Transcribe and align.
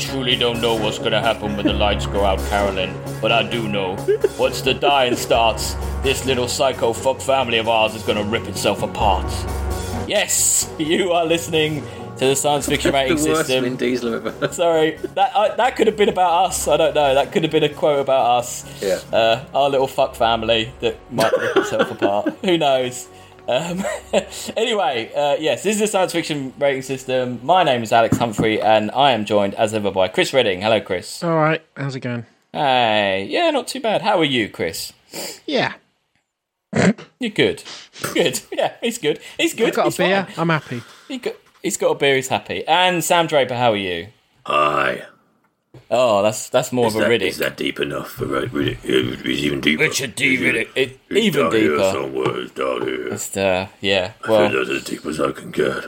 I 0.00 0.02
truly 0.02 0.34
don't 0.34 0.62
know 0.62 0.76
what's 0.76 0.98
gonna 0.98 1.20
happen 1.20 1.58
when 1.58 1.66
the 1.66 1.74
lights 1.74 2.06
go 2.06 2.24
out, 2.24 2.38
Carolyn, 2.48 2.98
but 3.20 3.30
I 3.32 3.42
do 3.42 3.68
know. 3.68 3.98
Once 4.38 4.62
the 4.62 4.72
dying 4.72 5.14
starts, 5.14 5.74
this 6.02 6.24
little 6.24 6.48
psycho 6.48 6.94
fuck 6.94 7.20
family 7.20 7.58
of 7.58 7.68
ours 7.68 7.94
is 7.94 8.02
gonna 8.02 8.24
rip 8.24 8.48
itself 8.48 8.82
apart. 8.82 9.30
Yes, 10.08 10.72
you 10.78 11.12
are 11.12 11.26
listening 11.26 11.82
to 12.16 12.26
the 12.28 12.34
science 12.34 12.66
fiction 12.70 12.94
rating 12.94 13.18
the 13.18 13.28
worst 13.28 13.48
system. 13.48 13.64
Vin 13.64 13.76
Diesel 13.76 14.14
ever. 14.14 14.48
Sorry, 14.52 14.96
that 14.96 15.32
uh, 15.34 15.54
that 15.56 15.76
could 15.76 15.86
have 15.86 15.98
been 15.98 16.08
about 16.08 16.46
us. 16.46 16.66
I 16.66 16.78
don't 16.78 16.94
know. 16.94 17.14
That 17.14 17.30
could 17.30 17.42
have 17.42 17.52
been 17.52 17.64
a 17.64 17.68
quote 17.68 18.00
about 18.00 18.38
us. 18.38 18.64
Yeah. 18.80 19.00
Uh, 19.12 19.44
our 19.52 19.68
little 19.68 19.86
fuck 19.86 20.14
family 20.14 20.72
that 20.80 20.96
might 21.12 21.36
rip 21.36 21.58
itself 21.58 21.90
apart. 22.00 22.34
Who 22.42 22.56
knows? 22.56 23.06
Um, 23.50 23.84
anyway, 24.56 25.12
uh, 25.12 25.36
yes, 25.40 25.64
this 25.64 25.74
is 25.74 25.80
the 25.80 25.86
science 25.88 26.12
fiction 26.12 26.52
rating 26.58 26.82
system. 26.82 27.40
My 27.42 27.64
name 27.64 27.82
is 27.82 27.92
Alex 27.92 28.16
Humphrey, 28.16 28.60
and 28.60 28.90
I 28.92 29.10
am 29.10 29.24
joined 29.24 29.54
as 29.54 29.74
ever 29.74 29.90
by 29.90 30.06
Chris 30.08 30.32
Redding. 30.32 30.60
Hello, 30.60 30.80
Chris. 30.80 31.22
All 31.24 31.34
right, 31.36 31.60
how's 31.76 31.96
it 31.96 32.00
going? 32.00 32.26
Hey, 32.52 33.26
yeah, 33.28 33.50
not 33.50 33.66
too 33.66 33.80
bad. 33.80 34.02
How 34.02 34.18
are 34.18 34.24
you, 34.24 34.48
Chris? 34.48 34.92
Yeah, 35.46 35.74
You're 37.18 37.30
good. 37.30 37.64
Good. 38.14 38.40
Yeah, 38.52 38.74
he's 38.80 38.98
good. 38.98 39.18
He's 39.38 39.54
good. 39.54 39.68
I've 39.70 39.74
got 39.74 39.84
He's 39.86 39.94
a 39.94 40.02
beer. 40.02 40.24
fine. 40.26 40.34
I'm 40.38 40.48
happy. 40.50 40.82
He 41.08 41.18
got, 41.18 41.34
he's 41.62 41.76
got 41.76 41.90
a 41.90 41.94
beer. 41.96 42.14
He's 42.16 42.28
happy. 42.28 42.64
And 42.68 43.02
Sam 43.02 43.26
Draper, 43.26 43.54
how 43.56 43.72
are 43.72 43.76
you? 43.76 44.08
Aye. 44.46 45.02
Oh, 45.90 46.22
that's 46.22 46.48
that's 46.48 46.72
more 46.72 46.86
Is 46.88 46.94
of 46.96 47.02
a 47.02 47.04
that, 47.04 47.10
Riddick. 47.10 47.28
is 47.28 47.38
that 47.38 47.56
deep 47.56 47.78
enough 47.80 48.10
for 48.10 48.26
Rid- 48.26 48.50
Riddick? 48.50 48.78
It's 48.84 49.24
even 49.26 49.60
deeper. 49.60 49.82
Richard 49.84 50.14
D. 50.16 50.34
It's 50.34 50.42
Riddick. 50.42 50.68
It, 50.76 50.98
it's 51.08 51.20
even 51.26 51.42
down 51.44 51.52
here 51.52 51.70
deeper. 51.70 51.90
somewhere. 51.92 52.40
It's 52.40 52.52
down 52.52 52.82
here. 52.82 53.08
Just, 53.10 53.38
uh, 53.38 53.66
yeah. 53.80 54.12
I 54.22 54.26
feel 54.26 54.36
Well, 54.36 54.50
that's 54.52 54.70
as 54.70 54.84
deep 54.84 55.06
as 55.06 55.20
I 55.20 55.30
can 55.32 55.50
get. 55.50 55.84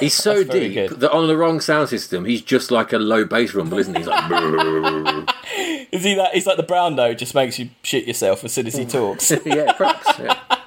He's 0.00 0.14
so 0.14 0.42
deep 0.42 0.74
good. 0.74 0.90
that 1.00 1.12
on 1.12 1.28
the 1.28 1.36
wrong 1.36 1.60
sound 1.60 1.88
system, 1.88 2.24
he's 2.24 2.42
just 2.42 2.72
like 2.72 2.92
a 2.92 2.98
low 2.98 3.24
bass 3.24 3.54
rumble, 3.54 3.78
isn't 3.78 3.94
he? 3.94 4.00
He's 4.00 4.08
like, 4.08 4.24
is 5.92 6.02
he 6.02 6.14
that? 6.16 6.30
He's 6.34 6.46
like 6.46 6.56
the 6.56 6.64
brown 6.64 6.96
note, 6.96 7.18
just 7.18 7.34
makes 7.36 7.60
you 7.60 7.70
shit 7.84 8.04
yourself 8.08 8.42
as 8.42 8.52
soon 8.52 8.66
as 8.66 8.74
he 8.76 8.84
talks. 8.86 9.30
yeah, 9.44 9.72
perhaps. 9.72 10.18
Yeah. 10.18 10.38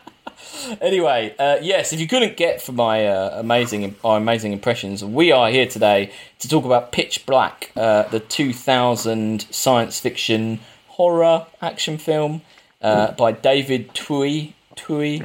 anyway, 0.81 1.35
uh, 1.37 1.57
yes, 1.61 1.93
if 1.93 1.99
you 1.99 2.07
couldn't 2.07 2.37
get 2.37 2.61
from 2.61 2.75
my 2.75 3.07
uh, 3.07 3.39
amazing 3.39 3.95
our 4.03 4.17
amazing 4.17 4.53
impressions, 4.53 5.03
we 5.03 5.31
are 5.31 5.49
here 5.49 5.67
today 5.67 6.11
to 6.39 6.47
talk 6.47 6.65
about 6.65 6.91
Pitch 6.91 7.25
Black, 7.25 7.71
uh, 7.75 8.03
the 8.03 8.19
2000 8.19 9.47
science 9.51 9.99
fiction 9.99 10.59
horror 10.87 11.45
action 11.61 11.97
film 11.97 12.41
uh, 12.81 13.11
by 13.11 13.31
David 13.31 13.93
Twohy. 13.93 14.53
Tui. 14.75 15.23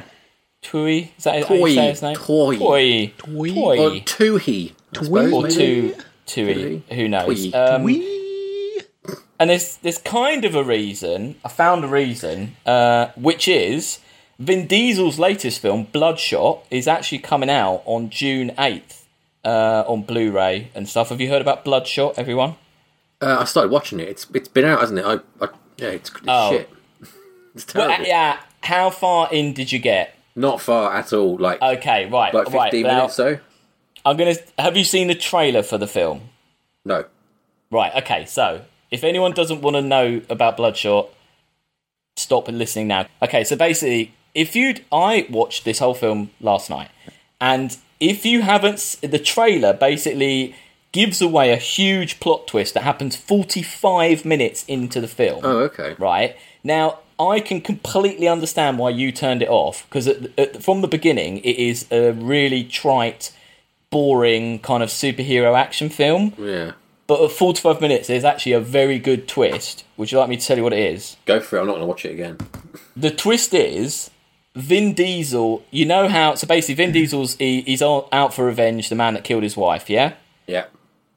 Tui. 0.61 1.11
Is 1.17 1.23
that 1.23 1.45
how 1.45 1.55
you 1.55 1.61
Toy. 1.61 1.75
say 1.75 1.89
his 1.89 2.01
name? 2.01 2.15
Toy. 2.15 2.57
Toy. 2.57 3.13
Toy. 3.17 3.53
Toy. 3.53 3.79
Or 3.79 3.89
Toohey, 4.01 4.73
I 4.97 5.03
suppose. 5.03 5.33
Or 5.33 5.47
two. 5.47 5.95
Tui. 6.25 6.53
Tui. 6.53 6.83
Who 6.95 7.07
knows? 7.07 7.51
Tui. 7.51 7.53
Um, 7.53 7.87
and 9.39 9.49
there's 9.49 9.77
there's 9.77 9.97
kind 9.97 10.45
of 10.45 10.55
a 10.55 10.63
reason. 10.63 11.35
I 11.43 11.49
found 11.49 11.83
a 11.83 11.87
reason, 11.87 12.55
uh, 12.65 13.07
which 13.15 13.47
is 13.47 13.99
Vin 14.41 14.65
Diesel's 14.67 15.19
latest 15.19 15.61
film, 15.61 15.83
Bloodshot, 15.91 16.65
is 16.71 16.87
actually 16.87 17.19
coming 17.19 17.49
out 17.49 17.83
on 17.85 18.09
June 18.09 18.51
eighth 18.57 19.07
uh, 19.45 19.83
on 19.87 20.01
Blu-ray 20.01 20.71
and 20.73 20.89
stuff. 20.89 21.09
Have 21.09 21.21
you 21.21 21.29
heard 21.29 21.41
about 21.41 21.63
Bloodshot, 21.63 22.17
everyone? 22.17 22.55
Uh, 23.21 23.37
I 23.41 23.43
started 23.45 23.71
watching 23.71 23.99
it. 23.99 24.07
It's 24.09 24.25
it's 24.33 24.47
been 24.47 24.65
out, 24.65 24.79
hasn't 24.79 24.97
it? 24.99 25.05
I, 25.05 25.13
I 25.43 25.49
yeah, 25.77 25.89
it's, 25.89 26.09
it's 26.09 26.19
Oh. 26.27 26.51
shit. 26.51 26.69
It's 27.53 27.65
terrible. 27.65 27.95
uh, 27.95 28.07
yeah. 28.07 28.39
How 28.63 28.89
far 28.89 29.27
in 29.31 29.53
did 29.53 29.71
you 29.73 29.79
get? 29.79 30.15
Not 30.37 30.61
far 30.61 30.95
at 30.95 31.11
all. 31.11 31.37
Like 31.37 31.61
Okay, 31.61 32.05
right, 32.05 32.33
like 32.33 32.47
right. 32.51 32.71
fifteen 32.71 32.87
now, 32.87 32.95
minutes. 32.95 33.15
So 33.15 33.39
I'm 34.05 34.15
gonna. 34.17 34.35
Have 34.57 34.75
you 34.77 34.85
seen 34.85 35.07
the 35.09 35.15
trailer 35.15 35.61
for 35.61 35.77
the 35.77 35.87
film? 35.87 36.29
no. 36.85 37.05
Right, 37.69 37.93
okay, 38.03 38.25
so 38.25 38.63
if 38.89 39.03
anyone 39.05 39.31
doesn't 39.33 39.61
want 39.61 39.75
to 39.77 39.81
know 39.81 40.21
about 40.29 40.57
Bloodshot, 40.57 41.09
stop 42.17 42.47
listening 42.49 42.87
now. 42.87 43.05
Okay, 43.21 43.43
so 43.45 43.55
basically, 43.55 44.13
if 44.33 44.55
you'd. 44.55 44.83
I 44.91 45.27
watched 45.29 45.65
this 45.65 45.79
whole 45.79 45.93
film 45.93 46.31
last 46.39 46.69
night, 46.69 46.89
and 47.39 47.77
if 47.99 48.25
you 48.25 48.41
haven't. 48.41 48.97
The 49.01 49.19
trailer 49.19 49.73
basically 49.73 50.55
gives 50.91 51.21
away 51.21 51.51
a 51.51 51.57
huge 51.57 52.19
plot 52.19 52.47
twist 52.47 52.73
that 52.73 52.83
happens 52.83 53.15
45 53.15 54.25
minutes 54.25 54.65
into 54.67 54.99
the 54.99 55.07
film. 55.07 55.41
Oh, 55.43 55.59
okay. 55.59 55.95
Right 55.97 56.35
now, 56.63 56.99
I 57.19 57.39
can 57.39 57.61
completely 57.61 58.27
understand 58.27 58.77
why 58.77 58.89
you 58.89 59.11
turned 59.11 59.41
it 59.41 59.49
off 59.49 59.87
because 59.87 60.09
from 60.59 60.81
the 60.81 60.87
beginning, 60.87 61.37
it 61.39 61.57
is 61.57 61.87
a 61.91 62.11
really 62.11 62.63
trite, 62.63 63.31
boring 63.89 64.59
kind 64.59 64.83
of 64.83 64.89
superhero 64.89 65.57
action 65.57 65.89
film. 65.89 66.33
Yeah. 66.37 66.73
But 67.07 67.23
at 67.23 67.31
45 67.31 67.81
minutes, 67.81 68.07
there's 68.07 68.23
actually 68.23 68.53
a 68.53 68.61
very 68.61 68.97
good 68.97 69.27
twist. 69.27 69.83
Would 69.97 70.11
you 70.11 70.17
like 70.17 70.29
me 70.29 70.37
to 70.37 70.45
tell 70.45 70.57
you 70.57 70.63
what 70.63 70.73
it 70.73 70.79
is? 70.79 71.17
Go 71.25 71.39
for 71.39 71.57
it. 71.57 71.59
I'm 71.59 71.67
not 71.67 71.73
going 71.73 71.83
to 71.83 71.87
watch 71.87 72.05
it 72.05 72.11
again. 72.11 72.37
The 72.95 73.11
twist 73.11 73.53
is 73.53 74.09
Vin 74.55 74.93
Diesel. 74.93 75.63
You 75.71 75.85
know 75.85 76.07
how? 76.09 76.35
So 76.35 76.45
basically, 76.47 76.75
Vin 76.75 76.91
Diesel's 76.91 77.35
he, 77.37 77.61
he's 77.61 77.81
all 77.81 78.07
out 78.11 78.33
for 78.33 78.45
revenge. 78.45 78.89
The 78.89 78.95
man 78.95 79.13
that 79.13 79.23
killed 79.23 79.43
his 79.43 79.55
wife. 79.57 79.89
Yeah, 79.89 80.13
Yeah. 80.47 80.65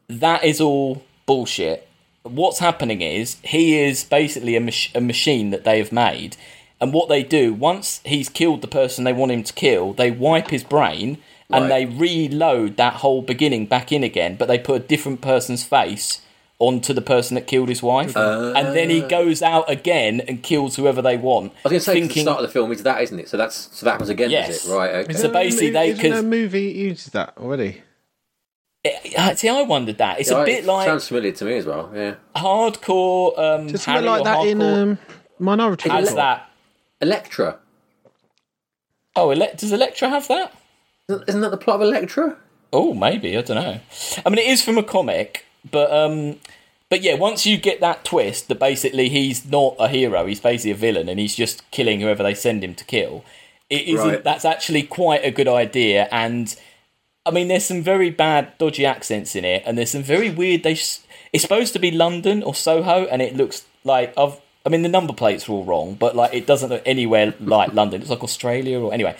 that 0.08 0.44
is 0.44 0.60
all 0.60 1.02
bullshit. 1.26 1.88
What's 2.22 2.58
happening 2.60 3.00
is 3.02 3.36
he 3.42 3.78
is 3.78 4.04
basically 4.04 4.56
a, 4.56 4.60
mach- 4.60 4.94
a 4.94 5.00
machine 5.00 5.50
that 5.50 5.64
they 5.64 5.78
have 5.78 5.92
made, 5.92 6.36
and 6.80 6.92
what 6.92 7.08
they 7.08 7.22
do 7.22 7.52
once 7.52 8.00
he's 8.04 8.28
killed 8.28 8.62
the 8.62 8.68
person 8.68 9.04
they 9.04 9.12
want 9.12 9.32
him 9.32 9.42
to 9.42 9.52
kill, 9.52 9.92
they 9.92 10.10
wipe 10.10 10.48
his 10.50 10.64
brain 10.64 11.18
and 11.50 11.68
Right. 11.68 11.68
they 11.68 11.84
reload 11.86 12.78
that 12.78 12.94
whole 12.94 13.20
beginning 13.20 13.66
back 13.66 13.92
in 13.92 14.02
again, 14.02 14.36
but 14.36 14.48
they 14.48 14.58
put 14.58 14.82
a 14.82 14.86
different 14.86 15.20
person's 15.20 15.62
face 15.64 16.22
onto 16.66 16.92
the 16.92 17.00
person 17.02 17.34
that 17.34 17.46
killed 17.46 17.68
his 17.68 17.82
wife, 17.82 18.16
and 18.16 18.74
then 18.76 18.90
he 18.90 19.00
goes 19.00 19.42
out 19.42 19.68
again 19.70 20.20
and 20.28 20.42
kills 20.42 20.76
whoever 20.76 21.00
they 21.02 21.16
want. 21.16 21.52
I 21.64 21.68
was 21.68 21.70
going 21.70 21.74
to 21.74 21.80
say 21.80 21.92
'cause 21.92 22.00
thinking, 22.00 22.24
the 22.24 22.30
start 22.30 22.42
of 22.44 22.48
the 22.48 22.52
film 22.52 22.72
is 22.72 22.82
that, 22.82 23.02
isn't 23.02 23.18
it? 23.20 23.28
So 23.28 23.36
that's 23.36 23.68
so 23.72 23.84
that 23.84 23.92
happens 23.92 24.10
again, 24.10 24.30
Yes. 24.30 24.64
is 24.64 24.70
it? 24.70 24.74
Right. 24.74 24.94
Okay. 24.96 25.12
So 25.14 25.28
basically 25.28 25.70
they- 25.70 25.90
Isn't 25.90 26.02
there 26.02 26.12
a 26.12 26.14
'cause- 26.16 26.24
movie 26.24 26.72
that 26.72 26.78
uses 26.78 27.12
that 27.12 27.34
already? 27.38 27.82
Uh, 29.16 29.34
see, 29.34 29.48
I 29.48 29.62
wondered 29.62 29.96
that 29.98 30.20
it's 30.20 30.30
Yeah, 30.30 30.38
a 30.38 30.42
it 30.42 30.46
bit 30.46 30.64
like 30.66 30.86
sounds 30.86 31.08
familiar 31.08 31.32
to 31.32 31.44
me 31.46 31.56
as 31.56 31.64
well. 31.64 31.90
Yeah. 31.94 32.14
hardcore. 32.36 33.38
Um, 33.38 33.68
Just 33.68 33.86
Harry 33.86 34.02
like 34.04 34.20
or 34.20 34.24
that 34.24 34.46
in 34.46 34.60
um, 34.60 34.98
Minority 35.38 35.88
has 35.88 36.10
Report. 36.10 36.16
that. 36.16 36.50
Elektra. 37.00 37.58
Oh, 39.16 39.30
Ele- 39.30 39.54
does 39.56 39.72
Elektra 39.72 40.08
have 40.10 40.28
that? 40.28 40.52
Isn't 41.08 41.28
isn't 41.28 41.40
that 41.40 41.50
the 41.50 41.56
plot 41.56 41.76
of 41.76 41.82
Elektra? 41.82 42.36
Oh, 42.74 42.92
maybe 42.92 43.36
I 43.38 43.42
don't 43.42 43.56
know. 43.56 43.78
I 44.26 44.28
mean, 44.28 44.38
it 44.38 44.46
is 44.48 44.60
from 44.62 44.76
a 44.78 44.82
comic, 44.82 45.43
but 45.70 45.92
um, 45.92 46.38
but 46.88 47.02
yeah, 47.02 47.14
once 47.14 47.46
you 47.46 47.56
get 47.56 47.80
that 47.80 48.04
twist 48.04 48.48
that 48.48 48.58
basically 48.58 49.08
he's 49.08 49.44
not 49.46 49.76
a 49.78 49.88
hero, 49.88 50.26
he's 50.26 50.40
basically 50.40 50.72
a 50.72 50.76
villain, 50.76 51.08
and 51.08 51.18
he's 51.18 51.34
just 51.34 51.68
killing 51.70 52.00
whoever 52.00 52.22
they 52.22 52.34
send 52.34 52.62
him 52.62 52.74
to 52.74 52.84
kill. 52.84 53.24
It 53.70 53.88
isn't. 53.88 54.08
Right. 54.08 54.24
That's 54.24 54.44
actually 54.44 54.82
quite 54.82 55.24
a 55.24 55.30
good 55.30 55.48
idea, 55.48 56.08
and 56.12 56.54
I 57.26 57.30
mean, 57.30 57.48
there's 57.48 57.64
some 57.64 57.82
very 57.82 58.10
bad, 58.10 58.56
dodgy 58.58 58.84
accents 58.84 59.34
in 59.34 59.44
it, 59.44 59.62
and 59.66 59.78
there's 59.78 59.90
some 59.90 60.02
very 60.02 60.30
weird. 60.30 60.62
They 60.62 60.72
it's 60.72 61.42
supposed 61.42 61.72
to 61.72 61.78
be 61.78 61.90
London 61.90 62.42
or 62.42 62.54
Soho, 62.54 63.06
and 63.06 63.20
it 63.22 63.34
looks 63.36 63.64
like 63.84 64.12
I've. 64.18 64.40
I 64.66 64.70
mean, 64.70 64.82
the 64.82 64.88
number 64.88 65.12
plates 65.12 65.46
are 65.48 65.52
all 65.52 65.64
wrong, 65.64 65.94
but 65.94 66.14
like 66.16 66.32
it 66.32 66.46
doesn't 66.46 66.70
look 66.70 66.82
anywhere 66.86 67.34
like 67.40 67.72
London. 67.80 68.00
It's 68.02 68.10
like 68.10 68.22
Australia 68.22 68.80
or 68.80 68.92
anyway. 68.94 69.16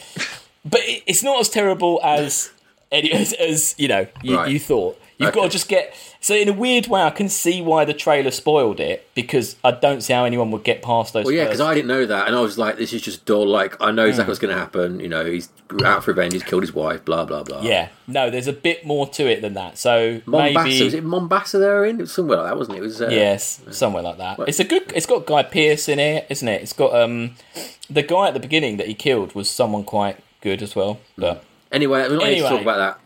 But 0.65 0.81
it, 0.85 1.03
it's 1.07 1.23
not 1.23 1.41
as 1.41 1.49
terrible 1.49 2.01
as 2.05 2.51
as, 2.93 3.33
as 3.33 3.75
you 3.79 3.89
know 3.89 4.07
you, 4.23 4.37
Right. 4.37 4.51
you 4.51 4.59
thought. 4.61 5.01
You've 5.19 5.33
got 5.33 5.45
to 5.45 5.49
just 5.49 5.69
get. 5.69 5.95
So 6.21 6.35
in 6.35 6.49
a 6.49 6.53
weird 6.53 6.87
way, 6.87 7.03
I 7.03 7.11
can 7.11 7.29
see 7.29 7.61
why 7.61 7.85
the 7.85 7.95
trailer 7.95 8.31
spoiled 8.31 8.81
it 8.81 9.09
because 9.15 9.57
I 9.63 9.71
don't 9.73 10.01
see 10.01 10.13
how 10.13 10.25
anyone 10.25 10.51
would 10.51 10.65
get 10.65 10.83
past 10.83 11.13
those. 11.13 11.25
Well, 11.27 11.35
yeah, 11.35 11.45
because 11.45 11.61
I 11.61 11.75
didn't 11.75 11.89
know 11.89 12.07
that, 12.07 12.27
and 12.27 12.35
I 12.35 12.41
was 12.41 12.57
like, 12.59 12.79
"This 12.79 12.93
is 12.93 13.03
just 13.03 13.25
dull." 13.25 13.47
Like, 13.47 13.77
I 13.81 13.91
know 13.91 14.07
exactly 14.07 14.31
what's 14.33 14.41
going 14.41 14.55
to 14.55 14.59
happen. 14.59 15.01
You 15.01 15.09
know, 15.09 15.25
he's 15.25 15.51
out 15.85 16.03
for 16.03 16.13
revenge. 16.13 16.33
He's 16.33 16.43
killed 16.43 16.63
his 16.63 16.73
wife. 16.73 17.05
Blah 17.05 17.27
blah 17.27 17.43
blah. 17.43 17.61
Yeah, 17.63 17.91
no, 18.07 18.31
there's 18.31 18.49
a 18.49 18.53
bit 18.53 18.85
more 18.87 19.07
to 19.11 19.31
it 19.31 19.43
than 19.43 19.55
that. 19.55 19.79
So 19.79 20.21
Mombasa. 20.27 20.65
maybe 20.65 20.85
Was 20.85 20.95
it 20.95 21.05
Mombasa? 21.05 21.59
They're 21.59 21.85
in. 21.85 21.99
It 21.99 22.03
was 22.03 22.13
somewhere 22.13 22.39
like 22.39 22.47
that, 22.47 22.57
wasn't 22.59 22.79
it? 22.79 22.81
It 22.81 22.83
was. 22.85 23.03
Uh, 23.03 23.09
Yes, 23.11 23.61
somewhere 23.71 24.03
like 24.03 24.19
that. 24.19 24.41
It's 24.49 24.61
a 24.61 24.65
good. 24.65 24.93
It's 24.95 25.07
got 25.07 25.27
Guy 25.27 25.43
Pearce 25.43 25.89
in 25.89 25.99
it, 25.99 26.27
isn't 26.31 26.49
it? 26.49 26.63
It's 26.63 26.73
got 26.73 26.95
um, 26.99 27.37
the 27.89 28.03
guy 28.03 28.29
at 28.29 28.35
the 28.35 28.41
beginning 28.41 28.79
that 28.79 28.89
he 28.89 28.95
killed 28.95 29.35
was 29.35 29.49
someone 29.51 29.85
quite 29.85 30.19
good 30.41 30.63
as 30.63 30.75
well. 30.75 31.01
But 31.17 31.45
Anyway, 31.71 32.09
we're 32.09 32.17
not 32.17 32.27
here 32.29 32.43
to 32.43 32.49
talk 32.49 32.63
about 32.63 32.77
that. 32.79 33.01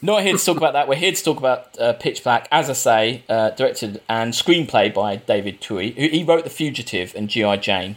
Not 0.00 0.22
here 0.22 0.36
to 0.36 0.44
talk 0.44 0.56
about 0.56 0.74
that. 0.74 0.88
We're 0.88 0.94
here 0.96 1.12
to 1.12 1.24
talk 1.24 1.38
about 1.38 1.78
uh, 1.80 1.92
Pitch 1.94 2.22
Black, 2.22 2.46
as 2.52 2.70
I 2.70 2.72
say, 2.74 3.24
uh, 3.28 3.50
directed 3.50 4.00
and 4.08 4.32
screenplay 4.32 4.92
by 4.94 5.16
David 5.16 5.60
Twohy. 5.60 5.94
Who 5.96 6.08
he 6.08 6.22
wrote 6.24 6.44
The 6.44 6.50
Fugitive 6.50 7.14
and 7.16 7.28
GI 7.28 7.56
Jane, 7.58 7.96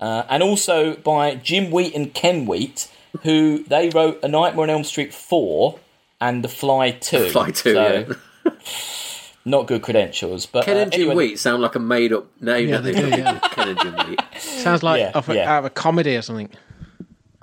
uh, 0.00 0.24
and 0.28 0.42
also 0.42 0.96
by 0.96 1.36
Jim 1.36 1.70
Wheat 1.70 1.94
and 1.94 2.12
Ken 2.12 2.46
Wheat, 2.46 2.90
who 3.22 3.62
they 3.64 3.88
wrote 3.90 4.18
A 4.24 4.28
Nightmare 4.28 4.64
on 4.64 4.70
Elm 4.70 4.84
Street 4.84 5.14
four 5.14 5.78
and 6.20 6.42
The 6.42 6.48
Fly 6.48 6.90
two. 6.90 7.28
Fly 7.30 7.50
two. 7.52 7.74
So, 7.74 8.16
yeah. 8.44 8.52
Not 9.44 9.68
good 9.68 9.82
credentials, 9.82 10.44
but 10.46 10.64
Ken 10.64 10.76
uh, 10.76 10.80
and 10.80 10.92
Jim 10.92 11.02
anyway, 11.02 11.14
Wheat 11.28 11.38
sound 11.38 11.62
like 11.62 11.76
a 11.76 11.78
made-up 11.78 12.26
name. 12.42 12.68
Yeah, 12.68 12.78
they 12.78 12.90
they? 12.90 13.00
do, 13.00 13.08
yeah. 13.16 13.38
Ken 13.38 13.68
and 13.68 13.78
Jim 13.78 13.94
Wheat. 14.08 14.20
Sounds 14.40 14.82
like 14.82 14.98
Yeah, 15.00 15.12
off 15.14 15.28
a, 15.28 15.36
yeah. 15.36 15.52
out 15.54 15.58
of 15.60 15.64
a 15.66 15.70
comedy 15.70 16.16
or 16.16 16.22
something. 16.22 16.50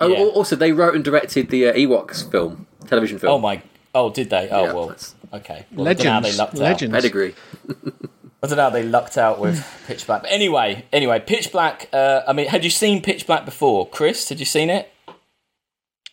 Oh, 0.00 0.08
Yeah. 0.08 0.18
also 0.18 0.54
they 0.56 0.72
wrote 0.72 0.94
and 0.94 1.02
directed 1.02 1.48
the 1.48 1.68
uh, 1.68 1.72
Ewoks 1.72 2.30
film, 2.30 2.66
television 2.86 3.18
film. 3.18 3.32
Oh 3.32 3.38
my! 3.38 3.62
Oh, 3.94 4.10
did 4.10 4.30
they? 4.30 4.48
Oh 4.50 4.64
Yeah, 4.64 4.72
well. 4.72 4.86
that's- 4.88 5.14
Okay. 5.32 5.66
Well, 5.72 5.88
I 5.88 5.94
don't 5.94 6.04
know 6.04 6.12
they 6.20 6.32
Legends. 6.32 6.38
lucked 6.38 6.54
out. 6.54 6.60
Legends. 6.60 6.94
Pedigree. 6.94 7.34
I 8.42 8.46
don't 8.46 8.56
know 8.56 8.62
how 8.64 8.70
they 8.70 8.82
lucked 8.84 9.16
out 9.18 9.40
with 9.40 9.64
Pitch 9.86 10.06
Black. 10.06 10.22
But 10.22 10.30
anyway, 10.30 10.84
anyway, 10.92 11.18
Pitch 11.20 11.50
Black. 11.50 11.88
Uh, 11.92 12.20
I 12.28 12.32
mean, 12.32 12.46
had 12.46 12.62
you 12.62 12.70
seen 12.70 13.02
Pitch 13.02 13.26
Black 13.26 13.44
before, 13.44 13.88
Chris? 13.88 14.28
Had 14.28 14.38
you 14.38 14.44
seen 14.46 14.70
it? 14.70 14.92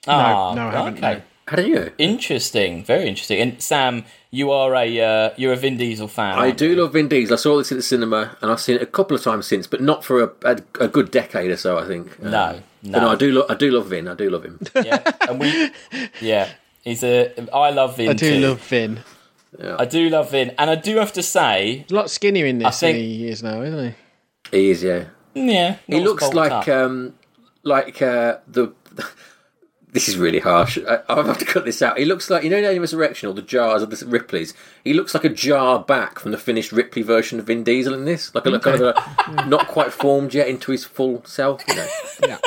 Ah, 0.07 0.53
no, 0.55 0.67
I 0.67 0.71
haven't, 0.71 0.97
Okay, 0.97 1.13
no. 1.15 1.21
How 1.47 1.57
do 1.57 1.67
you? 1.67 1.91
interesting, 1.97 2.83
very 2.85 3.07
interesting. 3.07 3.39
And 3.39 3.61
Sam, 3.61 4.05
you 4.31 4.51
are 4.51 4.73
a 4.73 4.99
uh, 5.01 5.29
you're 5.35 5.51
a 5.53 5.57
Vin 5.57 5.75
Diesel 5.77 6.07
fan. 6.07 6.39
I 6.39 6.51
do 6.51 6.69
you? 6.69 6.75
love 6.81 6.93
Vin 6.93 7.09
Diesel. 7.09 7.33
I 7.33 7.37
saw 7.37 7.57
this 7.57 7.71
at 7.71 7.75
the 7.77 7.81
cinema, 7.83 8.37
and 8.41 8.49
I've 8.49 8.61
seen 8.61 8.77
it 8.77 8.81
a 8.81 8.85
couple 8.85 9.15
of 9.17 9.21
times 9.23 9.45
since, 9.47 9.67
but 9.67 9.81
not 9.81 10.03
for 10.05 10.23
a, 10.23 10.31
a, 10.45 10.57
a 10.79 10.87
good 10.87 11.11
decade 11.11 11.51
or 11.51 11.57
so. 11.57 11.77
I 11.77 11.85
think. 11.85 12.07
Um, 12.23 12.31
No, 12.31 12.61
But 12.83 12.89
no, 12.91 12.99
no. 13.01 13.09
I 13.09 13.15
do. 13.15 13.31
Lo- 13.33 13.45
I 13.49 13.55
do 13.55 13.69
love 13.71 13.87
Vin. 13.87 14.07
I 14.07 14.15
do 14.15 14.29
love 14.29 14.45
him. 14.45 14.59
Yeah, 14.75 15.11
and 15.27 15.39
we, 15.39 15.71
yeah, 16.21 16.49
he's 16.81 17.03
a. 17.03 17.33
I 17.53 17.69
love 17.71 17.97
Vin. 17.97 18.09
I 18.09 18.13
do 18.13 18.35
too. 18.35 18.47
love 18.47 18.61
Vin. 18.63 18.99
I 19.77 19.85
do 19.85 20.09
love 20.09 20.31
Vin, 20.31 20.53
and 20.57 20.69
I 20.69 20.75
do 20.75 20.95
have 20.97 21.11
to 21.13 21.21
say, 21.23 21.79
He's 21.83 21.91
a 21.91 21.95
lot 21.95 22.09
skinnier 22.09 22.45
in 22.45 22.59
this 22.59 22.79
think- 22.79 22.95
than 22.97 23.03
he 23.03 23.27
is 23.27 23.43
now, 23.43 23.61
isn't 23.61 23.95
he? 24.51 24.57
he 24.57 24.69
is. 24.71 24.81
Yeah. 24.83 25.05
yeah, 25.33 25.77
He 25.87 25.99
looks 25.99 26.33
like 26.33 26.51
up. 26.51 26.67
um, 26.67 27.13
like 27.63 28.01
uh, 28.01 28.37
the. 28.47 28.73
This 29.93 30.07
is 30.07 30.15
really 30.17 30.39
harsh. 30.39 30.77
I, 30.87 30.99
I'll 31.09 31.23
have 31.25 31.37
to 31.39 31.43
cut 31.45 31.65
this 31.65 31.81
out. 31.81 31.97
He 31.99 32.05
looks 32.05 32.29
like 32.29 32.45
you 32.45 32.49
know 32.49 32.55
in 32.55 32.63
Alien 32.63 32.79
Resurrection 32.79 33.27
or 33.27 33.33
the 33.33 33.41
jars 33.41 33.81
of 33.81 33.89
the 33.89 34.05
Ripley's. 34.05 34.53
He 34.85 34.93
looks 34.93 35.13
like 35.13 35.25
a 35.25 35.29
jar 35.29 35.79
back 35.83 36.17
from 36.17 36.31
the 36.31 36.37
finished 36.37 36.71
Ripley 36.71 37.01
version 37.01 37.39
of 37.41 37.47
Vin 37.47 37.65
Diesel 37.65 37.93
in 37.93 38.05
this, 38.05 38.33
like 38.33 38.45
a, 38.45 38.51
like 38.51 38.61
kind 38.61 38.79
of 38.81 38.95
a, 38.95 39.45
not 39.49 39.67
quite 39.67 39.91
formed 39.91 40.33
yet 40.33 40.47
into 40.47 40.71
his 40.71 40.85
full 40.85 41.25
self. 41.25 41.61
You 41.67 41.75
know, 41.75 41.87
Yeah. 42.25 42.37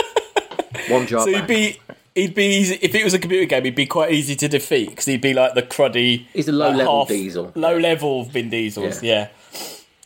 one 0.88 1.06
jar 1.06 1.20
So 1.26 1.32
he'd 1.34 1.46
be 1.46 1.80
he'd 2.14 2.34
be 2.34 2.44
easy 2.44 2.78
if 2.80 2.94
it 2.94 3.04
was 3.04 3.14
a 3.14 3.18
computer 3.18 3.46
game. 3.46 3.64
He'd 3.64 3.74
be 3.74 3.86
quite 3.86 4.12
easy 4.12 4.36
to 4.36 4.48
defeat 4.48 4.90
because 4.90 5.06
he'd 5.06 5.20
be 5.20 5.34
like 5.34 5.54
the 5.54 5.62
cruddy. 5.62 6.26
He's 6.32 6.48
a 6.48 6.52
low-level 6.52 6.92
uh, 6.92 6.98
half- 7.00 7.08
Diesel. 7.08 7.52
Low 7.54 7.76
level 7.78 8.24
Vin 8.24 8.50
Diesels. 8.50 9.02
Yeah. 9.02 9.28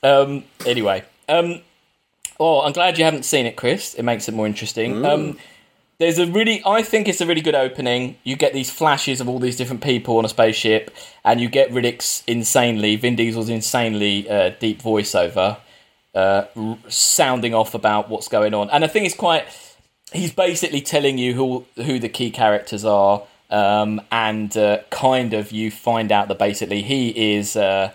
Um. 0.02 0.44
Anyway. 0.66 1.04
Um. 1.28 1.60
Oh, 2.40 2.60
I'm 2.62 2.72
glad 2.72 2.98
you 2.98 3.04
haven't 3.04 3.24
seen 3.24 3.46
it, 3.46 3.56
Chris. 3.56 3.94
It 3.94 4.04
makes 4.04 4.28
it 4.28 4.34
more 4.34 4.46
interesting. 4.46 4.94
Mm. 4.96 5.06
Um. 5.08 5.38
There's 5.98 6.20
a 6.20 6.26
really, 6.28 6.62
I 6.64 6.82
think 6.82 7.08
it's 7.08 7.20
a 7.20 7.26
really 7.26 7.40
good 7.40 7.56
opening. 7.56 8.18
You 8.22 8.36
get 8.36 8.52
these 8.52 8.70
flashes 8.70 9.20
of 9.20 9.28
all 9.28 9.40
these 9.40 9.56
different 9.56 9.82
people 9.82 10.16
on 10.16 10.24
a 10.24 10.28
spaceship, 10.28 10.94
and 11.24 11.40
you 11.40 11.48
get 11.48 11.72
Riddick's 11.72 12.22
insanely, 12.28 12.94
Vin 12.94 13.16
Diesel's 13.16 13.48
insanely 13.48 14.30
uh, 14.30 14.50
deep 14.60 14.80
voiceover, 14.80 15.56
uh, 16.14 16.44
r- 16.54 16.78
sounding 16.86 17.52
off 17.52 17.74
about 17.74 18.08
what's 18.08 18.28
going 18.28 18.54
on. 18.54 18.70
And 18.70 18.84
I 18.84 18.86
think 18.86 19.06
it's 19.06 19.16
quite, 19.16 19.48
he's 20.12 20.32
basically 20.32 20.80
telling 20.80 21.18
you 21.18 21.34
who 21.34 21.64
who 21.76 21.98
the 21.98 22.08
key 22.08 22.30
characters 22.30 22.84
are, 22.84 23.22
um, 23.50 24.00
and 24.10 24.56
uh, 24.56 24.78
kind 24.90 25.34
of 25.34 25.52
you 25.52 25.70
find 25.70 26.12
out 26.12 26.28
that 26.28 26.38
basically 26.38 26.82
he 26.82 27.34
is 27.36 27.56
uh, 27.56 27.92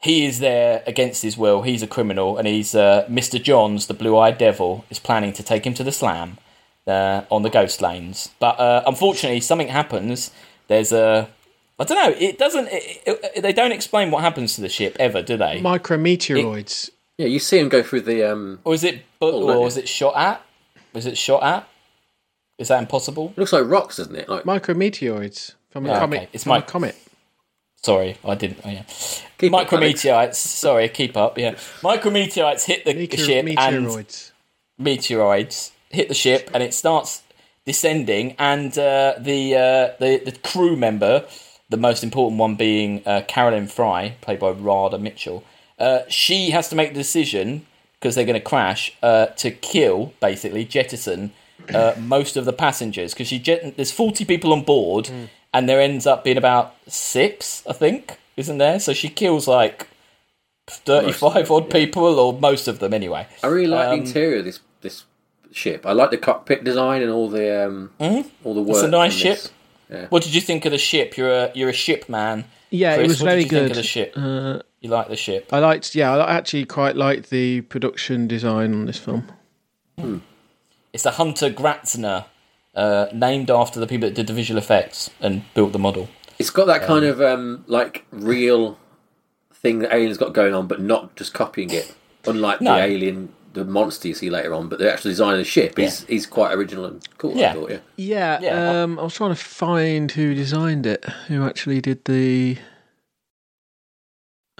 he 0.00 0.26
is 0.26 0.38
there 0.38 0.82
against 0.86 1.22
his 1.22 1.36
will. 1.36 1.62
He's 1.62 1.82
a 1.82 1.86
criminal, 1.86 2.36
and 2.38 2.46
he's 2.46 2.74
uh, 2.74 3.06
Mr. 3.08 3.42
Johns, 3.42 3.86
the 3.86 3.94
blue-eyed 3.94 4.38
devil, 4.38 4.84
is 4.90 4.98
planning 4.98 5.32
to 5.34 5.42
take 5.42 5.66
him 5.66 5.74
to 5.74 5.84
the 5.84 5.92
slam 5.92 6.38
uh, 6.86 7.22
on 7.30 7.42
the 7.42 7.50
ghost 7.50 7.82
lanes. 7.82 8.30
But 8.38 8.58
uh, 8.60 8.82
unfortunately, 8.86 9.40
something 9.40 9.68
happens. 9.68 10.30
There's 10.68 10.92
a 10.92 11.28
I 11.78 11.84
don't 11.84 11.96
know. 12.10 12.16
It 12.18 12.38
doesn't. 12.38 12.68
It, 12.72 13.02
it, 13.06 13.42
they 13.42 13.52
don't 13.52 13.72
explain 13.72 14.10
what 14.10 14.22
happens 14.22 14.56
to 14.56 14.60
the 14.60 14.68
ship 14.68 14.96
ever, 14.98 15.22
do 15.22 15.36
they? 15.36 15.60
Micrometeoroids. 15.60 16.90
Yeah, 17.16 17.26
you 17.26 17.38
see 17.38 17.58
him 17.58 17.68
go 17.68 17.82
through 17.82 18.02
the. 18.02 18.24
Um, 18.24 18.60
or 18.64 18.74
is 18.74 18.84
it? 18.84 19.02
But, 19.20 19.34
Oh, 19.34 19.42
or 19.42 19.68
don't 19.68 19.76
it 19.76 19.88
shot 19.88 20.16
at? 20.16 20.42
Was 20.98 21.06
it 21.06 21.16
shot 21.16 21.42
at? 21.44 21.68
Is 22.58 22.68
that 22.68 22.80
impossible? 22.80 23.32
it 23.36 23.38
looks 23.38 23.52
like 23.52 23.66
rocks, 23.66 23.98
doesn't 23.98 24.16
it? 24.16 24.28
Like 24.28 24.42
Micrometeoroids 24.42 25.54
from 25.70 25.86
a 25.86 25.92
Oh, 25.94 25.98
comet. 26.00 26.16
okay. 26.22 26.28
It's 26.32 26.42
from 26.42 26.50
a 26.52 26.54
my- 26.56 26.60
comet. 26.62 26.96
Sorry, 27.84 28.16
I 28.24 28.34
didn't. 28.34 28.58
Oh, 28.64 28.68
yeah. 28.68 28.82
keep 29.38 29.54
up, 29.54 29.72
Alex. 29.72 30.02
Micrometeorites. 30.02 30.34
Sorry, 30.34 30.88
keep 30.88 31.16
up. 31.16 31.38
Yeah, 31.38 31.52
micrometeorites 31.82 32.64
hit 32.64 32.84
the 32.84 32.94
Meteor- 32.94 33.24
ship 33.24 33.46
and 33.46 33.86
meteoroids. 33.86 34.32
meteoroids 34.80 35.70
hit 35.90 36.08
the 36.08 36.14
ship, 36.14 36.50
and 36.52 36.64
it 36.64 36.74
starts 36.74 37.22
descending. 37.64 38.34
And 38.40 38.76
uh, 38.76 39.14
the, 39.20 39.54
uh, 39.54 39.96
the 40.00 40.20
the 40.24 40.32
crew 40.42 40.74
member, 40.76 41.24
the 41.68 41.76
most 41.76 42.02
important 42.02 42.40
one 42.40 42.56
being 42.56 43.02
uh, 43.06 43.22
Carolyn 43.28 43.68
Fry, 43.68 44.16
played 44.22 44.40
by 44.40 44.50
Radha 44.50 44.98
Mitchell, 44.98 45.44
uh, 45.78 46.00
she 46.08 46.50
has 46.50 46.68
to 46.70 46.74
make 46.74 46.88
the 46.94 46.98
decision 46.98 47.64
because 48.00 48.14
they're 48.14 48.24
going 48.24 48.34
to 48.34 48.40
crash 48.40 48.92
uh, 49.02 49.26
to 49.26 49.50
kill, 49.50 50.12
basically 50.20 50.64
jettison 50.64 51.32
uh, 51.74 51.94
most 51.98 52.36
of 52.36 52.44
the 52.44 52.52
passengers 52.52 53.12
because 53.12 53.28
she 53.28 53.38
jet- 53.38 53.76
there's 53.76 53.92
40 53.92 54.24
people 54.24 54.52
on 54.52 54.62
board, 54.62 55.10
and 55.52 55.68
there 55.68 55.80
ends 55.80 56.06
up 56.06 56.24
being 56.24 56.36
about 56.38 56.74
six, 56.86 57.62
I 57.68 57.72
think, 57.72 58.18
isn't 58.36 58.58
there? 58.58 58.78
So 58.80 58.92
she 58.92 59.08
kills 59.08 59.46
like. 59.48 59.88
35 60.70 61.50
odd 61.50 61.70
people, 61.70 62.18
or 62.18 62.38
most 62.38 62.68
of 62.68 62.78
them 62.78 62.92
anyway. 62.92 63.26
I 63.42 63.46
really 63.46 63.68
like 63.68 63.88
Um, 63.88 64.00
the 64.00 64.04
interior 64.06 64.38
of 64.40 64.44
this 64.44 64.60
this 64.82 65.04
ship. 65.50 65.86
I 65.86 65.92
like 65.92 66.10
the 66.10 66.18
cockpit 66.18 66.62
design 66.62 67.00
and 67.02 67.10
all 67.10 67.28
the 67.28 67.66
um, 67.66 67.90
all 68.44 68.54
the 68.54 68.60
work. 68.60 68.76
It's 68.76 68.82
a 68.82 68.88
nice 68.88 69.14
ship. 69.14 69.38
this. 69.88 70.10
What 70.10 70.22
did 70.22 70.34
you 70.34 70.40
think 70.42 70.66
of 70.66 70.72
the 70.72 70.78
ship? 70.78 71.16
You're 71.16 71.32
a 71.32 71.50
you're 71.54 71.70
a 71.70 71.74
ship 71.74 72.08
man. 72.08 72.44
Yeah, 72.70 72.96
Chris, 72.96 73.04
it 73.04 73.08
was 73.08 73.22
what 73.22 73.28
very 73.30 73.42
did 73.44 73.52
you 73.52 73.58
good. 73.58 73.60
think 73.60 73.70
of 73.70 73.76
the 73.76 73.82
ship? 73.82 74.12
Uh, 74.14 74.58
You 74.80 74.90
like 74.90 75.08
the 75.08 75.16
ship? 75.16 75.48
I 75.52 75.58
liked, 75.58 75.94
yeah, 75.94 76.14
I 76.16 76.36
actually 76.36 76.64
quite 76.64 76.94
liked 76.96 77.30
the 77.30 77.62
production 77.62 78.28
design 78.28 78.72
on 78.74 78.86
this 78.86 78.98
film. 78.98 79.30
It's 80.92 81.04
a 81.04 81.10
Hunter 81.12 81.50
Gratzner, 81.50 82.26
uh, 82.74 83.06
named 83.12 83.50
after 83.50 83.80
the 83.80 83.86
people 83.86 84.08
that 84.08 84.14
did 84.14 84.26
the 84.28 84.32
visual 84.32 84.56
effects 84.58 85.10
and 85.20 85.42
built 85.54 85.72
the 85.72 85.78
model. 85.78 86.08
It's 86.38 86.50
got 86.50 86.66
that 86.66 86.82
kind 86.82 87.04
of 87.04 87.20
um, 87.20 87.64
like 87.66 88.06
real 88.12 88.78
thing 89.52 89.80
that 89.80 89.92
Alien's 89.92 90.16
got 90.18 90.32
going 90.32 90.54
on, 90.54 90.68
but 90.68 90.80
not 90.80 91.16
just 91.16 91.34
copying 91.34 91.70
it. 91.70 91.92
Unlike 92.26 92.60
No. 92.60 92.76
the 92.76 92.82
Alien, 92.82 93.32
the 93.54 93.64
monster 93.64 94.06
you 94.06 94.14
see 94.14 94.30
later 94.30 94.54
on, 94.54 94.68
but 94.68 94.78
the 94.78 94.92
actual 94.92 95.10
design 95.10 95.32
of 95.32 95.38
the 95.38 95.44
ship 95.44 95.76
is 95.78 96.04
is 96.04 96.26
quite 96.26 96.52
original 96.52 96.84
and 96.84 97.04
cool. 97.18 97.34
Yeah. 97.36 97.50
I 97.50 97.54
thought, 97.54 97.70
yeah. 97.70 97.78
Yeah, 97.96 98.38
Yeah. 98.40 98.82
um, 98.82 98.98
I 99.00 99.02
was 99.02 99.14
trying 99.14 99.30
to 99.30 99.36
find 99.36 100.12
who 100.12 100.34
designed 100.34 100.86
it, 100.86 101.04
who 101.26 101.44
actually 101.44 101.80
did 101.80 102.04
the. 102.04 102.58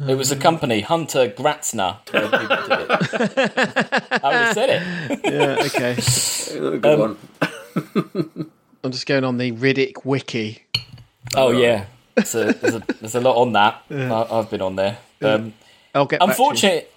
It 0.06 0.14
was 0.14 0.30
a 0.30 0.36
company, 0.36 0.80
Hunter 0.80 1.28
Gratzner. 1.28 1.96
where 2.12 2.28
people 2.28 2.56
did 2.68 3.30
it. 3.30 4.22
I 4.22 4.28
would 4.28 4.34
have 4.34 4.54
said 4.54 4.70
it. 4.70 5.20
Yeah, 5.24 5.66
okay. 5.66 6.78
Good 6.78 6.86
Um, 6.86 7.00
one. 7.00 8.50
I'm 8.84 8.92
just 8.92 9.06
going 9.06 9.24
on 9.24 9.38
the 9.38 9.50
Riddick 9.52 10.04
wiki. 10.04 10.62
Oh 11.34 11.50
yeah, 11.50 11.86
there's 12.14 12.34
a, 12.34 12.52
there's 12.52 12.74
a, 12.76 12.82
there's 13.00 13.14
a 13.16 13.20
lot 13.20 13.36
on 13.36 13.52
that. 13.52 13.82
I, 13.90 14.26
I've 14.30 14.48
been 14.50 14.62
on 14.62 14.76
there. 14.76 14.98
Um, 15.20 15.52
I'll 15.94 16.06
get. 16.06 16.20
back 16.20 16.20
to 16.20 16.24
you. 16.26 16.30
unfortunately, 16.30 16.88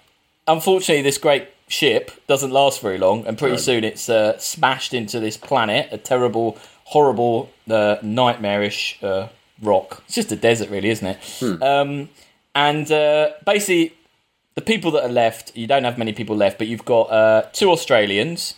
unfortunately, 0.46 1.02
this 1.02 1.18
great 1.18 1.48
ship 1.68 2.12
doesn't 2.28 2.52
last 2.52 2.80
very 2.80 2.98
long, 2.98 3.26
and 3.26 3.36
pretty 3.36 3.54
No. 3.56 3.60
soon 3.60 3.84
it's 3.84 4.08
uh, 4.08 4.38
smashed 4.38 4.94
into 4.94 5.18
this 5.18 5.36
planet, 5.36 5.88
a 5.90 5.98
terrible, 5.98 6.56
horrible, 6.84 7.50
uh, 7.68 7.96
nightmarish 8.02 9.02
uh, 9.02 9.28
rock. 9.60 10.02
It's 10.06 10.14
just 10.14 10.30
a 10.32 10.36
desert, 10.36 10.70
really, 10.70 10.90
isn't 10.90 11.06
it? 11.06 11.62
Um, 11.62 12.08
and 12.54 12.90
uh, 12.90 13.30
basically, 13.44 13.94
the 14.54 14.60
people 14.60 14.90
that 14.92 15.04
are 15.04 15.12
left, 15.12 15.56
you 15.56 15.66
don't 15.66 15.84
have 15.84 15.98
many 15.98 16.12
people 16.12 16.36
left, 16.36 16.58
but 16.58 16.66
you've 16.66 16.84
got 16.84 17.04
uh, 17.10 17.42
two 17.52 17.70
Australians. 17.70 18.54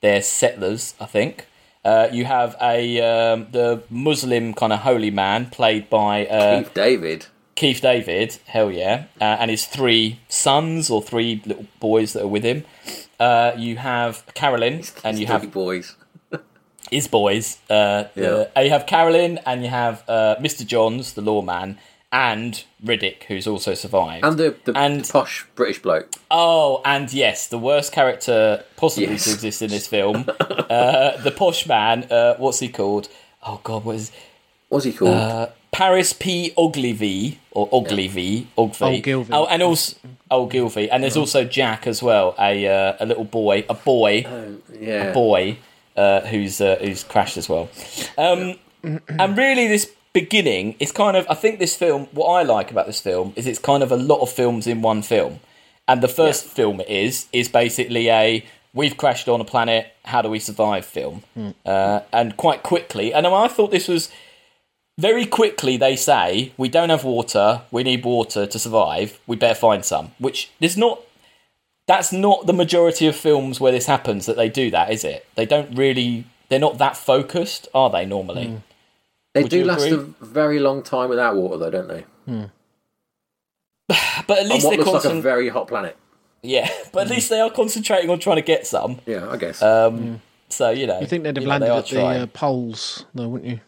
They're 0.00 0.22
settlers, 0.22 0.94
I 1.00 1.06
think. 1.06 1.46
Uh, 1.84 2.08
you 2.10 2.24
have 2.24 2.56
a 2.62 3.00
um, 3.00 3.46
the 3.52 3.82
Muslim 3.90 4.54
kind 4.54 4.72
of 4.72 4.80
holy 4.80 5.10
man 5.10 5.46
played 5.50 5.90
by 5.90 6.26
uh, 6.26 6.62
Keith 6.62 6.74
David. 6.74 7.26
Keith 7.56 7.80
David, 7.82 8.38
hell 8.46 8.70
yeah, 8.70 9.04
uh, 9.20 9.24
and 9.38 9.50
his 9.50 9.66
three 9.66 10.18
sons 10.28 10.90
or 10.90 11.02
three 11.02 11.42
little 11.44 11.66
boys 11.80 12.14
that 12.14 12.22
are 12.22 12.26
with 12.28 12.42
him. 12.42 12.64
Uh, 13.20 13.52
you 13.56 13.76
have 13.76 14.24
Carolyn, 14.34 14.82
and 15.04 15.18
you 15.18 15.26
have 15.26 15.52
boys. 15.52 15.94
his 16.90 17.06
boys. 17.06 17.58
Uh, 17.70 18.04
Yeah. 18.14 18.46
you 18.62 18.70
have 18.70 18.86
Carolyn, 18.86 19.38
and 19.46 19.62
you 19.62 19.68
have 19.68 20.02
uh, 20.08 20.36
Mr. 20.40 20.66
Johns, 20.66 21.12
the 21.12 21.20
lawman, 21.22 21.78
and 22.14 22.64
Riddick, 22.82 23.24
who's 23.24 23.46
also 23.46 23.74
survived. 23.74 24.24
And 24.24 24.38
the, 24.38 24.54
the, 24.64 24.72
And- 24.78 25.04
the 25.04 25.12
posh 25.12 25.44
British 25.56 25.82
bloke. 25.82 26.08
oh, 26.30 26.80
and 26.84 27.12
yes, 27.12 27.48
the 27.48 27.58
worst 27.58 27.92
character 27.92 28.64
possibly 28.76 29.08
Yes. 29.10 29.24
to 29.24 29.32
exist 29.32 29.60
in 29.62 29.68
this 29.70 29.86
film, 29.88 30.24
uh, 30.40 31.16
the 31.22 31.32
posh 31.36 31.66
man. 31.66 32.04
Uh, 32.10 32.36
what's 32.36 32.60
he 32.60 32.68
called? 32.68 33.08
Oh 33.46 33.60
God, 33.64 33.84
what 33.84 33.96
is 33.96 34.12
What's 34.68 34.84
he 34.86 34.92
called? 34.92 35.14
Uh, 35.14 35.48
Paris 35.72 36.12
P. 36.12 36.52
Ogilvy 36.56 37.38
or 37.50 37.68
Ogilvy, 37.72 38.46
Ogilvy. 38.56 38.98
Ogilvy. 38.98 39.32
Oh, 39.32 39.46
and 39.46 39.60
also 39.62 39.96
Ogilvy, 40.30 40.88
and 40.90 41.02
there's 41.02 41.16
also 41.16 41.44
Jack 41.44 41.86
as 41.88 42.00
well, 42.02 42.34
a 42.38 42.66
uh, 42.66 42.96
a 43.00 43.06
little 43.06 43.24
boy, 43.24 43.64
a 43.68 43.74
boy, 43.74 44.24
yeah. 44.80 45.12
boy 45.12 45.58
uh, 45.96 46.20
who's 46.22 46.60
uh, 46.60 46.76
who's 46.80 47.02
crashed 47.04 47.36
as 47.36 47.48
well. 47.48 47.68
Um, 48.16 48.54
and 48.82 49.36
really, 49.36 49.66
this 49.66 49.90
beginning 50.14 50.76
is 50.78 50.92
kind 50.92 51.16
of 51.18 51.26
I 51.28 51.34
think 51.34 51.58
this 51.58 51.76
film. 51.76 52.06
What 52.12 52.28
I 52.28 52.42
like 52.42 52.70
about 52.70 52.86
this 52.86 53.00
film 53.00 53.34
is 53.36 53.46
it's 53.46 53.58
kind 53.58 53.82
of 53.82 53.92
a 53.92 53.96
lot 53.96 54.22
of 54.22 54.30
films 54.30 54.66
in 54.66 54.80
one 54.80 55.02
film. 55.02 55.40
And 55.86 56.02
the 56.02 56.08
first 56.08 56.46
film 56.46 56.80
it 56.80 56.88
is 56.88 57.26
is 57.32 57.48
basically 57.50 58.08
a 58.08 58.46
we've 58.72 58.96
crashed 58.96 59.28
on 59.28 59.42
a 59.42 59.44
planet. 59.44 59.92
How 60.06 60.22
do 60.22 60.30
we 60.30 60.38
survive? 60.38 60.86
Film, 60.86 61.22
uh, 61.66 62.00
and 62.10 62.36
quite 62.38 62.62
quickly. 62.62 63.12
And 63.12 63.26
I 63.26 63.48
thought 63.48 63.70
this 63.70 63.88
was 63.88 64.10
very 64.98 65.26
quickly 65.26 65.76
they 65.76 65.96
say 65.96 66.52
we 66.56 66.68
don't 66.68 66.88
have 66.88 67.04
water. 67.04 67.62
We 67.70 67.82
need 67.82 68.04
water 68.04 68.46
to 68.46 68.58
survive. 68.58 69.18
We 69.26 69.36
better 69.36 69.58
find 69.58 69.84
some. 69.84 70.12
Which 70.18 70.50
there's 70.60 70.78
not. 70.78 71.00
That's 71.86 72.14
not 72.14 72.46
the 72.46 72.54
majority 72.54 73.06
of 73.06 73.14
films 73.14 73.60
where 73.60 73.72
this 73.72 73.84
happens 73.84 74.24
that 74.24 74.36
they 74.36 74.48
do 74.48 74.70
that, 74.70 74.90
is 74.90 75.04
it? 75.04 75.26
They 75.34 75.44
don't 75.44 75.76
really. 75.76 76.24
They're 76.48 76.58
not 76.58 76.78
that 76.78 76.96
focused, 76.96 77.68
are 77.74 77.90
they? 77.90 78.06
Normally, 78.06 78.62
They 79.34 79.42
Would 79.42 79.50
do 79.50 79.64
last 79.64 79.84
agree? 79.86 79.98
a 80.20 80.24
very 80.24 80.58
long 80.60 80.82
time 80.82 81.08
without 81.08 81.34
water, 81.36 81.58
though, 81.58 81.70
don't 81.70 81.88
they? 81.88 82.04
but 83.88 84.38
at 84.38 84.44
On 84.44 84.48
least 84.48 84.64
what 84.64 84.76
they're 84.76 84.84
looks 84.86 85.04
like 85.04 85.12
a 85.14 85.20
very 85.20 85.48
hot 85.48 85.68
planet. 85.68 85.96
Yeah, 86.42 86.68
but 86.92 87.06
at 87.06 87.10
least 87.10 87.30
they 87.30 87.40
are 87.40 87.50
concentrating 87.50 88.10
on 88.10 88.18
trying 88.18 88.36
to 88.36 88.42
get 88.42 88.66
some. 88.66 89.00
Yeah, 89.06 89.28
I 89.28 89.36
guess. 89.36 89.60
Um, 89.62 90.20
So 90.48 90.70
you 90.70 90.86
know, 90.86 91.00
You 91.00 91.06
think 91.06 91.24
they'd 91.24 91.36
have 91.36 91.42
you 91.42 91.48
know, 91.48 91.50
landed 91.58 91.66
they 91.66 92.00
are 92.00 92.12
at 92.12 92.16
the 92.18 92.22
uh, 92.22 92.26
poles, 92.26 93.06
though, 93.14 93.28
wouldn't 93.28 93.50
you? 93.50 93.60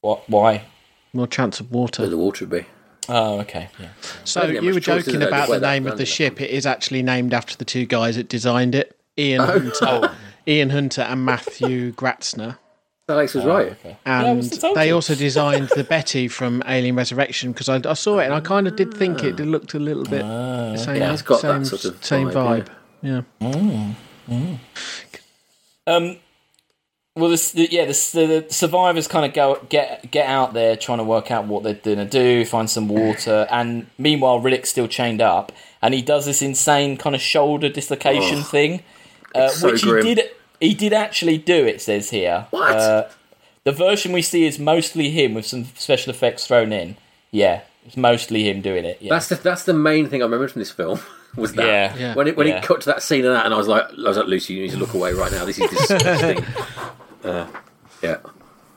What? 0.00 0.28
Why? 0.28 0.64
More 1.12 1.26
chance 1.28 1.60
of 1.60 1.70
Where 1.70 1.82
water. 1.82 2.06
the 2.06 2.16
water 2.16 2.44
would 2.46 2.62
be. 2.62 2.66
Oh, 3.08 3.38
okay. 3.40 3.68
Yeah. 3.78 3.88
So 4.24 4.46
you 4.46 4.74
were 4.74 4.80
joking 4.80 5.18
there? 5.20 5.28
about 5.28 5.48
the 5.48 5.60
name 5.60 5.84
of 5.86 5.92
the 5.92 5.98
landed. 5.98 6.08
ship. 6.08 6.40
It 6.40 6.50
is 6.50 6.66
actually 6.66 7.02
named 7.02 7.32
after 7.34 7.56
the 7.56 7.64
two 7.64 7.84
guys 7.86 8.16
that 8.16 8.28
designed 8.28 8.74
it, 8.74 8.98
Ian 9.18 9.42
Oh. 9.42 9.60
Hunter, 9.60 10.14
Ian 10.48 10.70
Hunter 10.70 11.02
and 11.02 11.24
Matthew 11.24 11.92
Gratzner. 11.92 12.58
Alex 13.08 13.34
was 13.34 13.44
ah, 13.44 13.48
right. 13.48 13.72
Okay. 13.72 13.96
Yeah, 14.06 14.24
And 14.24 14.38
was 14.38 14.64
they 14.74 14.90
also 14.90 15.14
designed 15.14 15.68
the 15.74 15.84
Betty 15.84 16.26
from 16.26 16.62
Alien 16.66 16.96
Resurrection 16.96 17.52
because 17.52 17.68
I, 17.68 17.80
I 17.88 17.94
saw 17.94 18.18
it 18.18 18.24
and 18.24 18.34
I 18.34 18.40
kind 18.40 18.66
of 18.66 18.76
did 18.76 18.94
think 18.94 19.22
it 19.22 19.38
ah. 19.38 19.44
looked 19.44 19.74
a 19.74 19.78
little 19.78 20.04
bit 20.04 20.22
ah. 20.22 20.72
the 20.72 20.78
same, 20.78 20.96
Yeah, 20.96 21.12
it's 21.12 21.22
got 21.22 21.42
that 21.42 21.66
sort 21.66 21.84
of 21.84 22.02
same 22.04 22.28
vibe, 22.28 22.66
vibe. 22.66 22.68
Yeah. 23.02 23.22
Mm, 23.40 23.94
mm. 24.28 24.58
Um. 25.86 26.16
Well, 27.16 27.30
this, 27.30 27.52
the, 27.52 27.68
yeah, 27.70 27.84
the, 27.84 27.92
the 27.92 28.46
survivors 28.48 29.06
kind 29.06 29.24
of 29.24 29.32
go 29.34 29.64
get 29.68 30.10
get 30.10 30.26
out 30.26 30.52
there 30.52 30.74
trying 30.74 30.98
to 30.98 31.04
work 31.04 31.30
out 31.30 31.46
what 31.46 31.62
they're 31.62 31.74
gonna 31.74 32.06
do, 32.06 32.44
find 32.44 32.68
some 32.68 32.88
water, 32.88 33.46
and 33.50 33.86
meanwhile 33.98 34.40
Riddick's 34.40 34.70
still 34.70 34.88
chained 34.88 35.20
up, 35.20 35.52
and 35.80 35.94
he 35.94 36.02
does 36.02 36.26
this 36.26 36.42
insane 36.42 36.96
kind 36.96 37.14
of 37.14 37.20
shoulder 37.20 37.68
dislocation 37.68 38.42
thing, 38.42 38.82
uh, 39.32 39.48
so 39.48 39.70
which 39.70 39.82
grim. 39.82 40.04
he 40.04 40.14
did. 40.16 40.30
He 40.64 40.74
did 40.74 40.92
actually 40.92 41.38
do. 41.38 41.66
It 41.66 41.80
says 41.80 42.10
here. 42.10 42.46
What? 42.50 42.76
Uh, 42.76 43.08
the 43.64 43.72
version 43.72 44.12
we 44.12 44.22
see 44.22 44.44
is 44.46 44.58
mostly 44.58 45.10
him 45.10 45.34
with 45.34 45.46
some 45.46 45.64
special 45.74 46.10
effects 46.10 46.46
thrown 46.46 46.72
in. 46.72 46.96
Yeah, 47.30 47.62
it's 47.86 47.96
mostly 47.96 48.48
him 48.48 48.60
doing 48.60 48.84
it. 48.84 48.98
Yeah. 49.00 49.10
That's 49.14 49.28
the 49.28 49.34
that's 49.36 49.64
the 49.64 49.74
main 49.74 50.08
thing 50.08 50.22
I 50.22 50.24
remember 50.24 50.48
from 50.48 50.60
this 50.60 50.70
film 50.70 51.00
was 51.36 51.52
that 51.54 51.66
Yeah. 51.66 51.96
Yeah. 51.96 52.14
when 52.14 52.28
it 52.28 52.36
when 52.36 52.46
Yeah. 52.46 52.58
it 52.58 52.64
cut 52.64 52.80
to 52.82 52.86
that 52.86 53.02
scene 53.02 53.24
of 53.24 53.32
that, 53.32 53.44
and 53.44 53.52
I 53.54 53.56
was 53.56 53.68
like, 53.68 53.84
I 53.90 54.08
was 54.08 54.16
like, 54.16 54.26
Lucy, 54.26 54.54
you 54.54 54.62
need 54.62 54.70
to 54.72 54.76
look 54.78 54.94
away 54.94 55.12
right 55.12 55.32
now. 55.32 55.44
This 55.44 55.58
is 55.58 55.70
disgusting. 55.70 56.44
uh, 57.24 57.46
yeah, 58.02 58.16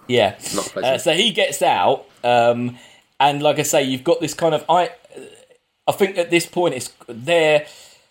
Yeah. 0.07 0.35
not. 0.55 0.77
Uh, 0.77 0.97
so 0.97 1.13
he 1.13 1.31
gets 1.31 1.61
out, 1.61 2.05
um, 2.23 2.77
and 3.19 3.41
like 3.43 3.59
I 3.59 3.63
say, 3.63 3.83
you've 3.83 4.03
got 4.03 4.19
this 4.21 4.33
kind 4.33 4.53
of 4.55 4.63
I. 4.69 4.91
I 5.89 5.93
think 5.93 6.17
at 6.17 6.29
this 6.31 6.45
point 6.45 6.75
it's 6.75 6.91
there. 7.07 7.65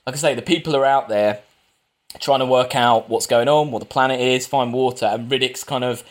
Like 0.07 0.15
I 0.17 0.19
say, 0.19 0.35
the 0.35 0.41
people 0.43 0.75
are 0.77 0.85
out 0.87 1.09
there 1.09 1.41
trying 2.21 2.41
to 2.41 2.47
work 2.47 2.75
out 2.75 3.09
what's 3.09 3.27
going 3.27 3.49
on, 3.49 3.71
what 3.71 3.81
the 3.81 3.87
planet 3.87 4.21
is, 4.21 4.47
find 4.47 4.73
water, 4.73 5.07
and 5.07 5.31
Riddick's 5.31 5.65
kind 5.65 5.85
of 5.85 6.03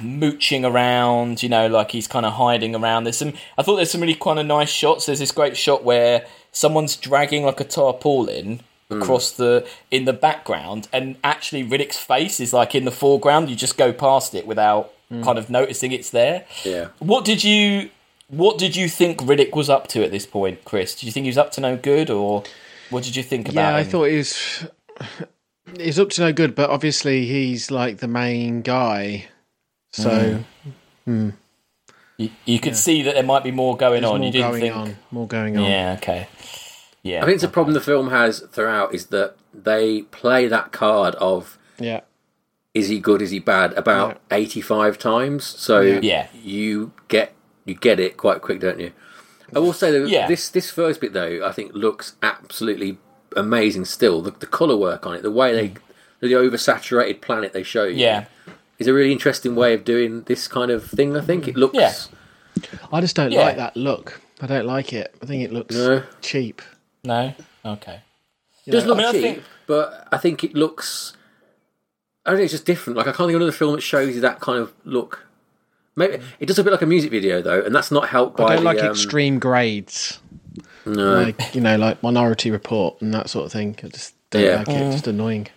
mooching 0.00 0.64
around. 0.64 1.42
You 1.42 1.48
know, 1.48 1.66
like 1.66 1.90
he's 1.90 2.06
kind 2.06 2.26
of 2.26 2.34
hiding 2.34 2.74
around. 2.74 3.04
There's 3.04 3.18
some. 3.18 3.32
I 3.56 3.62
thought 3.62 3.76
there's 3.76 3.90
some 3.90 4.00
really 4.00 4.14
kind 4.14 4.38
of 4.38 4.46
nice 4.46 4.70
shots. 4.70 5.06
There's 5.06 5.18
this 5.18 5.32
great 5.32 5.56
shot 5.56 5.84
where 5.84 6.26
someone's 6.52 6.96
dragging 6.96 7.44
like 7.44 7.60
a 7.60 7.64
tarpaulin 7.64 8.60
hmm. 8.88 9.02
across 9.02 9.32
the 9.32 9.66
in 9.90 10.04
the 10.04 10.12
background 10.12 10.88
and 10.92 11.16
actually 11.22 11.62
Riddick's 11.64 11.98
face 11.98 12.40
is 12.40 12.52
like 12.52 12.74
in 12.74 12.84
the 12.84 12.90
foreground 12.90 13.50
you 13.50 13.56
just 13.56 13.76
go 13.76 13.92
past 13.92 14.34
it 14.34 14.46
without 14.46 14.92
hmm. 15.08 15.22
kind 15.22 15.38
of 15.38 15.50
noticing 15.50 15.92
it's 15.92 16.10
there 16.10 16.46
yeah. 16.64 16.88
what 16.98 17.24
did 17.24 17.44
you 17.44 17.90
what 18.28 18.58
did 18.58 18.76
you 18.76 18.88
think 18.88 19.20
Riddick 19.20 19.54
was 19.54 19.68
up 19.68 19.88
to 19.88 20.02
at 20.02 20.10
this 20.10 20.26
point 20.26 20.64
Chris 20.64 20.94
did 20.94 21.04
you 21.04 21.12
think 21.12 21.24
he 21.24 21.30
was 21.30 21.38
up 21.38 21.52
to 21.52 21.60
no 21.60 21.76
good 21.76 22.10
or 22.10 22.44
what 22.90 23.04
did 23.04 23.16
you 23.16 23.22
think 23.22 23.48
about 23.48 23.70
Yeah, 23.70 23.76
I 23.76 23.82
him? 23.82 23.90
thought 23.90 24.04
he 24.04 24.16
was. 24.16 24.66
He's 25.78 25.98
up 25.98 26.10
to 26.10 26.22
no 26.22 26.32
good, 26.32 26.54
but 26.54 26.70
obviously 26.70 27.26
he's 27.26 27.70
like 27.70 27.98
the 27.98 28.08
main 28.08 28.62
guy. 28.62 29.26
So 29.90 30.44
hmm. 31.04 31.30
you, 32.16 32.30
you 32.44 32.58
could 32.60 32.76
see 32.76 33.02
that 33.02 33.14
there 33.14 33.22
might 33.22 33.44
be 33.44 33.50
more 33.50 33.76
going 33.76 34.02
there's 34.02 34.12
on 34.12 34.18
more 34.20 34.26
you 34.26 34.32
didn't 34.32 34.50
going 34.50 34.60
think 34.60 34.74
on. 34.74 34.96
More 35.10 35.26
going 35.26 35.56
on. 35.56 35.64
yeah 35.64 35.96
okay 35.98 36.28
yeah 37.02 37.22
I 37.22 37.24
think 37.24 37.36
it's 37.36 37.44
a 37.44 37.48
problem 37.48 37.74
the 37.74 37.80
film 37.80 38.10
has 38.10 38.40
throughout 38.40 38.94
is 38.94 39.06
that 39.06 39.36
they 39.54 40.02
play 40.02 40.46
that 40.48 40.72
card 40.72 41.14
of 41.16 41.58
Yeah. 41.78 42.00
is 42.74 42.88
he 42.88 42.98
good, 43.00 43.22
is 43.22 43.30
he 43.30 43.38
bad 43.38 43.72
about 43.74 44.20
eighty 44.30 44.60
five 44.60 44.98
times. 44.98 45.44
So 45.44 45.80
Yeah. 45.80 46.28
you 46.34 46.92
get 47.08 47.34
you 47.64 47.74
get 47.74 47.98
it 47.98 48.16
quite 48.16 48.42
quick, 48.42 48.60
don't 48.60 48.80
you? 48.80 48.92
I 49.54 49.58
will 49.60 49.72
say 49.72 49.90
that 49.90 50.08
Yeah. 50.08 50.28
this 50.28 50.50
this 50.50 50.70
first 50.70 51.00
bit 51.00 51.14
though, 51.14 51.40
I 51.46 51.52
think 51.52 51.72
looks 51.72 52.16
absolutely 52.22 52.98
amazing. 53.36 53.84
Still, 53.84 54.22
the, 54.22 54.30
the 54.30 54.46
color 54.46 54.76
work 54.76 55.06
on 55.06 55.14
it, 55.14 55.22
the 55.22 55.30
way 55.30 55.52
they 55.54 55.74
the 56.20 56.32
oversaturated 56.34 57.20
planet 57.20 57.52
they 57.52 57.62
show 57.62 57.84
you, 57.84 57.96
Mm. 57.96 58.00
yeah 58.00 58.24
is 58.78 58.86
a 58.86 58.92
really 58.94 59.10
interesting 59.10 59.56
way 59.56 59.74
of 59.74 59.84
doing 59.84 60.22
this 60.22 60.46
kind 60.46 60.70
of 60.70 60.84
thing. 60.88 61.16
I 61.16 61.20
think 61.20 61.48
it 61.48 61.56
looks. 61.56 61.74
Yeah. 61.74 61.92
I 62.92 63.00
just 63.00 63.16
don't 63.16 63.32
Yeah. 63.32 63.40
like 63.42 63.56
that 63.56 63.76
look. 63.76 64.20
I 64.40 64.46
don't 64.46 64.66
like 64.66 64.92
it. 64.92 65.12
I 65.20 65.26
think 65.26 65.42
it 65.42 65.52
looks 65.52 65.74
No. 65.74 66.02
cheap. 66.20 66.62
no 67.04 67.34
okay 67.64 68.00
It 68.66 68.70
does 68.72 68.84
Yeah. 68.84 68.88
look 68.88 68.98
I 68.98 69.00
mean, 69.00 69.08
I 69.08 69.12
cheap, 69.12 69.22
think- 69.22 69.42
but 69.66 70.08
I 70.12 70.16
think 70.18 70.44
it 70.44 70.54
looks. 70.54 71.12
I 72.24 72.30
don't 72.30 72.38
know. 72.38 72.44
It's 72.44 72.52
just 72.52 72.66
different. 72.66 72.96
Like 72.98 73.06
I 73.06 73.10
can't 73.12 73.26
think 73.28 73.30
of 73.36 73.36
another 73.42 73.52
film 73.52 73.74
that 73.74 73.80
shows 73.82 74.14
you 74.14 74.20
that 74.20 74.38
kind 74.40 74.58
of 74.60 74.72
look. 74.84 75.24
Maybe 75.96 76.20
it 76.38 76.46
does 76.46 76.58
a 76.60 76.62
bit 76.64 76.70
like 76.72 76.82
a 76.82 76.86
music 76.86 77.10
video 77.10 77.42
though, 77.42 77.60
and 77.62 77.74
that's 77.74 77.90
not 77.90 78.08
helped 78.08 78.36
by. 78.36 78.44
I 78.44 78.48
don't 78.54 78.58
the, 78.58 78.62
like 78.64 78.80
um, 78.82 78.90
extreme 78.90 79.38
grades, 79.40 80.20
No, 80.94 81.22
like 81.22 81.54
you 81.54 81.60
know, 81.60 81.76
like 81.76 82.02
Minority 82.02 82.50
Report 82.50 83.00
and 83.00 83.12
that 83.14 83.30
sort 83.30 83.46
of 83.46 83.52
thing. 83.52 83.76
I 83.82 83.88
just 83.88 84.14
don't 84.30 84.42
Yeah. 84.42 84.56
like 84.58 84.68
it. 84.68 84.72
It's 84.74 84.94
just 84.96 85.06
annoying. 85.06 85.48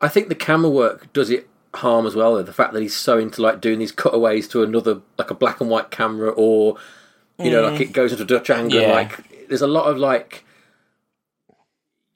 I 0.00 0.08
think 0.08 0.28
the 0.28 0.34
camera 0.34 0.70
work 0.70 1.12
does 1.12 1.30
it 1.30 1.48
harm 1.74 2.06
as 2.06 2.14
well. 2.14 2.34
Though. 2.36 2.42
The 2.42 2.52
fact 2.52 2.72
that 2.72 2.82
he's 2.82 2.96
so 2.96 3.18
into 3.18 3.42
like 3.42 3.60
doing 3.60 3.78
these 3.78 3.92
cutaways 3.92 4.48
to 4.48 4.62
another, 4.62 5.00
like 5.18 5.30
a 5.30 5.34
black 5.34 5.60
and 5.60 5.68
white 5.70 5.90
camera, 5.90 6.30
or 6.30 6.76
you 7.38 7.50
know, 7.50 7.62
like 7.68 7.80
it 7.80 7.92
goes 7.92 8.12
into 8.12 8.24
Dutch 8.24 8.50
angle. 8.50 8.78
Mm. 8.80 8.82
Yeah. 8.82 8.92
Like 8.92 9.48
there's 9.48 9.62
a 9.62 9.66
lot 9.66 9.86
of 9.86 9.98
like, 9.98 10.44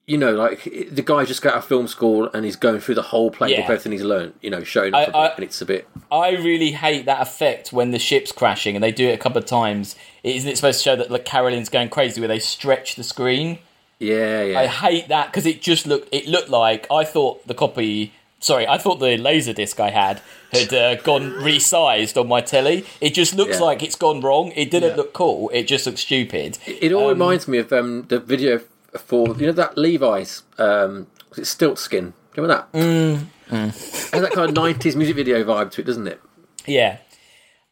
you 0.07 0.19
know, 0.19 0.33
like 0.33 0.65
the 0.91 1.03
guy 1.03 1.25
just 1.25 1.41
got 1.41 1.53
out 1.55 1.59
of 1.61 1.65
film 1.65 1.89
school 1.89 2.29
and 2.35 2.45
he's 2.45 2.57
going 2.57 2.79
through 2.81 2.95
the 2.97 3.03
whole 3.03 3.31
playbook 3.31 3.51
Yeah. 3.51 3.61
everything 3.65 3.93
he's 3.93 4.03
learned. 4.03 4.35
You 4.43 4.51
know, 4.51 4.63
showing 4.63 4.95
I- 4.95 5.07
bit, 5.07 5.15
I- 5.15 5.27
and 5.29 5.45
it's 5.45 5.61
a 5.63 5.67
bit. 5.67 5.89
I 6.13 6.31
really 6.33 6.73
hate 6.73 7.07
that 7.07 7.23
effect 7.23 7.73
when 7.73 7.91
the 7.91 7.99
ship's 7.99 8.31
crashing, 8.33 8.75
and 8.77 8.83
they 8.85 8.93
do 8.93 9.09
it 9.09 9.13
a 9.13 9.19
couple 9.19 9.39
of 9.39 9.47
times. 9.47 9.97
Isn't 10.23 10.51
it 10.51 10.57
supposed 10.57 10.81
to 10.81 10.85
show 10.85 10.97
that 10.97 11.11
like 11.11 11.25
Carolyn's 11.25 11.69
going 11.69 11.89
crazy, 11.89 12.21
where 12.21 12.29
they 12.29 12.39
stretch 12.39 12.97
the 12.97 13.03
screen? 13.05 13.59
Yeah, 13.99 14.43
yeah. 14.43 14.59
I 14.61 14.67
hate 14.67 15.09
that 15.09 15.27
because 15.29 15.47
it 15.47 15.63
just 15.63 15.87
looked. 15.87 16.09
It 16.13 16.27
looked 16.29 16.51
like 16.51 16.87
I 16.91 17.05
thought 17.05 17.47
the 17.47 17.55
copy. 17.55 18.13
Sorry, 18.41 18.69
I 18.69 18.77
thought 18.77 19.01
the 19.01 19.17
laser 19.17 19.55
disc 19.55 19.81
I 19.81 19.89
had 19.89 20.21
had 20.53 20.75
uh, 20.75 20.97
gone 20.97 21.33
resized 21.33 22.21
on 22.21 22.29
my 22.29 22.43
telly. 22.43 22.85
It 23.01 23.15
just 23.15 23.35
looks 23.35 23.59
Yeah. 23.59 23.65
like 23.65 23.83
it's 23.83 23.95
gone 23.97 24.21
wrong. 24.21 24.53
It 24.55 24.71
didn't 24.71 24.97
look 24.99 25.15
cool. 25.15 25.51
It 25.55 25.63
just 25.63 25.87
looks 25.87 26.03
stupid. 26.03 26.59
It 26.67 26.93
all 26.93 27.09
reminds 27.09 27.49
me 27.49 27.57
of 27.57 27.73
um, 27.73 28.05
the 28.09 28.19
video 28.21 28.61
for 28.99 29.29
you 29.37 29.47
know 29.47 29.53
that 29.53 29.77
Levi's 29.77 30.43
um, 30.59 31.07
was 31.31 31.39
it 31.39 31.47
Stiltskin? 31.47 32.13
Do 32.35 32.43
you 32.43 32.43
remember 32.43 32.67
that? 32.73 32.79
Mm. 32.79 33.27
Has 33.51 34.11
that 34.11 34.33
kind 34.33 34.49
of 34.49 34.55
nineties 34.55 34.97
music 34.97 35.17
video 35.17 35.45
vibe 35.45 35.71
to 35.73 35.83
it, 35.83 35.85
doesn't 35.85 36.07
it? 36.07 36.21
Yeah. 36.67 36.99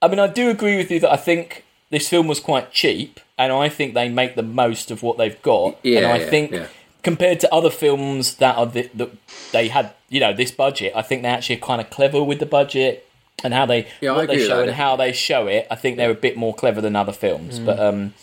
I 0.01 0.09
mean, 0.09 0.19
I 0.19 0.27
do 0.27 0.51
agree 0.51 0.77
with 0.77 0.91
you 0.91 1.01
that 1.01 1.13
I 1.13 1.17
think 1.17 1.65
this 1.91 2.09
film 2.09 2.27
was 2.27 2.41
quite 2.41 2.73
cheap, 2.73 3.21
and 3.39 3.53
I 3.53 3.69
think 3.69 3.95
they 3.95 4.09
make 4.09 4.35
the 4.35 4.43
most 4.43 4.91
of 4.91 5.03
what 5.03 5.17
they've 5.19 5.41
got. 5.43 5.79
Yeah, 5.83 5.99
and 5.99 6.07
I 6.07 6.19
yeah, 6.19 6.31
think 6.31 6.51
yeah. 6.51 6.67
compared 7.03 7.41
to 7.41 7.55
other 7.55 7.71
films 7.71 8.37
that 8.37 8.57
are 8.57 8.67
the, 8.67 8.91
that 8.95 9.11
they 9.53 9.69
had, 9.69 9.95
you 10.09 10.21
know, 10.21 10.33
this 10.33 10.51
budget, 10.51 10.93
I 10.97 11.03
think 11.03 11.23
they 11.23 11.29
actually 11.29 11.57
are 11.57 11.61
kind 11.61 11.81
of 11.81 11.91
clever 11.91 12.23
with 12.23 12.41
the 12.41 12.47
budget 12.47 13.09
and 13.45 13.55
how 13.55 13.67
they 13.67 13.89
Yeah, 14.01 14.13
what 14.13 14.29
they 14.29 14.45
show 14.45 14.63
and 14.63 14.73
how 14.73 14.97
they 14.97 15.13
show 15.13 15.47
it. 15.47 15.67
I 15.71 15.77
think 15.77 15.97
they're 15.97 16.11
a 16.11 16.15
bit 16.15 16.37
more 16.37 16.55
clever 16.55 16.81
than 16.81 16.97
other 16.97 17.13
films, 17.13 17.59
but 17.59 17.79
um. 17.79 18.15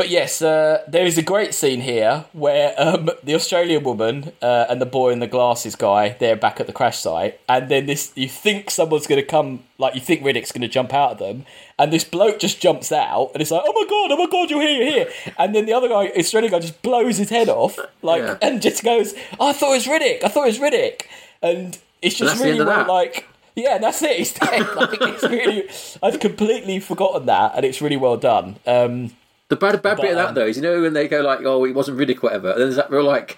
But 0.00 0.08
yes, 0.08 0.40
uh, 0.40 0.82
there 0.88 1.04
is 1.04 1.18
a 1.18 1.22
great 1.22 1.52
scene 1.52 1.82
here 1.82 2.24
where 2.32 2.72
um, 2.78 3.10
the 3.22 3.34
Australian 3.34 3.82
woman 3.82 4.32
uh, 4.40 4.64
and 4.70 4.80
the 4.80 4.86
boy 4.86 5.12
and 5.12 5.20
the 5.20 5.26
glasses 5.26 5.76
guy 5.76 6.16
they're 6.18 6.36
back 6.36 6.58
at 6.58 6.66
the 6.66 6.72
crash 6.72 6.98
site, 7.00 7.38
and 7.50 7.70
then 7.70 7.84
this 7.84 8.10
you 8.14 8.26
think 8.26 8.70
someone's 8.70 9.06
going 9.06 9.20
to 9.20 9.26
come, 9.26 9.62
like 9.76 9.94
you 9.94 10.00
think 10.00 10.22
Riddick's 10.22 10.52
going 10.52 10.62
to 10.62 10.68
jump 10.68 10.94
out 10.94 11.12
of 11.12 11.18
them, 11.18 11.44
and 11.78 11.92
this 11.92 12.02
bloke 12.02 12.38
just 12.38 12.62
jumps 12.62 12.90
out, 12.90 13.32
and 13.34 13.42
it's 13.42 13.50
like, 13.50 13.60
oh 13.62 13.72
my 13.74 13.84
god, 13.90 14.12
oh 14.12 14.16
my 14.16 14.30
god, 14.30 14.48
you're 14.48 14.62
here, 14.62 14.82
you're 14.82 14.90
here, 14.90 15.08
and 15.36 15.54
then 15.54 15.66
the 15.66 15.74
other 15.74 15.90
guy, 15.90 16.10
Australian 16.16 16.50
guy, 16.50 16.60
just 16.60 16.80
blows 16.80 17.18
his 17.18 17.28
head 17.28 17.50
off, 17.50 17.78
like, 18.00 18.22
Yeah. 18.22 18.38
and 18.40 18.62
just 18.62 18.82
goes, 18.82 19.12
oh, 19.38 19.50
I 19.50 19.52
thought 19.52 19.72
it 19.72 19.86
was 19.86 19.86
Riddick, 19.86 20.24
I 20.24 20.28
thought 20.28 20.44
it 20.44 20.58
was 20.58 20.58
Riddick, 20.60 21.02
and 21.42 21.76
it's 22.00 22.16
just 22.16 22.42
really 22.42 22.64
well, 22.64 22.86
like. 22.88 23.26
Yeah, 23.56 23.78
that's 23.78 24.00
it. 24.00 24.16
He's 24.16 24.32
dead. 24.32 24.66
Like, 24.76 24.96
it's 25.02 25.24
really, 25.24 25.68
I'd 26.02 26.20
completely 26.20 26.78
forgotten 26.78 27.26
that, 27.26 27.52
and 27.56 27.64
it's 27.66 27.82
really 27.82 27.96
well 27.96 28.16
done. 28.16 28.56
Um, 28.64 29.10
The 29.50 29.56
bad 29.56 29.82
bad 29.82 29.98
bit 30.00 30.12
of 30.12 30.16
that 30.16 30.34
though 30.34 30.46
is 30.46 30.56
you 30.56 30.62
know 30.62 30.80
when 30.80 30.94
they 30.94 31.06
go 31.08 31.20
like, 31.20 31.40
oh, 31.44 31.64
it 31.66 31.74
wasn't 31.74 31.98
Riddick, 31.98 32.22
whatever. 32.22 32.50
And 32.52 32.60
then 32.60 32.66
there's 32.68 32.76
that 32.76 32.90
real 32.90 33.04
like 33.04 33.36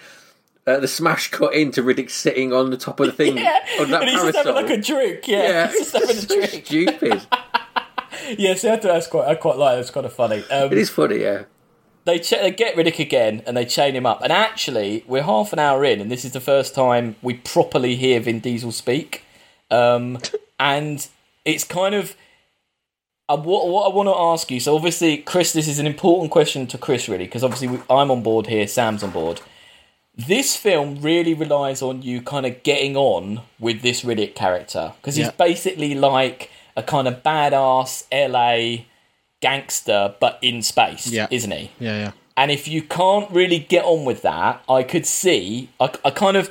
uh, 0.67 0.79
the 0.79 0.87
smash 0.87 1.31
cut 1.31 1.55
into 1.55 1.83
Riddick 1.83 2.11
sitting 2.11 2.53
on 2.53 2.71
the 2.71 2.77
top 2.77 3.01
of 3.01 3.07
the 3.07 3.13
thing 3.13 3.37
Yeah, 3.39 3.59
on 3.81 3.91
that 3.91 4.03
and 4.03 4.11
he's 4.11 4.23
just 4.23 4.37
having 4.37 4.55
like 4.55 4.71
a 4.71 4.81
drink. 4.81 5.27
Yeah, 5.27 5.43
yeah, 5.43 5.67
he's 5.69 5.91
just 5.91 5.93
having 5.95 6.11
a 6.11 6.15
so 6.15 6.35
drink. 6.37 6.67
stupid. 6.67 7.27
Yeah, 8.39 8.55
see, 8.55 8.69
I 8.69 8.77
thought 8.77 8.83
that's 8.83 9.07
quite, 9.09 9.27
I 9.27 9.35
quite 9.35 9.57
like. 9.57 9.79
It, 9.79 9.81
it's 9.81 9.91
kind 9.91 10.07
of 10.07 10.13
funny. 10.13 10.45
Um, 10.51 10.71
it 10.71 10.79
is 10.79 10.91
funny, 10.91 11.23
yeah. 11.23 11.45
they 12.05 12.19
ch- 12.19 12.31
they 12.31 12.51
get 12.53 12.77
Riddick 12.77 12.99
again 12.99 13.43
and 13.47 13.57
they 13.57 13.65
chain 13.65 13.97
him 13.97 14.07
up. 14.07 14.23
And 14.23 14.31
actually, 14.31 15.03
we're 15.09 15.23
half 15.23 15.53
an 15.53 15.59
hour 15.59 15.83
in, 15.85 16.01
and 16.01 16.11
this 16.11 16.25
is 16.25 16.33
the 16.33 16.41
first 16.41 16.75
time 16.75 17.17
we 17.23 17.35
properly 17.35 17.97
hear 17.97 18.21
Vin 18.21 18.39
Diesel 18.39 18.71
speak. 18.71 19.25
Um, 19.71 20.19
and 20.61 21.09
it's 21.45 21.65
kind 21.65 21.95
of 21.95 22.15
uh, 23.33 23.37
what 23.37 23.69
what 23.69 23.91
I 23.91 23.95
want 23.95 24.09
to 24.09 24.15
ask 24.17 24.51
you. 24.51 24.61
So 24.61 24.75
obviously, 24.75 25.17
Chris, 25.19 25.53
this 25.53 25.69
is 25.69 25.79
an 25.79 25.87
important 25.87 26.31
question 26.31 26.67
to 26.69 26.79
Chris, 26.79 27.09
really, 27.09 27.25
because 27.25 27.43
obviously 27.45 27.69
we, 27.69 27.79
I'm 27.91 28.11
on 28.11 28.23
board 28.23 28.47
here, 28.47 28.67
Sam's 28.67 29.03
on 29.03 29.11
board. 29.11 29.41
This 30.15 30.57
film 30.57 31.01
really 31.01 31.33
relies 31.33 31.81
on 31.81 32.03
you 32.03 32.21
kind 32.21 32.45
of 32.45 32.63
getting 32.63 32.97
on 32.97 33.41
with 33.59 33.81
this 33.83 34.03
Riddick 34.03 34.35
character 34.35 34.93
because 35.01 35.17
he's 35.17 35.27
Yeah. 35.27 35.33
basically 35.39 35.95
like 35.95 36.51
a 36.77 36.83
kind 36.83 37.09
of 37.09 37.23
badass 37.23 38.05
LA 38.13 38.85
gangster, 39.41 40.15
but 40.21 40.39
in 40.43 40.63
space, 40.63 41.07
Yeah. 41.07 41.29
isn't 41.31 41.51
he? 41.51 41.71
Yeah, 41.81 41.99
yeah. 41.99 42.11
And 42.37 42.51
if 42.51 42.69
you 42.69 42.83
can't 42.83 43.31
really 43.31 43.59
get 43.59 43.85
on 43.85 44.05
with 44.05 44.23
that, 44.23 44.63
I 44.69 44.83
could 44.83 45.07
see, 45.07 45.69
I, 45.81 45.91
I 46.05 46.11
kind 46.11 46.37
of, 46.37 46.51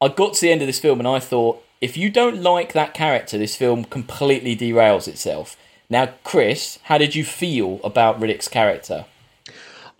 I 0.00 0.08
got 0.08 0.34
to 0.34 0.40
the 0.42 0.50
end 0.52 0.60
of 0.62 0.66
this 0.66 0.78
film 0.78 0.98
and 0.98 1.08
I 1.08 1.18
thought, 1.20 1.62
if 1.80 1.96
you 1.96 2.10
don't 2.10 2.42
like 2.42 2.72
that 2.74 2.94
character, 2.94 3.36
this 3.38 3.56
film 3.56 3.84
completely 3.84 4.56
derails 4.56 5.08
itself. 5.08 5.56
Now, 5.92 6.14
Chris, 6.24 6.78
how 6.84 6.96
did 6.96 7.14
you 7.14 7.22
feel 7.22 7.78
about 7.84 8.18
Riddick's 8.18 8.48
character? 8.48 9.04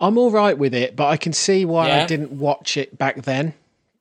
I'm 0.01 0.17
all 0.17 0.31
right 0.31 0.57
with 0.57 0.73
it, 0.73 0.95
but 0.95 1.05
I 1.05 1.17
can 1.17 1.33
see 1.33 1.65
why 1.65 1.87
Yeah? 1.87 2.01
I 2.01 2.05
didn't 2.07 2.31
watch 2.31 2.77
it 2.77 2.97
back 2.97 3.21
then 3.21 3.53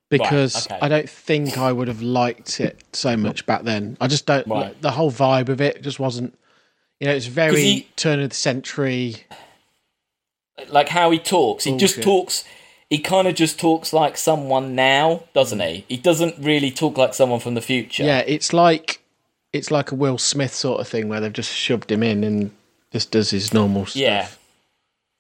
because 0.09 0.67
okay. 0.67 0.79
I 0.81 0.89
don't 0.89 1.09
think 1.09 1.59
I 1.59 1.71
would 1.71 1.89
have 1.89 2.01
liked 2.01 2.61
it 2.61 2.83
so 2.95 3.15
much 3.15 3.45
back 3.45 3.65
then. 3.65 3.99
I 4.01 4.07
just 4.07 4.25
don't. 4.25 4.47
Right. 4.47 4.81
The 4.81 4.93
whole 4.93 5.13
vibe 5.13 5.51
of 5.51 5.61
it 5.61 5.83
just 5.83 6.01
wasn't. 6.01 6.39
You 6.99 7.09
know, 7.09 7.15
it's 7.15 7.27
very 7.27 7.63
he- 7.63 7.89
turn 7.97 8.21
of 8.21 8.31
the 8.31 8.37
century. 8.37 9.27
Like 10.69 10.89
how 10.89 11.11
he 11.11 11.19
talks, 11.19 11.65
he 11.65 11.77
just 11.77 12.03
talks, 12.03 12.45
he 12.89 13.01
kind 13.01 13.29
of 13.29 13.35
just 13.35 13.61
talks 13.61 13.93
like 13.93 14.17
someone 14.17 14.75
now, 14.75 15.25
doesn't 15.35 15.61
he? 15.61 15.85
He 15.89 15.99
doesn't 15.99 16.37
really 16.39 16.71
talk 16.71 16.97
like 16.97 17.13
someone 17.13 17.41
from 17.41 17.53
the 17.53 17.61
future. 17.61 18.05
Yeah, 18.05 18.21
it's 18.27 18.55
like 18.55 19.02
it's 19.53 19.71
like 19.71 19.93
a 19.93 19.95
Will 19.95 20.19
Smith 20.19 20.55
sort 20.55 20.81
of 20.81 20.89
thing 20.89 21.09
where 21.09 21.21
they've 21.21 21.33
just 21.33 21.53
shoved 21.53 21.91
him 21.91 22.03
in 22.03 22.25
and 22.25 22.51
just 22.93 23.11
does 23.11 23.31
his 23.31 23.53
normal 23.53 23.87
stuff. 23.87 24.01
Yeah. 24.01 24.29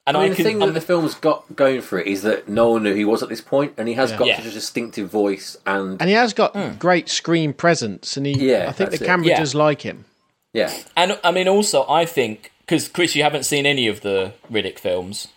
And 0.06 0.16
I 0.16 0.20
I, 0.20 0.22
mean, 0.24 0.30
the 0.30 0.36
can, 0.36 0.44
thing 0.44 0.58
that 0.58 0.64
I'm- 0.66 0.74
the 0.74 0.80
film's 0.80 1.14
got 1.14 1.54
going 1.54 1.80
for 1.80 1.98
it 2.00 2.06
is 2.08 2.22
that 2.22 2.48
no 2.48 2.70
one 2.72 2.82
knew 2.82 2.90
who 2.90 2.96
he 2.98 3.04
was 3.04 3.22
at 3.22 3.28
this 3.28 3.40
point, 3.40 3.74
and 3.76 3.86
he 3.86 3.94
has 3.94 4.10
got 4.12 4.26
Yeah. 4.26 4.36
such 4.38 4.46
a 4.46 4.50
distinctive 4.50 5.08
voice, 5.08 5.56
and 5.64 6.00
And 6.00 6.08
he 6.08 6.16
has 6.16 6.32
got 6.32 6.54
Hmm. 6.56 6.76
great 6.78 7.08
screen 7.08 7.52
presence, 7.52 8.16
and 8.16 8.26
he. 8.26 8.32
Yeah, 8.32 8.62
I 8.68 8.72
think 8.72 8.90
the 8.90 8.96
that's 8.96 9.02
it. 9.02 9.06
camera 9.06 9.28
Yeah. 9.28 9.38
does 9.38 9.54
like 9.54 9.82
him. 9.82 10.04
yeah, 10.52 10.72
And 10.96 11.18
I 11.22 11.30
mean, 11.30 11.46
also, 11.48 11.86
I 11.88 12.04
think 12.04 12.50
because 12.66 12.88
Chris, 12.88 13.14
you 13.14 13.22
haven't 13.22 13.44
seen 13.44 13.64
any 13.64 13.86
of 13.86 14.00
the 14.00 14.32
Riddick 14.50 14.78
films, 14.78 15.28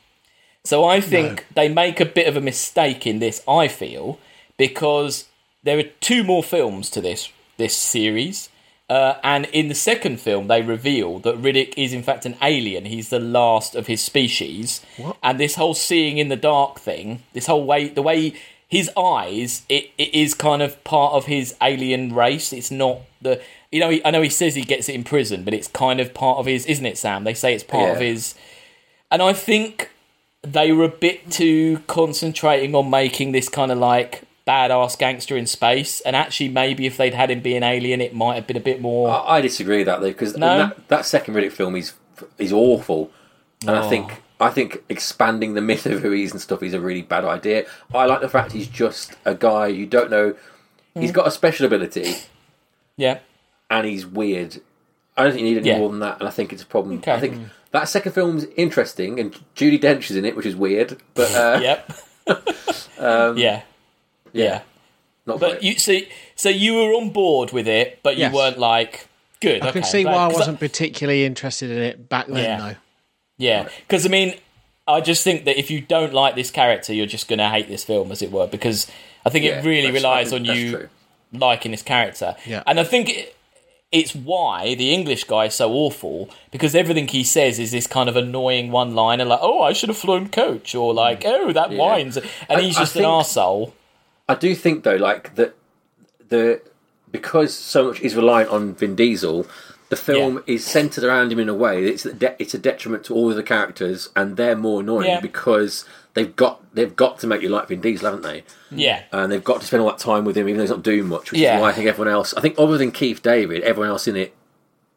so 0.64 0.84
I 0.84 1.00
think 1.00 1.46
they 1.54 1.70
make 1.70 2.00
a 2.00 2.06
bit 2.06 2.28
of 2.28 2.36
a 2.36 2.42
mistake 2.42 3.06
in 3.06 3.20
this. 3.20 3.42
I 3.48 3.68
feel 3.68 4.18
because 4.58 5.26
there 5.64 5.78
are 5.78 5.84
two 6.02 6.24
more 6.24 6.44
films 6.44 6.90
to 6.92 7.02
this 7.02 7.30
this 7.58 7.76
series, 7.76 8.50
uh, 8.90 9.16
and 9.24 9.46
in 9.46 9.68
the 9.68 9.76
second 9.76 10.20
film, 10.20 10.48
they 10.48 10.62
reveal 10.62 11.20
that 11.20 11.42
Riddick 11.42 11.74
is 11.76 11.92
in 11.92 12.04
fact 12.04 12.26
an 12.26 12.36
alien. 12.42 12.86
He's 12.86 13.10
the 13.10 13.20
last 13.20 13.76
of 13.76 13.88
his 13.88 14.02
species, 14.02 14.82
and 15.24 15.40
this 15.40 15.56
whole 15.56 15.74
seeing 15.74 16.18
in 16.18 16.30
the 16.30 16.36
dark 16.36 16.80
thing, 16.80 17.24
this 17.34 17.48
whole 17.48 17.66
way, 17.66 17.88
the 17.88 18.04
way 18.04 18.36
his 18.68 18.92
eyes, 18.96 19.64
it, 19.70 19.90
it 19.98 20.14
is 20.14 20.34
kind 20.34 20.62
of 20.62 20.84
part 20.84 21.14
of 21.14 21.26
his 21.26 21.56
alien 21.62 22.14
race. 22.14 22.54
It's 22.54 22.70
not 22.70 23.02
the 23.22 23.42
you 23.72 23.80
know. 23.80 23.90
He, 23.90 24.06
I 24.06 24.12
know 24.12 24.22
he 24.22 24.30
says 24.30 24.54
he 24.54 24.64
gets 24.64 24.88
it 24.88 24.94
in 24.94 25.04
prison, 25.04 25.44
but 25.44 25.54
it's 25.54 25.68
kind 25.68 26.00
of 26.00 26.14
part 26.14 26.38
of 26.38 26.46
his, 26.46 26.66
isn't 26.68 26.86
it, 26.86 26.98
Sam? 26.98 27.24
They 27.24 27.34
say 27.34 27.56
it's 27.56 27.64
part 27.64 27.90
of 27.92 28.00
his, 28.00 28.36
and 29.10 29.22
I 29.22 29.34
think 29.34 29.90
they 30.44 30.72
were 30.72 30.84
a 30.84 30.90
bit 30.90 31.32
too 31.32 31.80
concentrating 31.88 32.76
on 32.76 32.92
making 32.92 33.32
this 33.32 33.50
kind 33.50 33.72
of 33.72 33.80
like 33.80 34.25
badass 34.48 34.98
gangster 34.98 35.36
in 35.36 35.46
space, 35.48 36.02
and 36.02 36.16
actually 36.16 36.50
maybe 36.50 36.86
if 36.86 36.98
they'd 36.98 37.14
had 37.14 37.32
him 37.32 37.42
be 37.42 37.56
an 37.56 37.64
alien, 37.64 38.02
it 38.02 38.14
might 38.14 38.36
have 38.36 38.48
been 38.48 38.58
a 38.58 38.62
bit 38.62 38.82
more. 38.82 39.10
I, 39.10 39.38
I 39.38 39.42
disagree 39.42 39.78
with 39.78 39.88
that 39.88 40.02
though 40.02 40.08
because 40.08 40.38
No? 40.38 40.58
that, 40.58 40.88
that 40.90 41.06
second 41.06 41.34
Riddick 41.34 41.52
film 41.52 41.76
is 41.76 41.94
is 42.38 42.54
awful, 42.54 43.12
and 43.62 43.72
I 43.72 43.86
Oh. 43.86 43.90
think 43.90 44.22
I 44.40 44.50
think 44.50 44.84
expanding 44.90 45.54
the 45.54 45.62
myth 45.70 45.86
of 45.86 46.02
who 46.02 46.12
he 46.12 46.24
is 46.24 46.32
and 46.32 46.42
stuff 46.42 46.62
is 46.64 46.74
a 46.74 46.80
really 46.80 47.02
bad 47.02 47.26
idea. 47.26 47.66
I 47.94 48.06
like 48.06 48.22
the 48.22 48.30
fact 48.30 48.52
he's 48.52 48.68
just 48.68 49.16
a 49.26 49.34
guy 49.36 49.68
you 49.68 49.86
don't 49.86 50.10
know. 50.12 50.36
He's 50.94 51.12
mm. 51.12 51.16
got 51.16 51.28
a 51.28 51.32
special 51.32 51.66
ability 51.66 52.16
yeah, 52.98 53.20
and 53.70 53.86
he's 53.86 54.06
weird. 54.06 54.62
I 55.18 55.24
don't 55.24 55.32
think 55.34 55.44
you 55.44 55.50
need 55.52 55.58
any 55.60 55.70
Yeah. 55.70 55.80
more 55.80 55.90
than 55.90 56.00
that, 56.00 56.20
and 56.20 56.28
I 56.28 56.32
think 56.32 56.54
it's 56.54 56.64
a 56.64 56.66
problem. 56.66 56.98
Okay. 57.00 57.12
I 57.12 57.20
think 57.20 57.36
mm. 57.36 57.50
that 57.72 57.88
second 57.90 58.12
film's 58.14 58.46
interesting, 58.56 59.20
and 59.20 59.34
Judi 59.56 59.80
Dench 59.80 60.10
is 60.10 60.16
in 60.18 60.26
it, 60.26 60.36
which 60.36 60.46
is 60.46 60.56
weird, 60.56 60.98
but 61.14 61.32
uh, 61.34 61.60
yep, 61.62 61.92
um, 63.00 63.38
yeah, 63.38 63.62
yeah. 64.36 64.62
not 65.26 65.40
But 65.40 65.52
great. 65.60 65.64
you 65.64 65.80
see, 65.80 66.08
so 66.36 66.50
you 66.50 66.76
were 66.76 66.94
on 66.94 67.10
board 67.10 67.52
with 67.52 67.68
it, 67.68 68.00
but 68.04 68.16
you 68.18 68.24
Yes. 68.24 68.34
weren't 68.34 68.60
like 68.60 69.08
good. 69.42 69.62
I 69.64 69.72
can 69.72 69.84
see 69.84 70.04
glad- 70.04 70.14
why 70.14 70.26
I 70.26 70.28
'cause 70.30 70.38
wasn't 70.40 70.60
particularly 70.60 71.26
interested 71.26 71.72
in 71.72 71.80
it 71.82 72.08
back 72.10 72.28
then, 72.28 72.38
Yeah. 72.44 72.58
though. 72.60 72.76
Yeah, 73.38 73.68
because 73.88 74.06
I 74.06 74.10
mean, 74.10 74.36
I 74.88 75.02
just 75.02 75.24
think 75.24 75.46
that 75.46 75.58
if 75.58 75.72
you 75.72 75.82
don't 75.82 76.14
like 76.14 76.36
this 76.36 76.52
character, 76.52 76.94
you're 76.94 77.06
just 77.08 77.28
going 77.28 77.40
to 77.40 77.50
hate 77.50 77.68
this 77.68 77.84
film, 77.84 78.12
as 78.12 78.22
it 78.22 78.32
were. 78.32 78.46
Because 78.48 78.88
I 79.26 79.30
think 79.32 79.44
Yeah, 79.46 79.60
it 79.60 79.66
really 79.66 79.82
that's- 79.88 79.94
relies 80.04 80.28
on 80.32 80.40
think 80.46 80.48
that's 80.48 80.60
you 80.60 80.72
true. 80.78 80.90
liking 81.34 81.72
this 81.72 81.82
character. 81.82 82.36
Yeah. 82.46 82.62
and 82.68 82.80
I 82.80 82.84
think 82.84 83.10
it, 83.10 83.36
it's 83.92 84.14
why 84.16 84.76
the 84.76 84.94
English 84.94 85.24
guy 85.26 85.46
is 85.46 85.56
so 85.56 85.72
awful 85.74 86.30
because 86.52 86.76
everything 86.76 87.08
he 87.08 87.24
says 87.24 87.58
is 87.60 87.72
this 87.72 87.88
kind 87.88 88.08
of 88.10 88.16
annoying 88.16 88.72
one-liner, 88.72 89.26
like 89.26 89.40
"Oh, 89.42 89.62
I 89.64 89.74
should 89.74 89.90
have 89.90 89.98
flown 89.98 90.30
coach," 90.30 90.76
or 90.76 90.94
like 90.94 91.22
mm. 91.22 91.32
"Oh, 91.34 91.52
that 91.52 91.72
whines," 91.72 92.16
and 92.18 92.26
I- 92.50 92.62
he's 92.62 92.78
I 92.78 92.82
just 92.82 92.96
an 92.96 93.02
think- 93.02 93.12
arsehole. 93.12 93.72
I 94.28 94.36
do 94.36 94.56
think 94.56 94.84
though, 94.84 94.96
like 94.96 95.36
that, 95.36 95.56
the 96.30 96.62
because 97.12 97.54
so 97.54 97.88
much 97.88 98.02
is 98.02 98.16
reliant 98.16 98.50
on 98.50 98.76
Vin 98.76 98.96
Diesel, 98.96 99.48
the 99.90 99.96
film 99.96 100.44
is 100.48 100.66
centered 100.66 101.04
around 101.04 101.32
him 101.32 101.40
in 101.40 101.48
a 101.48 101.54
way 101.54 101.86
it's 101.86 102.06
a 102.06 102.14
de- 102.14 102.36
it's 102.40 102.54
a 102.54 102.58
detriment 102.58 103.04
to 103.06 103.14
all 103.14 103.30
of 103.30 103.36
the 103.36 103.44
characters, 103.44 104.10
and 104.16 104.38
they're 104.38 104.56
more 104.56 104.82
annoying 104.82 105.08
Yeah. 105.08 105.20
because 105.20 105.86
they've 106.16 106.36
got 106.36 106.62
they've 106.74 106.96
got 106.96 107.20
to 107.20 107.28
make 107.28 107.42
you 107.42 107.50
like 107.50 107.68
Vin 107.68 107.82
Diesel, 107.82 108.06
haven't 108.06 108.24
they? 108.24 108.44
Yeah, 108.72 109.04
And 109.12 109.32
they've 109.32 109.44
got 109.44 109.62
to 109.62 109.68
spend 109.68 109.82
all 109.82 109.90
that 109.90 110.00
time 110.00 110.26
with 110.26 110.36
him, 110.36 110.50
even 110.50 110.58
though 110.58 110.64
he's 110.64 110.72
not 110.72 110.84
doing 110.84 111.06
much. 111.06 111.32
Which 111.32 111.40
Yeah. 111.40 111.58
is 111.58 111.62
why 111.62 111.70
I 111.70 111.74
think 111.74 111.88
everyone 111.88 112.12
else, 112.14 112.34
I 112.34 112.42
think 112.42 112.56
other 112.58 112.78
than 112.78 112.92
Keith 112.92 113.22
David, 113.22 113.62
everyone 113.64 113.90
else 113.90 114.08
in 114.08 114.16
it 114.16 114.34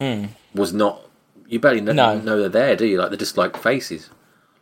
hmm. 0.01 0.27
was 0.55 0.73
not. 0.73 1.03
You 1.47 1.59
barely 1.59 1.81
know. 1.81 1.93
No. 1.93 2.19
know 2.19 2.39
they're 2.41 2.49
there, 2.49 2.77
do 2.77 2.87
you? 2.87 2.99
Like 2.99 3.11
they're 3.11 3.19
just 3.19 3.37
like 3.37 3.57
faces. 3.57 4.11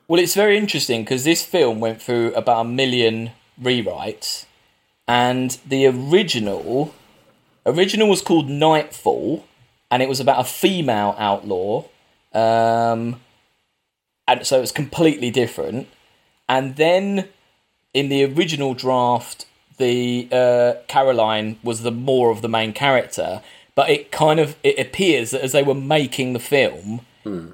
Well, 0.08 0.20
it's 0.20 0.34
very 0.34 0.56
interesting 0.56 1.02
because 1.02 1.24
this 1.24 1.44
film 1.44 1.80
went 1.80 2.00
through 2.00 2.32
about 2.34 2.60
a 2.60 2.68
million 2.68 3.32
rewrites, 3.60 4.46
and 5.08 5.58
the 5.66 5.86
original 5.86 6.94
original 7.64 8.08
was 8.08 8.22
called 8.22 8.48
Nightfall, 8.48 9.44
and 9.90 10.02
it 10.02 10.08
was 10.08 10.20
about 10.20 10.40
a 10.40 10.44
female 10.44 11.14
outlaw, 11.18 11.84
um, 12.32 13.20
and 14.28 14.46
so 14.46 14.60
it's 14.62 14.72
completely 14.72 15.30
different. 15.30 15.88
And 16.48 16.76
then 16.76 17.28
in 17.92 18.08
the 18.08 18.24
original 18.24 18.74
draft, 18.74 19.46
the 19.78 20.28
uh, 20.30 20.74
Caroline 20.86 21.58
was 21.62 21.82
the 21.82 21.90
more 21.90 22.30
of 22.30 22.42
the 22.42 22.48
main 22.48 22.72
character, 22.72 23.42
but 23.74 23.90
it 23.90 24.10
kind 24.12 24.40
of 24.40 24.56
it 24.62 24.78
appears 24.78 25.30
that 25.32 25.42
as 25.42 25.52
they 25.52 25.62
were 25.62 25.74
making 25.74 26.32
the 26.32 26.38
film, 26.38 27.00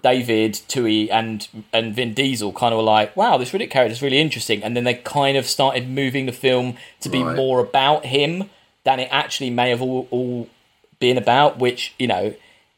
David 0.02 0.54
Twohy 0.68 1.08
and 1.10 1.48
and 1.72 1.94
Vin 1.94 2.14
Diesel 2.14 2.52
kind 2.52 2.72
of 2.72 2.78
were 2.78 2.84
like, 2.84 3.16
"Wow, 3.16 3.36
this 3.38 3.50
Riddick 3.50 3.70
character 3.70 3.92
is 3.92 4.02
really 4.02 4.18
interesting," 4.18 4.62
and 4.62 4.76
then 4.76 4.84
they 4.84 4.94
kind 4.94 5.36
of 5.36 5.46
started 5.46 5.88
moving 5.88 6.26
the 6.26 6.32
film 6.32 6.76
to 7.00 7.08
be 7.08 7.22
Right. 7.22 7.36
more 7.36 7.60
about 7.60 8.06
him 8.06 8.50
than 8.84 9.00
it 9.00 9.08
actually 9.10 9.50
may 9.50 9.70
have 9.70 9.80
all, 9.82 10.08
all 10.10 10.48
been 10.98 11.16
about. 11.18 11.58
Which 11.58 11.94
you 11.98 12.06
know, 12.06 12.34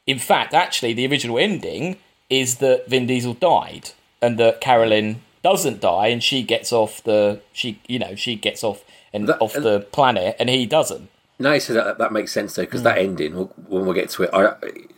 in 0.07 0.19
fact, 0.19 0.53
actually, 0.53 0.93
the 0.93 1.05
original 1.07 1.37
ending 1.37 1.97
is 2.29 2.55
that 2.57 2.87
Vin 2.87 3.05
Diesel 3.07 3.33
died 3.33 3.91
and 4.21 4.37
that 4.39 4.61
Carolyn 4.61 5.21
doesn't 5.43 5.79
die 5.79 6.07
and 6.07 6.23
she 6.23 6.41
gets 6.41 6.73
off 6.73 7.03
the 7.03 7.39
she 7.53 7.79
you 7.87 7.99
know 7.99 8.15
she 8.15 8.35
gets 8.35 8.63
off 8.63 8.83
and 9.13 9.27
That- 9.29 9.39
off 9.41 9.53
the 9.53 9.81
planet 9.91 10.35
and 10.39 10.49
he 10.49 10.65
doesn't. 10.65 11.09
Now 11.37 11.51
you 11.53 11.59
say 11.59 11.73
that, 11.73 11.97
that 11.97 12.11
makes 12.13 12.31
sense 12.31 12.55
though, 12.55 12.63
because 12.63 12.79
Hmm. 12.79 12.85
that 12.85 12.97
ending, 12.97 13.35
we'll, 13.35 13.51
when 13.67 13.85
we 13.85 13.93
get 13.93 14.09
to 14.11 14.23
it, 14.23 14.29
I, 14.33 14.45
it 14.63 14.89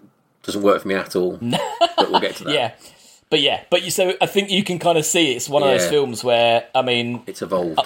doesn't 0.47 0.63
work 0.63 0.81
for 0.81 0.87
me 0.87 0.95
at 0.95 1.15
all. 1.15 1.37
but 1.41 2.09
we'll 2.09 2.19
get 2.19 2.35
to 2.37 2.43
that. 2.45 2.53
Yeah. 2.53 2.71
But 3.29 3.41
yeah, 3.41 3.63
but 3.69 3.83
you 3.83 3.91
so 3.91 4.13
I 4.21 4.25
think 4.25 4.49
you 4.49 4.63
can 4.63 4.79
kind 4.79 4.97
of 4.97 5.05
see 5.05 5.33
it's 5.35 5.49
one 5.49 5.61
of 5.61 5.67
those 5.69 5.87
films 5.87 6.23
where 6.23 6.65
I 6.73 6.81
mean, 6.81 7.21
It's 7.27 7.41
evolved. 7.41 7.79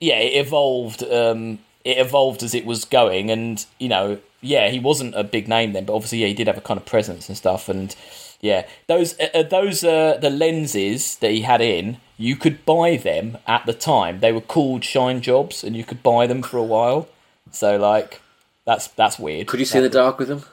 yeah, 0.00 0.18
it 0.18 0.46
evolved. 0.46 1.02
Um, 1.02 1.58
it 1.84 1.98
evolved 1.98 2.42
as 2.44 2.54
it 2.54 2.64
was 2.64 2.84
going, 2.84 3.30
and 3.30 3.64
you 3.80 3.88
know, 3.88 4.18
yeah, 4.40 4.68
he 4.68 4.78
wasn't 4.78 5.14
a 5.16 5.24
big 5.24 5.48
name 5.48 5.72
then, 5.72 5.84
but 5.86 5.94
obviously, 5.94 6.18
yeah, 6.18 6.28
he 6.28 6.34
did 6.34 6.46
have 6.46 6.56
a 6.56 6.60
kind 6.60 6.78
of 6.78 6.86
presence 6.86 7.28
and 7.28 7.36
stuff. 7.36 7.68
And 7.68 7.96
yeah, 8.40 8.64
those 8.86 9.18
uh, 9.18 9.26
uh, 9.34 9.42
those 9.42 9.82
uh, 9.82 10.18
the 10.22 10.30
lenses 10.30 11.16
that 11.16 11.32
he 11.32 11.40
had 11.42 11.60
in 11.60 11.96
you 12.16 12.36
could 12.36 12.64
buy 12.64 12.96
them 12.96 13.38
at 13.48 13.66
the 13.66 13.72
time. 13.74 14.20
They 14.20 14.30
were 14.30 14.40
called 14.40 14.84
shine 14.84 15.20
jobs, 15.20 15.64
and 15.64 15.76
you 15.76 15.82
could 15.82 16.02
buy 16.04 16.28
them 16.28 16.42
for 16.42 16.58
a 16.58 16.62
while. 16.62 17.08
So 17.50 17.76
like, 17.76 18.20
that's 18.64 18.86
that's 18.86 19.18
weird. 19.18 19.48
Could 19.48 19.58
you 19.58 19.66
see 19.66 19.78
in 19.78 19.84
the 19.84 19.90
dark 19.90 20.20
with 20.20 20.28
them? 20.28 20.44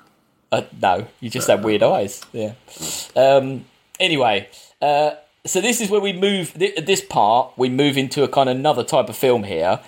Uh, 0.54 0.62
no, 0.80 1.08
you 1.20 1.32
just 1.32 1.48
have 1.48 1.64
weird 1.64 1.82
eyes. 1.82 2.22
Yeah. 2.32 2.54
Um, 3.16 3.66
anyway, 4.00 4.48
uh, 4.84 5.16
so 5.46 5.60
this 5.62 5.82
is 5.82 5.90
where 5.90 6.00
we 6.00 6.14
move. 6.14 6.54
Th- 6.54 6.76
this 6.76 7.02
part 7.02 7.54
we 7.58 7.70
move 7.70 7.98
into 7.98 8.24
a 8.24 8.28
kind 8.28 8.48
of 8.48 8.56
another 8.56 8.84
type 8.84 9.10
of 9.10 9.16
film 9.16 9.46
here, 9.46 9.80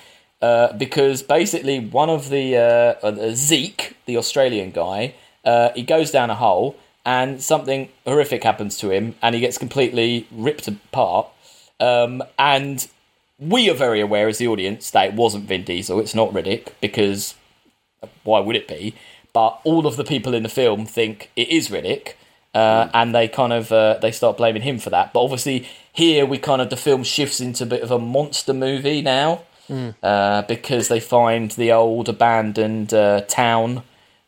uh, 0.42 0.74
because 0.74 1.22
basically 1.22 1.80
one 1.80 2.10
of 2.10 2.30
the 2.30 2.58
uh, 2.58 3.08
uh, 3.08 3.36
Zeke, 3.36 3.96
the 4.08 4.18
Australian 4.18 4.72
guy, 4.72 5.14
uh, 5.44 5.70
he 5.76 5.84
goes 5.84 6.10
down 6.10 6.32
a 6.32 6.36
hole 6.36 6.76
and 7.06 7.44
something 7.44 7.90
horrific 8.04 8.44
happens 8.44 8.76
to 8.80 8.90
him, 8.90 9.14
and 9.22 9.36
he 9.36 9.42
gets 9.42 9.60
completely 9.60 10.28
ripped 10.32 10.68
apart. 10.68 11.28
Um, 11.80 12.24
and 12.40 12.88
we 13.38 13.70
are 13.70 13.76
very 13.76 14.02
aware 14.02 14.28
as 14.28 14.40
the 14.40 14.48
audience 14.48 14.90
that 14.92 15.10
it 15.10 15.14
wasn't 15.14 15.46
Vin 15.46 15.64
Diesel. 15.64 16.00
It's 16.00 16.16
not 16.16 16.34
Riddick 16.34 16.70
because 16.82 17.36
why 18.24 18.40
would 18.40 18.56
it 18.56 18.68
be? 18.68 18.96
But 19.36 19.60
all 19.66 19.86
of 19.86 19.98
the 19.98 20.04
people 20.06 20.34
in 20.34 20.44
the 20.44 20.50
film 20.50 20.86
think 20.86 21.30
it 21.36 21.50
is 21.50 21.68
Riddick, 21.70 22.14
uh, 22.54 22.88
and 22.94 23.14
they 23.14 23.28
kind 23.28 23.52
of 23.52 23.70
uh, 23.72 23.98
they 24.02 24.12
start 24.12 24.38
blaming 24.38 24.62
him 24.62 24.80
for 24.80 24.90
that. 24.92 25.12
But 25.14 25.22
obviously 25.24 25.68
here 25.92 26.26
we 26.26 26.38
kind 26.38 26.62
of 26.62 26.70
the 26.70 26.78
film 26.78 27.04
shifts 27.04 27.40
into 27.42 27.64
a 27.66 27.68
bit 27.68 27.82
of 27.84 27.92
a 27.92 28.00
monster 28.00 28.54
movie 28.54 29.02
now 29.02 29.44
uh, 30.02 30.42
because 30.44 30.88
they 30.88 31.02
find 31.02 31.52
the 31.52 31.72
old 31.74 32.08
abandoned 32.10 32.94
uh, 32.94 33.22
town. 33.28 33.84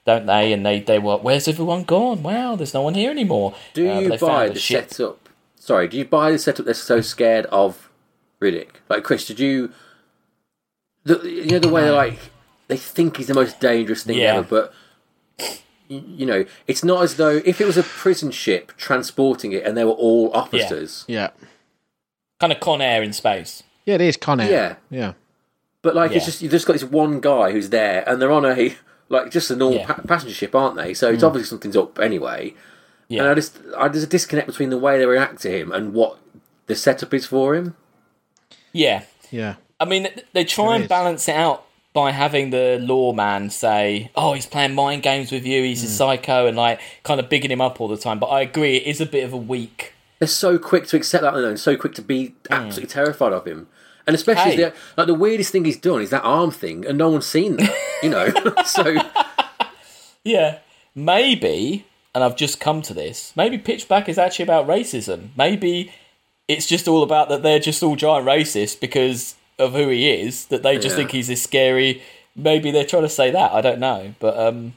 Don't 0.05 0.25
they? 0.25 0.53
And 0.53 0.65
they, 0.65 0.79
they 0.79 0.99
were, 0.99 1.17
where's 1.17 1.47
everyone 1.49 1.83
gone? 1.83 2.23
Wow, 2.23 2.55
there's 2.55 2.73
no 2.73 2.81
one 2.81 2.93
here 2.93 3.11
anymore. 3.11 3.53
Do 3.73 3.89
Uh, 3.89 3.99
you 3.99 4.09
they 4.09 4.17
buy 4.17 4.47
the 4.49 4.57
ship. 4.59 4.89
setup? 4.89 5.27
Sorry, 5.57 5.87
do 5.89 5.97
you 5.97 6.05
buy 6.05 6.31
the 6.31 6.39
setup? 6.39 6.63
They're 6.65 6.73
so 6.73 7.01
scared 7.01 7.45
of 7.47 7.89
Riddick. 8.41 8.69
Like 8.89 9.03
Chris, 9.03 9.25
did 9.27 9.39
you? 9.39 9.71
The, 11.03 11.19
you 11.29 11.51
know 11.51 11.59
the 11.59 11.69
way 11.69 11.81
they 11.83 11.91
like 11.91 12.19
they 12.69 12.77
think 12.77 13.17
he's 13.17 13.27
the 13.27 13.33
most 13.33 13.59
dangerous 13.59 14.03
thing 14.03 14.17
Yeah. 14.17 14.35
ever, 14.37 14.47
but 14.49 14.73
you 15.87 16.25
know 16.25 16.45
it's 16.67 16.83
not 16.83 17.01
as 17.03 17.15
though 17.15 17.41
if 17.45 17.61
it 17.61 17.65
was 17.65 17.77
a 17.77 17.83
prison 17.83 18.31
ship 18.31 18.73
transporting 18.77 19.53
it 19.53 19.63
and 19.63 19.77
they 19.77 19.83
were 19.83 19.91
all 19.91 20.31
officers. 20.33 21.05
Yeah. 21.07 21.29
Kind 22.39 22.53
of 22.53 22.59
Con 22.59 22.81
Air 22.81 23.01
in 23.01 23.13
space. 23.13 23.63
Yeah, 23.85 23.95
it 23.95 24.01
is 24.01 24.17
Con 24.17 24.39
Air. 24.39 24.51
Yeah. 24.51 24.75
Yeah. 24.89 25.13
But 25.81 25.95
like 25.95 26.11
it's 26.11 26.25
just 26.25 26.41
you've 26.41 26.51
just 26.51 26.67
got 26.67 26.73
this 26.73 26.83
one 26.83 27.21
guy 27.21 27.51
who's 27.51 27.69
there, 27.69 28.07
and 28.07 28.21
they're 28.21 28.31
on 28.31 28.45
a 28.45 28.75
like 29.09 29.31
just 29.31 29.49
a 29.49 29.55
normal 29.55 29.79
Yeah. 29.79 29.87
pa- 29.87 30.01
passenger 30.07 30.35
ship, 30.35 30.53
aren't 30.53 30.75
they? 30.75 30.93
So 30.93 31.09
it's 31.09 31.21
hmm. 31.21 31.27
obviously 31.27 31.47
something's 31.47 31.77
up 31.77 31.99
anyway. 31.99 32.53
Yeah. 33.07 33.21
And 33.21 33.29
I 33.31 33.33
just 33.35 33.57
I, 33.77 33.87
there's 33.87 34.03
a 34.03 34.07
disconnect 34.07 34.47
between 34.47 34.69
the 34.69 34.77
way 34.77 34.97
they 34.97 35.05
react 35.05 35.41
to 35.43 35.49
him 35.49 35.71
and 35.71 35.93
what 35.93 36.19
the 36.65 36.75
setup 36.75 37.13
is 37.13 37.25
for 37.25 37.55
him. 37.55 37.75
Yeah. 38.73 39.03
Yeah. 39.31 39.55
I 39.79 39.85
mean, 39.85 40.09
they 40.33 40.43
try 40.43 40.65
There 40.65 40.75
and 40.75 40.83
is. 40.83 40.89
balance 40.89 41.27
it 41.29 41.35
out 41.35 41.66
by 41.97 42.11
having 42.11 42.51
the 42.51 42.77
lawman 42.79 43.49
say, 43.49 44.11
"Oh, 44.15 44.33
he's 44.33 44.45
playing 44.45 44.75
mind 44.75 45.01
games 45.01 45.31
with 45.31 45.47
you. 45.47 45.63
He's 45.63 45.83
a 45.83 45.87
hmm. 45.87 45.93
psycho," 45.93 46.45
and 46.45 46.55
like 46.55 46.79
kind 47.01 47.19
of 47.19 47.27
bigging 47.27 47.49
him 47.49 47.59
up 47.59 47.81
all 47.81 47.87
the 47.87 47.97
time. 47.97 48.19
But 48.19 48.27
I 48.27 48.41
agree, 48.41 48.77
it 48.77 48.85
is 48.85 49.01
a 49.01 49.05
bit 49.07 49.23
of 49.23 49.33
a 49.33 49.37
weak. 49.37 49.95
They're 50.19 50.27
so 50.27 50.59
quick 50.59 50.85
to 50.89 50.95
accept 50.95 51.23
that 51.23 51.33
and 51.33 51.59
so 51.59 51.75
quick 51.75 51.95
to 51.95 52.03
be 52.03 52.27
hmm. 52.27 52.53
absolutely 52.53 52.93
terrified 52.93 53.33
of 53.33 53.47
him. 53.47 53.67
And 54.05 54.15
especially 54.15 54.51
Hey. 54.51 54.57
the, 54.57 54.73
like 54.95 55.07
the 55.07 55.15
weirdest 55.15 55.51
thing 55.51 55.65
he's 55.65 55.75
done 55.75 56.03
is 56.03 56.11
that 56.11 56.21
arm 56.21 56.51
thing, 56.51 56.85
and 56.85 56.99
no 56.99 57.09
one's 57.09 57.25
seen 57.25 57.57
that. 57.57 57.75
You 58.03 58.11
know, 58.11 58.31
so 58.65 58.95
Yeah, 60.23 60.59
maybe, 60.93 61.87
and 62.13 62.23
I've 62.23 62.35
just 62.35 62.59
come 62.59 62.83
to 62.83 62.93
this. 62.93 63.33
Maybe 63.35 63.57
Pitch 63.57 63.87
Black 63.87 64.07
is 64.07 64.19
actually 64.19 64.43
about 64.43 64.67
racism. 64.67 65.29
Maybe 65.35 65.91
it's 66.47 66.67
just 66.67 66.87
all 66.87 67.01
about 67.01 67.29
that 67.29 67.41
they're 67.41 67.59
just 67.59 67.81
all 67.81 67.95
giant 67.95 68.27
racists 68.27 68.79
because 68.79 69.33
of 69.59 69.73
who 69.73 69.89
he 69.89 70.09
is. 70.09 70.45
That 70.45 70.63
they 70.63 70.75
just 70.75 70.89
Yeah. 70.89 70.95
think 70.97 71.11
he's 71.11 71.27
this 71.27 71.41
scary. 71.43 72.01
Maybe 72.35 72.71
they're 72.71 72.85
trying 72.85 73.03
to 73.03 73.09
say 73.09 73.31
that. 73.31 73.51
I 73.51 73.61
don't 73.61 73.79
know, 73.79 74.13
but 74.19 74.37
um, 74.39 74.73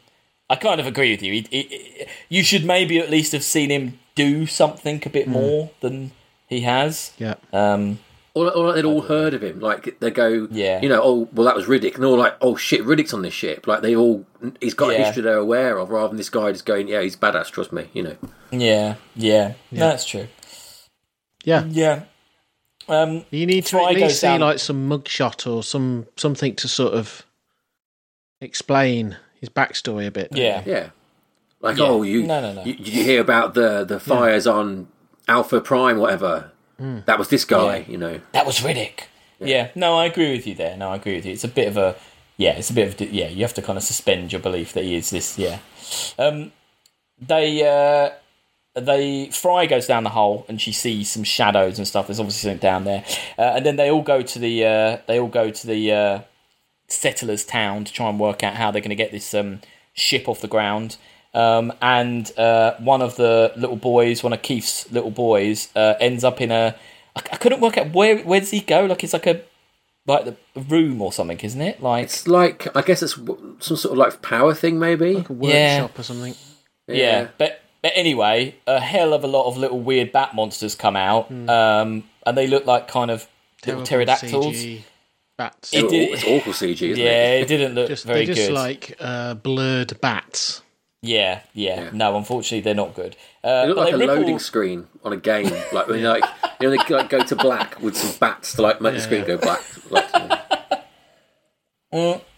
I 0.48 0.56
kind 0.56 0.80
of 0.80 0.86
agree 0.86 1.10
with 1.12 1.22
you. 1.22 1.32
He, 1.34 1.46
he, 1.50 2.06
you 2.28 2.42
should 2.42 2.64
maybe 2.64 2.98
at 2.98 3.10
least 3.10 3.32
have 3.32 3.44
seen 3.44 3.70
him 3.70 3.98
do 4.14 4.46
something 4.46 5.02
a 5.04 5.08
bit 5.10 5.28
more 5.28 5.70
than 5.80 6.12
he 6.46 6.62
has. 6.62 7.12
Yeah. 7.18 7.34
Um, 7.52 7.98
or, 8.32 8.50
or 8.56 8.72
they'd 8.72 8.84
all 8.84 9.02
heard 9.02 9.34
of 9.34 9.42
him. 9.42 9.60
Like 9.60 9.98
they 10.00 10.10
go, 10.10 10.46
Yeah. 10.50 10.80
you 10.80 10.88
know, 10.88 11.00
oh 11.02 11.28
well, 11.32 11.44
that 11.46 11.54
was 11.56 11.66
Riddick, 11.66 11.94
and 11.94 12.02
they're 12.02 12.10
all 12.10 12.16
like, 12.16 12.36
oh 12.40 12.56
shit, 12.56 12.80
Riddick's 12.82 13.12
on 13.12 13.22
this 13.22 13.34
ship. 13.34 13.66
Like 13.66 13.82
they 13.82 13.94
all, 13.96 14.24
he's 14.60 14.72
got 14.74 14.90
a 14.90 14.92
Yeah. 14.94 15.04
history 15.04 15.22
they're 15.24 15.36
aware 15.36 15.78
of, 15.78 15.90
rather 15.90 16.08
than 16.08 16.16
this 16.16 16.30
guy 16.30 16.50
just 16.52 16.64
going, 16.64 16.88
yeah, 16.88 17.02
he's 17.02 17.16
badass, 17.16 17.50
trust 17.50 17.72
me. 17.72 17.88
You 17.92 18.02
know, 18.04 18.16
yeah, 18.52 18.94
yeah, 19.16 19.54
that's 19.72 20.04
true. 20.06 20.28
Yeah. 21.44 21.64
Yeah. 21.68 22.02
Um, 22.90 23.24
You 23.30 23.46
need 23.46 23.64
to 23.66 23.78
at 23.78 23.94
least 23.94 24.20
see 24.20 24.26
down- 24.26 24.40
like 24.40 24.58
some 24.58 24.88
mugshot 24.88 25.46
or 25.50 25.62
some 25.62 26.06
something 26.16 26.54
to 26.56 26.68
sort 26.68 26.92
of 26.94 27.24
explain 28.40 29.16
his 29.40 29.48
backstory 29.48 30.06
a 30.06 30.10
bit. 30.10 30.28
yeah. 30.32 30.62
you? 30.64 30.72
yeah, 30.72 30.90
like 31.60 31.76
Yeah. 31.78 31.84
oh, 31.84 32.02
you, 32.02 32.22
No, 32.24 32.40
no, 32.40 32.52
no. 32.52 32.64
you, 32.64 32.74
did 32.74 32.88
you 32.88 33.04
hear 33.04 33.20
about 33.20 33.54
the 33.54 33.84
the 33.84 34.00
fires 34.00 34.46
on 34.46 34.88
Alpha 35.28 35.60
Prime, 35.60 35.98
whatever? 35.98 36.50
That 36.78 37.18
was 37.18 37.28
this 37.28 37.44
guy, 37.44 37.76
Yeah. 37.78 37.84
you 37.88 37.98
know. 37.98 38.20
That 38.32 38.46
was 38.46 38.60
Riddick. 38.60 39.00
Yeah. 39.38 39.68
no, 39.74 39.98
I 39.98 40.06
agree 40.06 40.32
with 40.32 40.46
you 40.46 40.54
there. 40.54 40.76
No, 40.78 40.90
I 40.92 40.96
agree 40.96 41.16
with 41.16 41.26
you. 41.26 41.32
It's 41.32 41.44
a 41.44 41.48
bit 41.48 41.68
of 41.68 41.76
a, 41.76 41.94
yeah, 42.38 42.52
it's 42.52 42.70
a 42.70 42.72
bit 42.72 42.98
of, 43.00 43.12
yeah, 43.12 43.28
you 43.28 43.42
have 43.42 43.52
to 43.54 43.62
kind 43.62 43.76
of 43.76 43.82
suspend 43.82 44.32
your 44.32 44.40
belief 44.40 44.72
that 44.72 44.84
he 44.84 44.96
is 44.96 45.10
this, 45.10 45.38
yeah. 45.38 45.58
Um, 46.18 46.52
they, 47.20 47.62
uh, 47.66 48.12
they, 48.74 49.30
Fry 49.30 49.66
goes 49.66 49.86
down 49.86 50.04
the 50.04 50.10
hole 50.10 50.44
and 50.48 50.60
she 50.60 50.72
sees 50.72 51.10
some 51.10 51.24
shadows 51.24 51.78
and 51.78 51.86
stuff. 51.86 52.06
There's 52.06 52.20
obviously 52.20 52.50
something 52.50 52.58
down 52.62 52.84
there. 52.84 53.04
Uh, 53.38 53.42
and 53.56 53.66
then 53.66 53.76
they 53.76 53.90
all 53.90 54.02
go 54.02 54.22
to 54.22 54.38
the, 54.38 54.64
uh, 54.64 54.98
they 55.06 55.18
all 55.18 55.28
go 55.28 55.50
to 55.50 55.66
the, 55.66 55.92
uh, 55.92 56.20
settlers' 56.88 57.44
town 57.44 57.84
to 57.84 57.92
try 57.92 58.08
and 58.08 58.18
work 58.18 58.42
out 58.42 58.54
how 58.54 58.70
they're 58.70 58.80
going 58.82 58.90
to 58.90 58.96
get 58.96 59.12
this 59.12 59.32
um, 59.34 59.60
ship 59.92 60.28
off 60.28 60.40
the 60.40 60.48
ground. 60.48 60.96
Um, 61.32 61.72
and 61.80 62.36
uh, 62.36 62.74
one 62.78 63.02
of 63.02 63.14
the 63.16 63.52
little 63.56 63.76
boys, 63.76 64.22
one 64.24 64.32
of 64.32 64.42
Keith's 64.42 64.90
little 64.90 65.12
boys, 65.12 65.68
uh, 65.76 65.94
ends 66.00 66.24
up 66.24 66.40
in 66.40 66.50
a. 66.50 66.74
I, 67.14 67.20
I 67.32 67.36
couldn't 67.36 67.60
work 67.60 67.78
out 67.78 67.92
where 67.92 68.18
where 68.18 68.40
does 68.40 68.50
he 68.50 68.60
go? 68.60 68.84
Like 68.86 69.04
it's 69.04 69.12
like 69.12 69.28
a 69.28 69.42
like 70.06 70.24
the 70.24 70.36
room 70.60 71.00
or 71.00 71.12
something, 71.12 71.38
isn't 71.38 71.60
it? 71.60 71.80
Like 71.80 72.04
It's 72.04 72.26
like 72.26 72.66
I 72.76 72.82
guess 72.82 73.00
it's 73.02 73.14
some 73.14 73.56
sort 73.60 73.84
of 73.92 73.98
like 73.98 74.22
power 74.22 74.54
thing, 74.54 74.80
maybe. 74.80 75.14
Like 75.14 75.30
a 75.30 75.34
Yeah. 75.34 75.82
workshop 75.82 75.98
or 76.00 76.02
something. 76.02 76.34
yeah. 76.88 77.28
But 77.38 77.59
but 77.82 77.92
anyway, 77.94 78.54
a 78.66 78.80
hell 78.80 79.12
of 79.12 79.24
a 79.24 79.26
lot 79.26 79.46
of 79.46 79.56
little 79.56 79.80
weird 79.80 80.12
bat 80.12 80.34
monsters 80.34 80.74
come 80.74 80.96
out, 80.96 81.30
um, 81.30 82.04
and 82.26 82.36
they 82.36 82.46
look 82.46 82.66
like 82.66 82.88
kind 82.88 83.10
of 83.10 83.26
little 83.66 83.82
pterodactyls. 83.84 84.54
CG 84.56 84.82
bats. 85.36 85.72
It 85.72 85.84
It's, 85.84 85.92
did- 85.92 86.10
it's 86.10 86.24
awful 86.24 86.52
CG, 86.52 86.82
isn't 86.90 87.02
Yeah, 87.04 87.32
it? 87.34 87.42
it 87.42 87.48
didn't 87.48 87.74
look 87.74 87.88
just, 87.94 88.04
very 88.04 88.26
they're 88.26 88.34
just 88.34 88.48
good. 88.48 88.54
like 88.54 88.96
uh, 89.00 89.34
blurred 89.34 89.98
bats. 90.00 90.62
yeah, 91.02 91.40
yeah, 91.54 91.84
Yeah. 91.84 91.90
No, 91.94 92.16
unfortunately, 92.16 92.60
they're 92.60 92.74
not 92.74 92.94
good. 92.94 93.16
Uh, 93.42 93.62
It 93.64 93.68
looked 93.68 93.76
but 93.76 93.84
like 93.86 93.94
a 93.94 93.96
they 93.96 94.00
rip 94.06 94.10
all- 94.10 94.16
loading 94.16 94.38
screen 94.38 94.86
on 95.02 95.12
a 95.14 95.16
game, 95.16 95.46
like 95.72 95.88
when 95.88 96.02
like 96.02 96.24
you 96.60 96.68
know 96.68 96.76
they 96.76 96.94
like 96.94 97.08
go 97.08 97.22
to 97.22 97.36
black 97.36 97.80
with 97.80 97.96
some 97.96 98.14
bats 98.18 98.54
to 98.56 98.62
like 98.62 98.82
make 98.82 98.92
the 98.94 99.00
screen 99.00 99.24
go 99.24 99.38
black. 99.38 99.62
Like, 99.90 100.10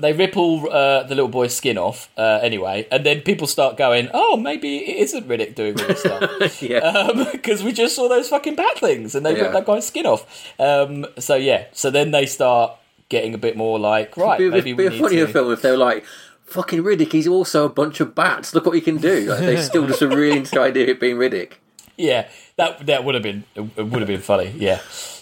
they 0.00 0.12
rip 0.12 0.36
all 0.36 0.70
uh, 0.70 1.02
the 1.04 1.14
little 1.14 1.28
boy's 1.28 1.54
skin 1.54 1.78
off 1.78 2.08
uh, 2.16 2.38
anyway, 2.42 2.86
and 2.90 3.04
then 3.06 3.20
people 3.20 3.46
start 3.46 3.76
going, 3.76 4.08
"Oh, 4.12 4.36
maybe 4.36 4.78
it 4.78 4.96
isn't 5.04 5.28
Riddick 5.28 5.54
doing 5.54 5.80
all 5.80 5.86
this 5.86 6.00
stuff." 6.00 6.62
yeah, 6.62 7.08
because 7.32 7.62
we 7.62 7.72
just 7.72 7.94
saw 7.94 8.08
those 8.08 8.28
fucking 8.28 8.56
bat 8.56 8.78
things 8.78 9.14
and 9.14 9.24
they 9.24 9.34
Yeah. 9.36 9.42
ripped 9.42 9.52
that 9.54 9.66
guy's 9.66 9.86
skin 9.86 10.06
off. 10.06 10.26
Um, 10.58 11.06
so 11.18 11.34
yeah, 11.36 11.66
so 11.72 11.90
then 11.90 12.10
they 12.10 12.26
start 12.26 12.72
getting 13.08 13.34
a 13.34 13.38
bit 13.38 13.56
more 13.56 13.78
like, 13.78 14.16
right, 14.16 14.38
be, 14.38 14.48
maybe 14.50 14.72
be, 14.72 14.84
we 14.84 14.88
be 14.88 14.96
a 14.96 15.00
funnier 15.00 15.26
to. 15.26 15.32
film 15.32 15.52
if 15.52 15.62
they 15.62 15.70
were 15.70 15.76
like, 15.76 16.04
"Fucking 16.46 16.82
Riddick, 16.82 17.12
he's 17.12 17.28
also 17.28 17.64
a 17.64 17.68
bunch 17.68 18.00
of 18.00 18.14
bats. 18.14 18.54
Look 18.54 18.66
what 18.66 18.74
he 18.74 18.80
can 18.80 18.96
do." 18.98 19.26
Like, 19.30 19.40
they 19.40 19.56
still 19.60 19.86
just 19.86 20.02
a 20.02 20.08
really 20.08 20.36
into 20.38 20.60
idea 20.60 20.84
of 20.84 20.88
it 20.90 21.00
being 21.00 21.16
Riddick. 21.16 21.54
Yeah, 21.96 22.28
that 22.56 22.86
that 22.86 23.04
would 23.04 23.14
have 23.14 23.22
been 23.22 23.44
it 23.54 23.82
would 23.86 24.00
have 24.00 24.08
been 24.08 24.20
funny. 24.20 24.54
Yeah. 24.56 24.80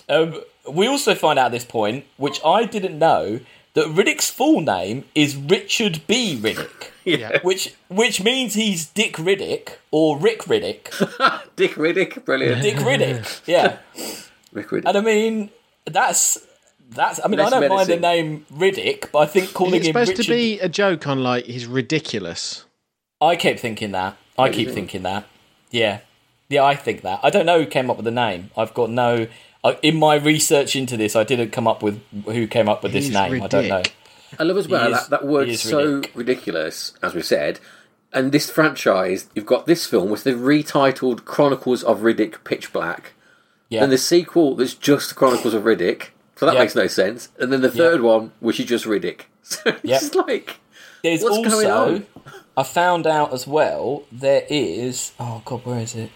Um, 0.08 0.40
we 0.70 0.86
also 0.86 1.14
find 1.14 1.38
out 1.38 1.46
at 1.46 1.52
this 1.52 1.64
point, 1.64 2.04
which 2.18 2.40
I 2.44 2.64
didn't 2.64 2.98
know, 2.98 3.40
that 3.78 3.86
Riddick's 3.94 4.28
full 4.28 4.60
name 4.60 5.04
is 5.14 5.36
Richard 5.36 6.02
B. 6.06 6.36
Riddick. 6.40 6.90
Yeah, 7.04 7.38
Which 7.40 7.74
which 7.88 8.22
means 8.22 8.52
he's 8.52 8.84
Dick 8.84 9.14
Riddick 9.14 9.76
or 9.90 10.18
Rick 10.18 10.40
Riddick. 10.42 10.90
Dick 11.56 11.70
Riddick, 11.76 12.22
brilliant. 12.26 12.60
Dick 12.60 12.76
Riddick. 12.76 13.40
Yeah. 13.46 13.78
Rick 14.52 14.68
Riddick. 14.68 14.82
And 14.84 14.98
I 14.98 15.00
mean 15.00 15.48
that's 15.86 16.36
that's 16.90 17.18
I 17.24 17.28
mean 17.28 17.40
I 17.40 17.48
don't 17.48 17.66
mind 17.66 17.88
the 17.88 17.96
name 17.96 18.44
Riddick, 18.52 19.10
but 19.10 19.20
I 19.20 19.26
think 19.26 19.46
Is 19.46 19.52
calling 19.52 19.76
it 19.76 19.86
him 19.86 19.86
supposed 19.86 20.10
Richard 20.10 20.24
to 20.24 20.30
be 20.30 20.60
a 20.60 20.68
joke 20.68 21.06
on 21.06 21.22
like 21.22 21.46
he's 21.46 21.64
ridiculous? 21.64 22.66
I 23.22 23.36
keep 23.36 23.58
thinking 23.58 23.92
that. 23.92 24.18
I 24.36 24.50
keep 24.50 24.68
thinking 24.68 25.02
that. 25.04 25.26
Yeah. 25.70 26.00
Yeah, 26.50 26.64
I 26.64 26.74
think 26.76 27.00
that. 27.02 27.20
I 27.22 27.30
don't 27.30 27.46
know 27.46 27.60
who 27.60 27.66
came 27.66 27.88
up 27.90 27.96
with 27.96 28.04
the 28.04 28.10
name. 28.10 28.50
I've 28.54 28.74
got 28.74 28.90
no. 28.90 29.28
I 29.64 29.78
in 29.82 29.96
my 29.96 30.14
research 30.16 30.76
into 30.76 30.96
this, 30.96 31.16
I 31.16 31.24
didn't 31.24 31.50
come 31.50 31.66
up 31.66 31.82
with 31.82 32.00
who 32.26 32.46
came 32.46 32.68
up 32.68 32.82
with 32.82 32.92
this 32.92 33.06
He's 33.06 33.14
name. 33.14 33.42
I 33.42 33.46
don't 33.48 33.68
know. 33.68 33.82
I 34.38 34.42
love 34.42 34.56
as 34.58 34.68
well 34.68 34.92
is- 34.92 35.00
that 35.00 35.10
that 35.10 35.26
word 35.26 35.48
is 35.48 35.64
is 35.64 35.70
so 35.70 36.00
Riddick. 36.00 36.10
ridiculous, 36.14 36.92
as 37.02 37.14
we 37.14 37.22
said. 37.22 37.60
And 38.12 38.32
this 38.32 38.48
franchise, 38.50 39.28
you've 39.34 39.44
got 39.44 39.66
this 39.66 39.84
film, 39.84 40.08
which 40.10 40.22
they've 40.22 40.34
retitled 40.36 41.24
Chronicles 41.26 41.82
of 41.84 42.00
Riddick 42.00 42.42
Pitch 42.44 42.72
Black. 42.72 43.12
Yeah. 43.68 43.80
Then 43.80 43.90
the 43.90 43.98
sequel 43.98 44.54
that's 44.54 44.72
just 44.74 45.14
Chronicles 45.14 45.52
of 45.52 45.64
Riddick. 45.64 46.08
So 46.36 46.46
that 46.46 46.54
Yeah. 46.54 46.60
makes 46.60 46.74
no 46.74 46.86
sense. 46.86 47.28
And 47.38 47.52
then 47.52 47.60
the 47.60 47.70
third 47.70 48.00
one, 48.00 48.32
which 48.40 48.60
is 48.60 48.66
just 48.66 48.84
Riddick. 48.86 49.22
So 49.42 49.60
it's 49.66 49.80
Yeah. 49.82 49.98
just 49.98 50.14
like 50.14 50.56
There's 51.02 51.22
What's 51.22 51.36
going 51.36 51.70
also, 51.70 51.94
on? 51.96 52.06
I 52.56 52.62
found 52.64 53.06
out 53.06 53.32
as 53.32 53.46
well, 53.46 54.02
there 54.12 54.44
is, 54.50 55.12
oh 55.20 55.40
god, 55.44 55.64
where 55.64 55.78
is 55.80 55.94
it? 55.94 56.10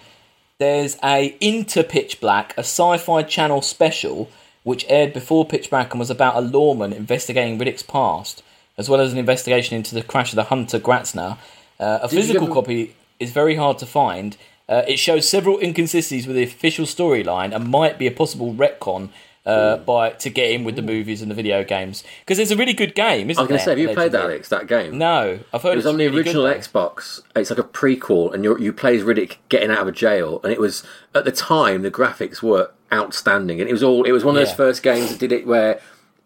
There's 0.63 0.97
a 1.03 1.37
Into 1.41 1.83
Pitch 1.83 2.21
Black, 2.21 2.55
a 2.57 2.61
sci 2.61 2.97
fi 2.99 3.25
channel 3.25 3.63
special, 3.63 4.31
which 4.63 4.87
aired 4.89 5.13
before 5.13 5.45
Pitch 5.45 5.69
Black 5.69 5.91
and 5.91 5.99
was 5.99 6.09
about 6.09 6.37
a 6.37 6.41
lawman 6.41 6.93
investigating 6.93 7.59
Riddick's 7.59 7.83
past, 7.83 8.45
as 8.79 8.89
well 8.89 9.01
as 9.01 9.13
an 9.13 9.19
investigation 9.19 9.75
into 9.75 9.93
the 9.93 10.05
crash 10.05 10.31
of 10.31 10.37
the 10.37 10.45
Hunter 10.45 10.79
Gratzner. 10.79 11.37
Uh, 11.81 11.99
a 12.01 12.05
you 12.05 12.17
physical 12.17 12.45
ever- 12.45 12.55
copy 12.55 12.95
is 13.19 13.33
very 13.33 13.57
hard 13.57 13.77
to 13.79 13.87
find. 13.87 14.37
Uh, 14.69 14.83
it 14.87 15.01
shows 15.01 15.29
several 15.29 15.59
inconsistencies 15.59 16.29
with 16.29 16.37
the 16.37 16.45
official 16.45 16.87
storyline 16.87 17.53
and 17.53 17.69
might 17.69 17.99
be 17.99 18.07
a 18.07 18.13
possible 18.13 18.55
retcon 18.55 19.09
uh, 19.45 19.77
by 19.79 20.11
to 20.11 20.31
get 20.31 20.51
in 20.53 20.63
with 20.65 20.77
the 20.77 20.83
movies 20.83 21.21
and 21.23 21.31
the 21.31 21.35
video 21.35 21.65
games 21.65 22.05
because 22.21 22.39
it's 22.39 22.51
a 22.53 22.57
really 22.57 22.73
good 22.73 22.95
game, 22.95 23.29
isn't 23.29 23.31
it? 23.31 23.39
I 23.39 23.43
was 23.43 23.49
going 23.49 23.59
to 23.59 23.65
say, 23.65 23.71
have 23.73 23.79
you 23.79 23.89
played 23.95 24.13
that. 24.13 24.23
Alex? 24.25 24.49
That 24.51 24.67
game? 24.69 24.99
No, 24.99 25.41
I've 25.53 25.63
heard 25.63 25.73
It 25.73 25.77
was 25.77 25.85
it's 25.85 25.91
on 25.93 25.99
the 25.99 26.07
really 26.07 26.19
original. 26.19 26.45
Xbox. 26.45 27.23
It's 27.35 27.51
like 27.51 27.59
a 27.59 27.65
prequel, 27.65 28.33
and 28.33 28.45
you 28.45 28.57
you 28.59 28.73
play 28.73 28.97
as 28.97 29.03
Riddick 29.03 29.37
getting 29.49 29.71
out 29.71 29.87
of 29.89 29.95
jail, 29.95 30.41
and 30.45 30.53
it 30.53 30.61
was 30.61 30.85
at 31.15 31.25
the 31.25 31.33
time 31.33 31.83
the 31.83 31.91
graphics 31.91 32.43
were 32.43 32.71
outstanding, 32.93 33.61
and 33.61 33.69
it 33.69 33.73
was 33.73 33.83
all 33.83 34.05
it 34.05 34.13
was 34.13 34.25
one 34.25 34.37
of 34.37 34.41
Yeah. 34.41 34.47
those 34.47 34.55
first 34.57 34.83
games 34.83 35.11
that 35.11 35.19
did 35.19 35.33
it 35.33 35.47
where 35.47 35.81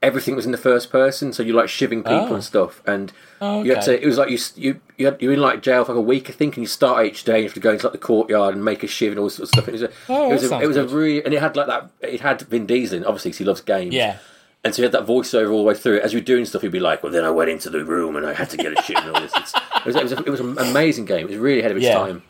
everything 0.06 0.34
was 0.36 0.46
in 0.46 0.52
the 0.52 0.58
first 0.58 0.90
person, 0.90 1.32
so 1.32 1.42
you're 1.42 1.56
like 1.56 1.66
shivving 1.66 2.02
people 2.04 2.28
Oh. 2.30 2.34
and 2.34 2.44
stuff, 2.44 2.80
and 2.86 3.12
Oh, 3.40 3.62
you 3.62 3.74
had 3.74 3.82
to. 3.84 4.02
It 4.02 4.06
was 4.06 4.16
like 4.16 4.30
you 4.30 4.38
you 4.56 4.80
you 4.96 5.06
had, 5.06 5.20
you 5.20 5.28
were 5.28 5.34
in 5.34 5.40
like 5.40 5.60
jail 5.62 5.84
for 5.84 5.92
like 5.92 5.98
a 5.98 6.02
week, 6.02 6.30
I 6.30 6.32
think, 6.32 6.56
and 6.56 6.62
you 6.62 6.68
start 6.68 7.04
each 7.06 7.24
day, 7.24 7.34
and 7.34 7.42
you 7.42 7.48
have 7.48 7.54
to 7.54 7.60
go 7.60 7.72
into 7.72 7.86
like 7.86 7.92
the 7.92 7.98
courtyard 7.98 8.54
and 8.54 8.64
make 8.64 8.82
a 8.82 8.86
shiv 8.86 9.12
and 9.12 9.18
all 9.18 9.26
this 9.26 9.34
sort 9.36 9.44
of 9.44 9.48
stuff. 9.50 9.68
It 9.68 9.72
was 9.72 9.82
a, 9.82 9.90
Oh, 10.08 10.30
it 10.30 10.32
was 10.34 10.50
a, 10.50 10.60
it 10.60 10.66
was 10.66 10.76
a 10.76 10.84
really, 10.86 11.22
and 11.24 11.34
it 11.34 11.40
had 11.40 11.56
like 11.56 11.66
that. 11.66 11.90
It 12.00 12.20
had 12.20 12.40
Vin 12.42 12.64
Diesel, 12.66 12.98
in, 12.98 13.04
obviously, 13.04 13.32
'cause 13.32 13.38
he 13.38 13.44
loves 13.44 13.60
games. 13.60 13.94
Yeah. 13.94 14.18
And 14.64 14.74
so 14.74 14.82
he 14.82 14.84
had 14.84 14.92
that 14.92 15.06
voiceover 15.06 15.50
all 15.52 15.58
the 15.58 15.64
way 15.68 15.74
through. 15.74 16.00
As 16.00 16.12
you 16.12 16.18
were 16.18 16.24
doing 16.24 16.44
stuff, 16.44 16.62
he'd 16.62 16.72
be 16.72 16.80
like, 16.80 17.02
"Well, 17.02 17.12
then 17.12 17.24
I 17.24 17.30
went 17.30 17.50
into 17.50 17.70
the 17.70 17.84
room 17.84 18.16
and 18.16 18.26
I 18.26 18.32
had 18.34 18.50
to 18.50 18.56
get 18.56 18.76
a 18.76 18.82
shit 18.82 18.96
and 18.98 19.14
all 19.14 19.20
this." 19.20 19.32
It's, 19.36 19.54
it, 19.54 19.84
was, 19.86 19.96
it, 19.96 20.02
was 20.02 20.12
a, 20.12 20.16
it 20.24 20.28
was 20.30 20.40
an 20.40 20.58
amazing 20.58 21.04
game. 21.04 21.26
It 21.26 21.30
was 21.30 21.36
really 21.36 21.60
ahead 21.60 21.70
of 21.70 21.76
its 21.76 21.86
Yeah. 21.86 21.94
time. 21.98 22.22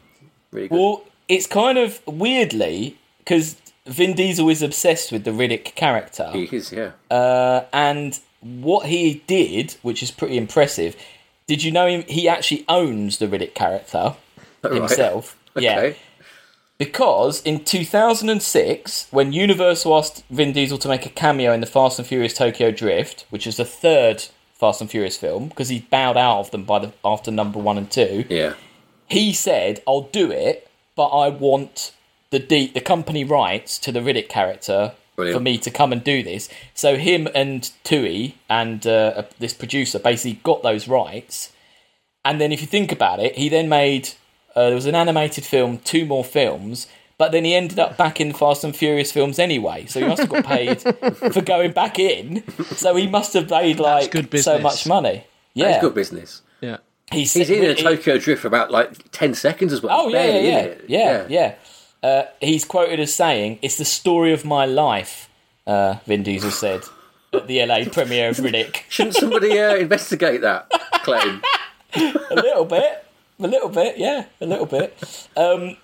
Really 0.53 0.69
good. 0.69 0.75
Well, 0.77 1.05
it's 1.29 1.47
kind 1.47 1.79
of 1.79 2.01
weirdly 2.07 2.99
because 3.21 3.57
Vin 3.87 4.15
Diesel 4.15 4.49
is 4.49 4.63
obsessed 4.63 5.13
with 5.13 5.25
the 5.25 5.31
Riddick 5.31 5.75
character, 5.75 6.31
he 6.33 6.45
is, 6.45 6.73
yeah. 6.73 6.93
uh, 7.11 7.65
and 7.73 8.19
what 8.41 8.87
he 8.87 9.23
did, 9.27 9.77
which 9.83 10.03
is 10.03 10.11
pretty 10.11 10.37
impressive. 10.37 10.97
Did 11.47 11.63
you 11.63 11.71
know 11.71 11.87
him? 11.87 12.05
He 12.09 12.29
actually 12.29 12.65
owns 12.69 13.19
the 13.19 13.27
Riddick 13.29 13.55
character 13.55 14.15
Right. 14.63 14.75
himself. 14.75 15.37
Yeah, 15.59 15.79
Okay. 15.79 15.97
because 16.77 17.41
in 17.43 17.65
2006, 17.65 19.07
when 19.11 19.33
Universal 19.33 19.97
asked 19.97 20.25
Vin 20.31 20.53
Diesel 20.53 20.79
to 20.79 20.89
make 20.89 21.07
a 21.07 21.11
cameo 21.11 21.53
in 21.53 21.61
the 21.61 21.67
Fast 21.67 21.99
and 21.99 22.07
Furious 22.07 22.35
Tokyo 22.35 22.71
Drift, 22.71 23.25
which 23.31 23.47
is 23.47 23.57
the 23.57 23.65
third 23.65 24.25
Fast 24.53 24.81
and 24.81 24.91
Furious 24.91 25.17
film, 25.17 25.49
because 25.49 25.69
he 25.69 25.81
bowed 25.91 26.17
out 26.17 26.41
of 26.41 26.51
them 26.51 26.65
by 26.65 26.79
the 26.79 26.93
after 27.05 27.31
number 27.31 27.59
one 27.59 27.79
and 27.79 27.91
two. 27.91 28.25
Yeah. 28.29 28.55
he 29.09 29.33
said, 29.33 29.83
"I'll 29.87 30.03
do 30.13 30.31
it, 30.31 30.69
but 30.95 31.09
I 31.09 31.29
want 31.29 31.93
the 32.39 32.47
de- 32.47 32.73
the 32.73 32.81
company 32.81 33.25
rights 33.25 33.79
to 33.79 33.93
the 33.93 34.01
Riddick 34.01 34.29
character 34.29 34.93
Brilliant. 35.17 35.37
for 35.39 35.43
me 35.43 35.59
to 35.59 35.71
come 35.71 35.93
and 35.93 36.03
do 36.03 36.23
this." 36.23 36.49
So 36.75 36.97
him 36.97 37.29
and 37.35 37.71
Twohy 37.85 38.35
and 38.49 38.87
uh, 38.87 39.23
this 39.39 39.55
producer 39.55 39.99
basically 39.99 40.41
got 40.43 40.63
those 40.63 40.89
rights, 40.89 41.53
and 42.25 42.41
then 42.41 42.53
if 42.53 42.61
you 42.61 42.67
think 42.67 42.93
about 42.93 43.21
it, 43.21 43.37
he 43.37 43.49
then 43.49 43.69
made 43.69 44.11
uh, 44.55 44.67
there 44.67 44.75
was 44.75 44.87
an 44.87 44.95
animated 44.95 45.45
film, 45.45 45.79
two 45.79 46.05
more 46.07 46.25
films. 46.25 46.87
But 47.19 47.33
then 47.33 47.47
he 47.47 47.55
ended 47.55 47.79
up 47.79 47.97
back 47.97 48.21
in 48.21 48.35
Fast 48.35 48.63
and 48.63 48.77
Furious 48.77 49.11
films 49.11 49.39
anyway, 49.39 49.87
so 49.87 50.01
he 50.01 50.07
must 50.07 50.21
have 50.21 50.29
got 50.29 50.45
paid 50.45 50.83
for 51.33 51.41
going 51.41 51.73
back 51.73 51.99
in. 51.99 52.45
So 52.65 52.95
he 52.95 53.07
must 53.07 53.33
have 53.33 53.49
made 53.49 53.81
like 53.81 54.11
good 54.11 54.29
so 54.39 54.59
much 54.59 54.87
money. 54.87 55.25
Yeah, 55.55 55.71
It's 55.71 55.81
good 55.81 55.95
business. 55.95 56.43
Yeah. 56.61 56.77
He's, 57.11 57.33
He's 57.33 57.49
in 57.49 57.65
a 57.65 57.73
he- 57.73 57.83
Tokyo 57.83 58.19
Drift 58.19 58.43
for 58.43 58.49
about 58.49 58.71
like 58.71 59.11
10 59.13 59.33
seconds 59.33 59.73
as 59.73 59.81
well. 59.83 59.99
Oh 59.99 60.09
yeah, 60.09 60.27
yeah, 60.27 60.41
yeah, 60.41 60.75
yeah, 60.89 61.27
yeah. 61.31 61.55
Uh, 62.07 62.27
he's 62.41 62.65
quoted 62.65 63.01
as 63.01 63.13
saying, 63.13 63.59
"It's 63.63 63.79
the 63.79 63.85
story 63.85 64.33
of 64.33 64.45
my 64.45 64.65
life." 64.65 65.29
Uh, 65.67 65.97
Vin 66.07 66.23
Diesel 66.23 66.53
said 66.53 66.83
at 67.33 67.49
the 67.49 67.65
LA 67.67 67.85
premiere 67.91 68.29
of 68.29 68.37
Riddick. 68.37 68.83
Shouldn't 68.89 69.17
somebody 69.17 69.59
uh, 69.59 69.75
investigate 69.75 70.41
that 70.43 70.71
claim? 71.03 71.43
a 71.95 72.35
little 72.37 72.65
bit, 72.65 73.05
a 73.41 73.49
little 73.49 73.69
bit, 73.69 73.99
yeah, 73.99 74.27
a 74.41 74.47
little 74.47 74.67
bit. 74.67 74.97
Um, 75.37 75.79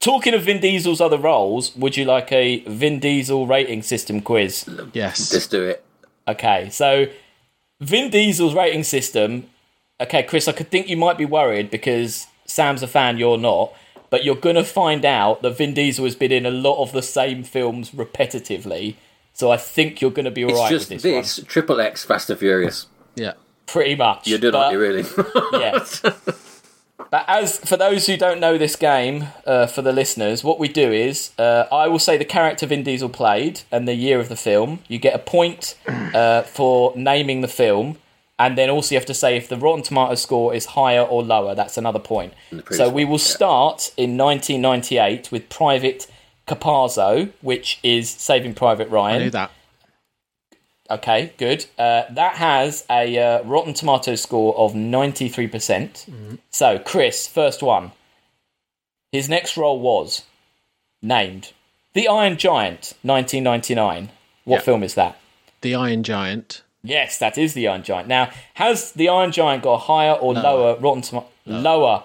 talking 0.00 0.34
of 0.34 0.42
Vin 0.42 0.60
Diesel's 0.60 1.00
other 1.00 1.18
roles, 1.18 1.76
would 1.76 1.96
you 1.96 2.04
like 2.04 2.32
a 2.32 2.60
Vin 2.60 2.98
Diesel 2.98 3.46
rating 3.46 3.82
system 3.82 4.20
quiz? 4.20 4.68
Yes. 4.92 5.30
Just 5.30 5.52
do 5.52 5.62
it. 5.62 5.84
Okay, 6.26 6.68
so 6.70 7.06
Vin 7.80 8.10
Diesel's 8.10 8.54
rating 8.54 8.82
system. 8.82 9.46
Okay, 10.00 10.24
Chris, 10.24 10.48
I 10.48 10.52
could 10.52 10.70
think 10.70 10.88
you 10.88 10.96
might 10.96 11.16
be 11.16 11.26
worried 11.26 11.70
because 11.70 12.26
Sam's 12.44 12.82
a 12.82 12.88
fan, 12.88 13.18
you're 13.18 13.38
not. 13.38 13.72
But 14.10 14.24
you're 14.24 14.34
going 14.34 14.56
to 14.56 14.64
find 14.64 15.04
out 15.04 15.42
that 15.42 15.56
Vin 15.56 15.72
Diesel 15.72 16.04
has 16.04 16.16
been 16.16 16.32
in 16.32 16.44
a 16.44 16.50
lot 16.50 16.82
of 16.82 16.92
the 16.92 17.02
same 17.02 17.44
films 17.44 17.92
repetitively. 17.92 18.96
So 19.32 19.50
I 19.50 19.56
think 19.56 20.00
you're 20.00 20.10
going 20.10 20.24
to 20.24 20.30
be 20.30 20.42
It's 20.42 20.52
alright 20.52 20.72
with 20.72 20.80
just 20.80 20.90
this, 20.90 21.02
this, 21.02 21.38
one. 21.38 21.46
triple 21.46 21.80
X 21.80 22.04
Fast 22.04 22.28
and 22.28 22.38
Furious. 22.38 22.86
Yeah. 23.14 23.34
Pretty 23.66 23.94
much. 23.94 24.26
You 24.26 24.38
did, 24.38 24.52
but, 24.52 24.58
aren't 24.58 24.72
you, 24.72 24.80
really? 24.80 25.04
Yeah. 25.52 25.84
but 27.10 27.24
as 27.28 27.58
for 27.58 27.76
those 27.76 28.06
who 28.06 28.16
don't 28.16 28.40
know 28.40 28.58
this 28.58 28.74
game, 28.74 29.28
uh, 29.46 29.66
for 29.66 29.82
the 29.82 29.92
listeners, 29.92 30.42
what 30.42 30.58
we 30.58 30.66
do 30.66 30.90
is 30.90 31.30
uh, 31.38 31.66
I 31.70 31.86
will 31.86 32.00
say 32.00 32.16
the 32.16 32.24
character 32.24 32.66
Vin 32.66 32.82
Diesel 32.82 33.08
played 33.08 33.62
and 33.70 33.86
the 33.86 33.94
year 33.94 34.18
of 34.18 34.28
the 34.28 34.36
film. 34.36 34.80
You 34.88 34.98
get 34.98 35.14
a 35.14 35.18
point 35.18 35.76
uh, 35.86 36.42
for 36.42 36.92
naming 36.96 37.40
the 37.40 37.48
film, 37.48 37.96
and 38.40 38.56
then 38.56 38.70
also 38.70 38.94
you 38.94 38.98
have 38.98 39.06
to 39.06 39.14
say 39.14 39.36
if 39.36 39.48
the 39.48 39.56
Rotten 39.58 39.82
Tomatoes 39.82 40.22
score 40.22 40.54
is 40.54 40.64
higher 40.64 41.02
or 41.02 41.22
lower. 41.22 41.54
That's 41.54 41.76
another 41.76 41.98
point. 41.98 42.32
So 42.70 42.88
we 42.88 43.04
one, 43.04 43.12
will 43.12 43.18
yeah. 43.18 43.24
start 43.24 43.92
in 43.98 44.16
1998 44.16 45.30
with 45.30 45.50
Private 45.50 46.10
Caparzo, 46.48 47.30
which 47.42 47.78
is 47.82 48.08
Saving 48.08 48.54
Private 48.54 48.88
I 48.88 48.92
Ryan. 48.92 49.22
knew 49.22 49.30
that. 49.30 49.50
Okay, 50.90 51.32
good. 51.36 51.66
Uh, 51.78 52.04
that 52.10 52.36
has 52.36 52.84
a 52.90 53.16
uh, 53.18 53.42
Rotten 53.44 53.74
Tomatoes 53.74 54.22
score 54.22 54.56
of 54.56 54.72
93%. 54.72 55.50
percent 55.52 56.06
So, 56.50 56.78
Chris, 56.78 57.28
first 57.28 57.62
one. 57.62 57.92
His 59.12 59.28
next 59.28 59.56
role 59.56 59.78
was 59.78 60.24
named 61.02 61.52
The 61.92 62.08
Iron 62.08 62.38
Giant, 62.38 62.94
1999. 63.02 64.10
What 64.44 64.56
Yeah. 64.56 64.60
film 64.62 64.82
is 64.82 64.94
that? 64.94 65.18
The 65.60 65.74
Iron 65.74 66.02
Giant. 66.02 66.62
Yes, 66.82 67.18
that 67.18 67.36
is 67.36 67.54
The 67.54 67.68
Iron 67.68 67.82
Giant. 67.82 68.08
Now, 68.08 68.30
has 68.54 68.92
The 68.92 69.08
Iron 69.08 69.32
Giant 69.32 69.62
got 69.62 69.78
higher 69.78 70.12
or 70.12 70.34
lower 70.34 70.76
Rotten 70.78 71.02
Tomatoes? 71.02 71.30
Lower. 71.46 72.04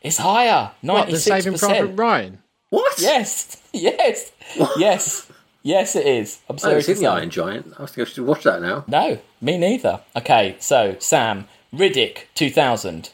It's 0.00 0.18
higher. 0.18 0.70
96%. 0.82 0.86
What, 0.92 1.16
Saving 1.18 1.58
Private 1.58 1.96
Ryan? 1.96 2.42
what? 2.70 2.98
Yes, 2.98 3.62
yes, 3.72 4.32
yes, 4.76 5.30
yes, 5.62 5.96
it 5.96 6.06
is. 6.06 6.40
I'm 6.48 6.56
I 6.56 6.58
sorry 6.58 6.74
haven't 6.74 6.94
seen 6.94 7.02
the. 7.04 7.10
Iron 7.10 7.30
Giant. 7.30 7.74
I 7.78 7.86
think 7.86 8.08
I 8.08 8.10
should 8.10 8.24
watch 8.26 8.44
that 8.44 8.62
now. 8.62 8.84
No, 8.86 9.18
me 9.40 9.58
neither. 9.58 10.00
Okay, 10.14 10.56
so 10.60 10.96
Sam 10.98 11.46
Riddick 11.74 12.24
2000. 12.34 13.10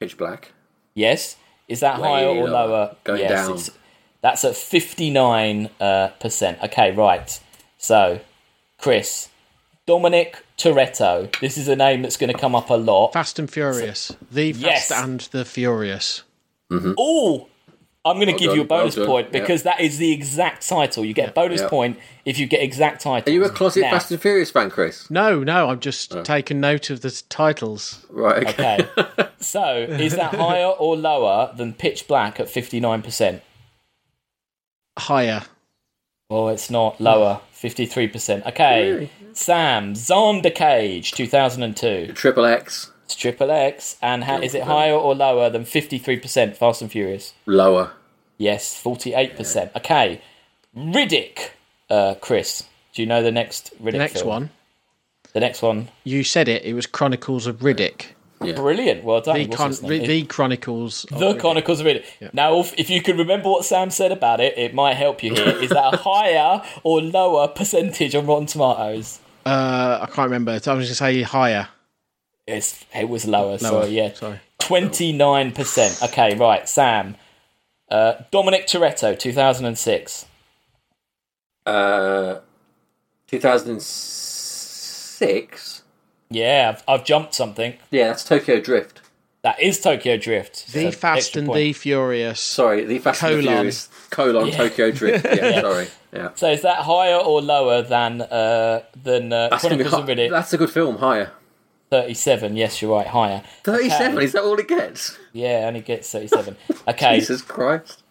Pitch 0.00 0.18
Black. 0.18 0.52
Yes, 0.94 1.36
is 1.68 1.80
that 1.80 2.00
Way 2.00 2.08
higher 2.08 2.26
or 2.28 2.48
lower. 2.48 2.68
lower? 2.68 2.96
Going 3.04 3.20
yes, 3.20 3.48
down. 3.68 3.74
that's 4.20 4.44
at 4.44 4.56
59 4.56 5.70
uh, 5.80 6.08
percent. 6.20 6.58
Okay, 6.62 6.92
right. 6.92 7.40
So, 7.78 8.20
Chris, 8.78 9.28
Dominic 9.86 10.44
Toretto. 10.58 11.38
This 11.40 11.56
is 11.56 11.68
a 11.68 11.76
name 11.76 12.02
that's 12.02 12.16
going 12.16 12.32
to 12.32 12.38
come 12.38 12.54
up 12.54 12.70
a 12.70 12.74
lot. 12.74 13.12
Fast 13.12 13.38
and 13.38 13.50
Furious. 13.50 14.14
The 14.30 14.50
Yes. 14.50 14.90
And 14.90 15.20
the 15.20 15.44
Furious. 15.44 16.22
Oh, 16.70 17.46
I'm 18.04 18.16
going 18.16 18.26
to 18.26 18.32
give 18.32 18.48
done, 18.48 18.56
you 18.56 18.62
a 18.62 18.66
bonus 18.66 18.96
well 18.96 19.06
done, 19.06 19.12
point 19.12 19.26
yeah. 19.32 19.40
because 19.40 19.62
that 19.64 19.80
is 19.80 19.98
the 19.98 20.12
exact 20.12 20.66
title. 20.68 21.04
You 21.04 21.12
get 21.12 21.28
a 21.28 21.32
bonus 21.32 21.60
Yeah. 21.60 21.68
point 21.68 21.98
if 22.24 22.38
you 22.38 22.46
get 22.46 22.62
exact 22.62 23.02
title. 23.02 23.30
Are 23.30 23.34
you 23.34 23.44
a 23.44 23.48
closet 23.48 23.82
Now- 23.82 23.90
Fast 23.90 24.10
and 24.10 24.20
Furious 24.20 24.50
fan, 24.50 24.70
Chris? 24.70 25.08
No, 25.10 25.42
no, 25.42 25.68
I'm 25.70 25.80
just 25.80 26.14
oh. 26.14 26.22
taking 26.22 26.60
note 26.60 26.90
of 26.90 27.00
the 27.02 27.22
titles. 27.28 28.04
Right. 28.10 28.46
Okay. 28.48 28.86
Okay. 28.96 29.28
so, 29.40 29.86
is 29.88 30.16
that 30.16 30.34
higher 30.34 30.66
or 30.66 30.96
lower 30.96 31.52
than 31.56 31.74
Pitch 31.74 32.08
Black 32.08 32.40
at 32.40 32.46
59%? 32.46 33.40
Higher. 34.98 35.42
Well, 36.28 36.48
it's 36.48 36.70
not 36.70 37.00
lower, 37.00 37.40
53%. 37.60 38.46
Okay. 38.46 38.90
Really? 38.90 39.10
Sam, 39.32 39.94
Xander 39.94 40.54
Cage, 40.54 41.12
2002. 41.12 42.12
Triple 42.14 42.44
X. 42.44 42.90
It's 43.04 43.14
Triple 43.14 43.50
X. 43.50 43.96
And 44.02 44.24
ha- 44.24 44.38
is 44.38 44.54
it 44.54 44.62
higher 44.64 44.94
or 44.94 45.14
lower 45.14 45.48
than 45.50 45.64
53% 45.64 46.56
Fast 46.56 46.82
and 46.82 46.90
Furious? 46.90 47.32
Lower. 47.46 47.92
Yes, 48.38 48.80
48%. 48.82 49.74
Okay. 49.76 50.20
Riddick, 50.76 51.50
uh, 51.88 52.14
Chris. 52.20 52.64
Do 52.94 53.02
you 53.02 53.06
know 53.06 53.22
the 53.22 53.32
next 53.32 53.72
Riddick 53.82 53.92
The 53.92 53.98
next 53.98 54.14
film? 54.18 54.28
one. 54.28 54.50
The 55.32 55.40
next 55.40 55.62
one. 55.62 55.88
You 56.04 56.24
said 56.24 56.48
it. 56.48 56.64
It 56.64 56.74
was 56.74 56.86
Chronicles 56.86 57.46
of 57.46 57.58
Riddick. 57.60 58.06
Yeah. 58.42 58.52
Brilliant. 58.54 59.02
Well 59.02 59.22
done. 59.22 59.36
The, 59.36 59.46
con- 59.48 59.68
his 59.70 59.82
name? 59.82 60.02
the, 60.02 60.06
the 60.06 60.22
Chronicles. 60.24 61.06
The 61.08 61.16
Riddick. 61.16 61.40
Chronicles 61.40 61.80
of 61.80 61.86
Riddick. 61.86 62.04
Now, 62.34 62.60
if, 62.60 62.74
if 62.78 62.90
you 62.90 63.00
could 63.02 63.16
remember 63.18 63.48
what 63.48 63.64
Sam 63.64 63.88
said 63.90 64.12
about 64.12 64.40
it, 64.40 64.56
it 64.58 64.74
might 64.74 64.92
help 64.94 65.22
you 65.22 65.34
here. 65.34 65.48
Is 65.56 65.70
that 65.70 65.94
a 65.94 65.96
higher 65.96 66.62
or 66.82 67.00
lower 67.00 67.48
percentage 67.48 68.14
on 68.14 68.26
Rotten 68.26 68.44
Tomatoes? 68.46 69.20
Uh, 69.46 70.00
I 70.02 70.06
can't 70.06 70.26
remember. 70.26 70.50
I 70.52 70.56
was 70.56 70.64
going 70.64 70.80
to 70.80 70.94
say 70.94 71.22
higher. 71.22 71.68
It's, 72.46 72.84
it 72.94 73.08
was 73.08 73.26
lower, 73.26 73.46
Lower, 73.46 73.58
sorry, 73.58 73.88
yeah. 73.88 74.12
sorry. 74.12 74.38
29%. 74.60 76.04
Okay, 76.10 76.36
right, 76.36 76.68
Sam. 76.68 77.16
Uh, 77.90 78.16
Dominic 78.30 78.66
Toretto, 78.66 79.18
2006. 79.18 80.26
Uh, 81.64 82.40
2006. 83.28 85.82
Yeah, 86.30 86.74
I've, 86.74 86.84
I've 86.88 87.04
jumped 87.04 87.34
something. 87.34 87.74
Yeah, 87.90 88.08
that's 88.08 88.24
Tokyo 88.24 88.60
Drift. 88.60 89.00
That 89.42 89.60
is 89.62 89.80
Tokyo 89.80 90.16
Drift. 90.16 90.72
The 90.72 90.90
So, 90.90 90.98
Fast 90.98 91.36
and 91.36 91.46
point. 91.46 91.56
the 91.56 91.72
Furious. 91.72 92.40
Sorry, 92.40 92.84
the 92.84 92.98
Fast 92.98 93.22
and 93.22 93.38
the 93.38 93.42
Colon. 93.42 93.54
Furious 93.56 93.88
colon 94.10 94.50
Tokyo 94.50 94.90
Drift. 94.90 95.24
Yeah, 95.36 95.60
sorry. 95.60 95.88
Yeah. 96.12 96.30
So 96.34 96.50
is 96.50 96.62
that 96.62 96.78
higher 96.78 97.16
or 97.16 97.40
lower 97.42 97.82
than 97.82 98.22
uh, 98.22 98.82
than 99.00 99.32
uh, 99.32 99.48
That's, 99.50 99.62
gonna 99.62 99.76
be 99.76 99.84
Chronicles 99.84 100.10
of 100.10 100.16
Riddick? 100.16 100.30
that's 100.30 100.52
a 100.52 100.58
good 100.58 100.70
film. 100.70 100.98
Higher. 100.98 101.30
37. 101.90 102.56
Yes, 102.56 102.82
you're 102.82 102.90
right, 102.90 103.06
higher. 103.06 103.44
37. 103.62 104.16
Okay. 104.16 104.24
Is 104.24 104.32
that 104.32 104.42
all 104.42 104.58
it 104.58 104.66
gets? 104.66 105.16
Yeah, 105.32 105.66
only 105.68 105.80
gets 105.82 106.10
37. 106.10 106.56
Okay, 106.88 107.20
Jesus 107.20 107.42
Christ. 107.42 108.02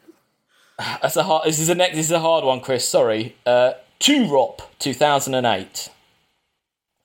that's 1.01 1.17
a 1.17 1.23
hard. 1.23 1.45
This 1.47 1.59
is 1.59 1.67
a 1.67 1.75
next. 1.75 1.95
This 1.97 2.05
is 2.05 2.11
a 2.13 2.19
hard 2.21 2.45
one, 2.45 2.61
Chris. 2.61 2.87
Sorry. 2.87 3.35
Uh, 3.45 3.73
Toorop, 3.99 4.61
2008. 4.79 5.89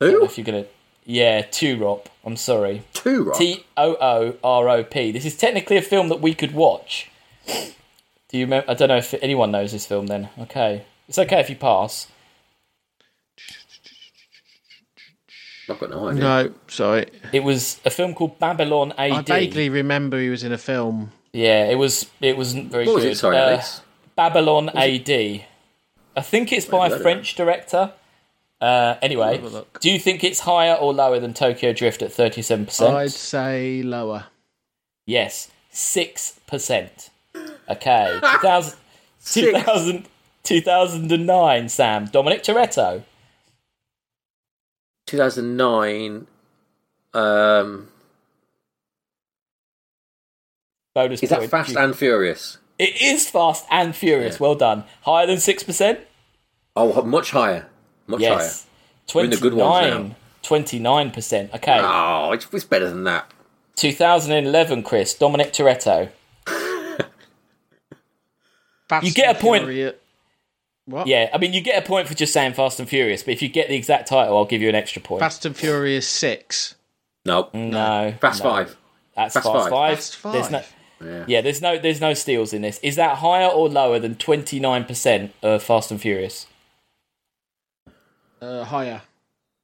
Who? 0.01 0.25
If 0.25 0.39
you're 0.39 0.45
gonna, 0.45 0.67
yeah, 1.05 1.43
Toorop. 1.43 2.07
I'm 2.25 2.37
sorry. 2.37 2.83
Two 2.93 3.25
rock. 3.25 3.39
T 3.39 3.65
O 3.77 3.97
O 4.01 4.37
R 4.45 4.69
O 4.69 4.85
P. 4.85 5.13
This 5.13 5.25
is 5.25 5.37
technically 5.37 5.77
a 5.77 5.83
film 5.83 6.09
that 6.09 6.21
we 6.21 6.35
could 6.35 6.53
watch. 6.53 7.11
Do 7.47 8.39
you 8.39 8.45
remember? 8.45 8.71
I 8.71 8.75
don't 8.75 8.89
know 8.89 8.97
if 8.99 9.15
anyone 9.23 9.51
knows 9.51 9.73
this 9.73 9.87
film. 9.87 10.07
Then 10.07 10.29
okay, 10.39 10.85
it's 11.09 11.19
okay 11.19 11.41
if 11.41 11.51
you 11.51 11.57
pass. 11.57 12.07
I've 15.69 15.79
got 15.79 15.91
no 15.91 16.09
idea. 16.09 16.21
No, 16.23 16.55
sorry. 16.67 17.07
It 17.33 17.45
was 17.45 17.81
a 17.85 17.91
film 17.91 18.15
called 18.15 18.39
Babylon 18.41 18.93
AD. 18.99 19.13
I 19.13 19.23
vaguely 19.23 19.69
remember 19.69 20.19
he 20.21 20.29
was 20.29 20.43
in 20.43 20.53
a 20.53 20.59
film. 20.59 21.13
Yeah, 21.33 21.65
it 21.67 21.77
was. 21.77 22.07
It 22.21 22.37
wasn't 22.37 22.73
very 22.73 22.87
What 22.87 22.97
was 22.97 23.05
good. 23.05 23.13
it? 23.13 23.17
Sorry, 23.19 23.37
Uh, 23.37 23.51
Alex. 23.51 23.83
Babylon 24.17 24.69
AD. 24.71 25.11
I 26.17 26.21
think 26.23 26.53
it's 26.53 26.67
by 26.67 26.89
a 26.89 26.93
of 26.95 27.03
French 27.03 27.37
director. 27.37 27.93
Uh, 28.61 28.97
anyway, 29.01 29.37
have 29.37 29.45
a 29.45 29.49
look. 29.49 29.81
do 29.81 29.91
you 29.91 29.99
think 29.99 30.23
it's 30.23 30.41
higher 30.41 30.75
or 30.75 30.93
lower 30.93 31.19
than 31.19 31.33
Tokyo 31.33 31.73
Drift 31.73 32.03
at 32.03 32.13
thirty-seven 32.13 32.67
percent? 32.67 32.95
I'd 32.95 33.11
say 33.11 33.83
lower. 33.83 34.27
Yes, 35.07 35.51
six 35.71 36.39
percent. 36.47 37.09
Okay, 37.69 38.19
2000, 38.43 38.77
2000 39.25 40.07
2009, 40.43 41.69
Sam 41.69 42.05
Dominic 42.07 42.43
Toretto. 42.43 43.05
2009. 45.07 46.27
Um, 47.15 47.89
Bonus 50.95 51.23
is 51.23 51.31
that. 51.31 51.49
Fast 51.51 51.71
You- 51.71 51.79
and 51.79 51.97
Furious? 51.97 52.59
It 52.79 53.01
is 53.01 53.29
Fast 53.29 53.67
and 53.71 53.95
Furious. 53.95 54.35
Yeah. 54.37 54.43
Well 54.47 54.55
done. 54.55 54.85
Higher 55.03 55.27
than 55.27 55.39
six 55.39 55.63
percent. 55.63 56.01
Oh, 56.77 57.03
much 57.03 57.31
higher. 57.33 57.67
Much 58.11 58.21
Yes, 58.21 58.67
We're 59.15 59.25
in 59.25 59.31
the 59.31 59.37
good 59.37 59.55
ones 59.55 59.87
now. 59.87 59.97
29 59.97 60.17
29 60.43 61.11
percent. 61.11 61.55
Okay, 61.55 61.79
higher. 61.79 62.29
Oh, 62.29 62.33
it's, 62.33 62.47
it's 62.53 62.65
better 62.65 62.89
than 62.89 63.05
that. 63.05 63.31
2011, 63.77 64.83
Chris 64.83 65.15
Dominic 65.15 65.53
Toretto. 65.53 66.11
You 69.03 69.13
get 69.13 69.37
a 69.37 69.39
point. 69.39 69.65
Furious- 69.65 69.95
What? 70.87 71.07
Yeah, 71.07 71.31
I 71.33 71.39
mean, 71.39 71.53
you 71.53 71.61
get 71.61 71.81
a 71.83 71.87
point 71.87 72.09
for 72.09 72.15
just 72.15 72.33
saying 72.33 72.55
Fast 72.55 72.81
and 72.81 72.89
Furious, 72.89 73.23
but 73.23 73.33
if 73.33 73.43
you 73.43 73.49
get 73.49 73.69
the 73.69 73.77
exact 73.77 74.09
title, 74.09 74.37
I'll 74.37 74.45
give 74.45 74.61
you 74.61 74.69
an 74.69 74.75
extra 74.75 75.01
point. 75.01 75.21
Fast 75.21 75.47
and 75.47 75.57
Furious 75.57 76.09
6. 76.09 76.75
No. 77.25 77.49
no, 77.55 78.15
Fast 78.21 78.43
no. 78.43 78.51
Five. 78.51 78.77
That's 79.15 79.35
Fast 79.35 79.47
Fast, 79.47 79.71
Five. 79.71 79.71
Five. 79.71 79.99
Fast 79.99 80.23
There's 80.33 80.51
no, 80.51 80.59
Five. 80.59 80.75
Yeah. 81.03 81.25
yeah, 81.29 81.41
there's 81.41 81.63
no, 81.63 81.79
there's 81.79 82.01
no 82.01 82.15
steals 82.15 82.53
in 82.53 82.63
this. 82.63 82.81
Is 82.83 82.97
that 82.97 83.19
higher 83.19 83.47
or 83.47 83.69
lower 83.69 83.99
than 84.01 84.17
29 84.17 84.85
percent 84.85 85.33
of 85.43 85.63
Fast 85.63 85.91
and 85.93 86.01
Furious? 86.01 86.47
Uh, 88.41 88.65
higher. 88.65 89.03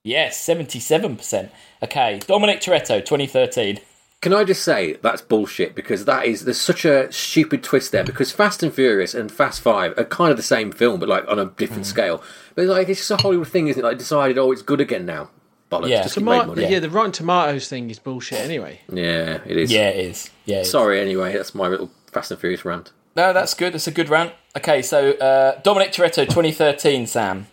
Yes, 0.04 0.40
77 0.40 1.16
percent. 1.16 1.50
Okay, 1.82 2.20
Dominic 2.26 2.60
Toretto, 2.60 3.00
2013. 3.04 3.80
Can 4.22 4.32
I 4.32 4.44
just 4.44 4.62
say 4.62 4.94
that's 4.94 5.20
bullshit 5.20 5.74
because 5.74 6.04
that 6.06 6.24
is 6.26 6.44
there's 6.44 6.60
such 6.60 6.84
a 6.84 7.10
stupid 7.12 7.62
twist 7.62 7.92
there 7.92 8.02
because 8.04 8.32
Fast 8.32 8.62
and 8.62 8.72
Furious 8.72 9.14
and 9.14 9.30
Fast 9.30 9.60
Five 9.60 9.96
are 9.98 10.04
kind 10.04 10.30
of 10.30 10.36
the 10.36 10.42
same 10.42 10.72
film 10.72 10.98
but 11.00 11.08
like 11.08 11.28
on 11.28 11.38
a 11.38 11.46
different 11.46 11.82
Mm. 11.84 11.86
scale. 11.86 12.22
But 12.54 12.66
like 12.66 12.88
it's 12.88 13.00
just 13.00 13.10
a 13.10 13.16
Hollywood 13.18 13.48
thing, 13.48 13.68
isn't 13.68 13.82
it? 13.82 13.86
Like 13.86 13.98
decided, 13.98 14.38
oh, 14.38 14.52
it's 14.52 14.62
good 14.62 14.80
again 14.80 15.06
now. 15.06 15.30
Bollocks, 15.70 15.88
Yeah. 15.88 16.02
just 16.02 16.14
to 16.14 16.20
make 16.20 16.46
money. 16.46 16.66
yeah. 16.68 16.78
the 16.78 16.88
Rotten 16.88 17.12
Tomatoes 17.12 17.68
thing 17.68 17.90
is 17.90 17.98
bullshit 17.98 18.38
anyway. 18.40 18.80
Yeah, 18.92 19.40
it 19.44 19.56
is. 19.56 19.72
Yeah, 19.72 19.88
it 19.88 20.06
is. 20.06 20.30
Yeah. 20.44 20.58
it 20.58 20.60
is. 20.60 20.70
Sorry, 20.70 21.00
anyway, 21.00 21.32
that's 21.34 21.54
my 21.54 21.66
little 21.68 21.90
Fast 22.12 22.30
and 22.30 22.38
Furious 22.40 22.64
rant. 22.64 22.92
No, 23.16 23.32
that's 23.32 23.52
good. 23.54 23.74
That's 23.74 23.86
a 23.88 23.90
good 23.90 24.08
rant. 24.08 24.32
Okay, 24.56 24.80
so 24.82 25.12
uh, 25.12 25.60
Dominic 25.62 25.90
Toretto, 25.92 26.24
2013. 26.24 27.06
Sam. 27.06 27.48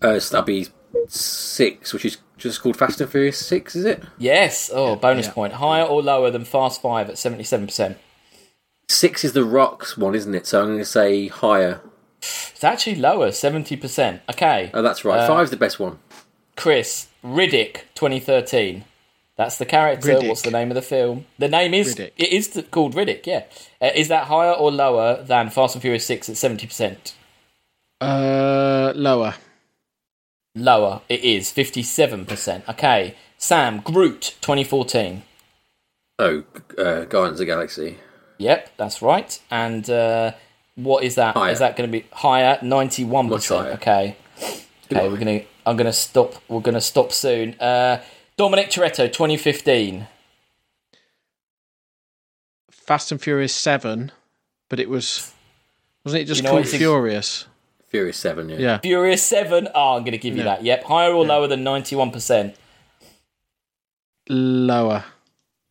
Uh, 0.00 0.18
so 0.20 0.36
that'd 0.36 0.46
be 0.46 0.66
six, 1.08 1.92
which 1.92 2.04
is 2.04 2.18
just 2.36 2.62
called 2.62 2.76
Fast 2.76 3.00
and 3.00 3.10
Furious 3.10 3.44
Six, 3.44 3.74
is 3.74 3.84
it? 3.84 4.02
Yes. 4.18 4.70
Oh, 4.72 4.96
bonus 4.96 5.26
yeah. 5.26 5.32
point. 5.32 5.52
Higher 5.54 5.84
or 5.84 6.02
lower 6.02 6.30
than 6.30 6.44
Fast 6.44 6.80
Five 6.80 7.10
at 7.10 7.18
77 7.18 7.66
percent? 7.66 7.98
Six 8.88 9.24
is 9.24 9.32
the 9.32 9.44
Rocks 9.44 9.98
one, 9.98 10.14
isn't 10.14 10.34
it? 10.34 10.46
So 10.46 10.60
I'm 10.60 10.68
going 10.68 10.78
to 10.78 10.84
say 10.84 11.28
higher. 11.28 11.80
It's 12.20 12.64
actually 12.64 12.96
lower, 12.96 13.28
70%. 13.28 14.20
Okay. 14.30 14.70
Oh, 14.74 14.82
that's 14.82 15.04
right. 15.04 15.20
Uh, 15.20 15.28
Five's 15.28 15.50
the 15.50 15.56
best 15.56 15.78
one. 15.78 15.98
Chris, 16.56 17.08
Riddick 17.22 17.82
2013. 17.94 18.84
That's 19.36 19.58
the 19.58 19.66
character. 19.66 20.08
Riddick. 20.08 20.28
What's 20.28 20.42
the 20.42 20.50
name 20.50 20.70
of 20.70 20.74
the 20.74 20.82
film? 20.82 21.26
The 21.38 21.48
name 21.48 21.74
is 21.74 21.94
Riddick. 21.94 22.12
it 22.16 22.32
is 22.32 22.48
th- 22.48 22.70
called 22.72 22.94
Riddick. 22.96 23.24
Yeah. 23.26 23.44
Uh, 23.80 23.90
is 23.94 24.08
that 24.08 24.24
higher 24.24 24.52
or 24.52 24.72
lower 24.72 25.22
than 25.22 25.50
Fast 25.50 25.76
and 25.76 25.82
Furious 25.82 26.06
6 26.06 26.28
at 26.30 26.34
70%? 26.34 27.12
Uh, 28.00 28.92
lower. 28.96 29.34
Lower. 30.58 31.00
It 31.08 31.22
is 31.24 31.50
57%. 31.52 32.68
Okay. 32.68 33.14
Sam, 33.38 33.80
Groot 33.80 34.34
2014. 34.40 35.22
Oh, 36.18 36.42
uh, 36.76 37.04
Guardians 37.04 37.32
of 37.34 37.38
the 37.38 37.44
Galaxy. 37.46 37.98
Yep, 38.38 38.70
that's 38.76 39.00
right. 39.02 39.40
And 39.50 39.88
uh, 39.88 40.32
what 40.74 41.04
is 41.04 41.14
that? 41.16 41.36
Is 41.36 41.40
Higher. 41.40 41.54
that 41.56 41.76
going 41.76 41.88
to 41.90 41.92
be 42.00 42.06
higher? 42.12 42.58
91%. 42.62 43.28
Much 43.28 43.48
higher. 43.48 43.72
Okay. 43.72 44.16
Okay, 44.90 45.08
we're 45.08 45.16
going 45.18 45.40
to 45.40 45.46
I'm 45.66 45.76
going 45.76 45.84
to 45.86 45.92
stop 45.92 46.34
we're 46.48 46.60
going 46.60 46.74
to 46.74 46.80
stop 46.80 47.12
soon. 47.12 47.54
Uh 47.60 48.00
Dominic 48.38 48.70
Toretto 48.70 49.12
2015. 49.12 50.06
Fast 52.70 53.12
and 53.12 53.20
Furious 53.20 53.54
7, 53.54 54.12
but 54.68 54.80
it 54.80 54.88
was. 54.88 55.32
Wasn't 56.04 56.22
it 56.22 56.24
just 56.24 56.38
You 56.38 56.44
know 56.44 56.50
called 56.50 56.60
what, 56.60 56.68
it's- 56.68 56.78
Furious? 56.80 57.46
Furious 57.88 58.16
Seven. 58.18 58.48
Yeah. 58.50 58.58
Yeah. 58.58 58.78
Furious 58.78 59.22
7. 59.22 59.68
Oh, 59.74 59.96
I'm 59.96 60.02
going 60.02 60.12
to 60.12 60.18
give 60.18 60.34
you 60.36 60.42
Yeah. 60.44 60.56
that. 60.56 60.62
Yep, 60.64 60.84
higher 60.84 61.12
or 61.12 61.24
lower 61.24 61.46
than 61.46 61.64
91%. 61.64 62.54
Lower. 64.28 65.04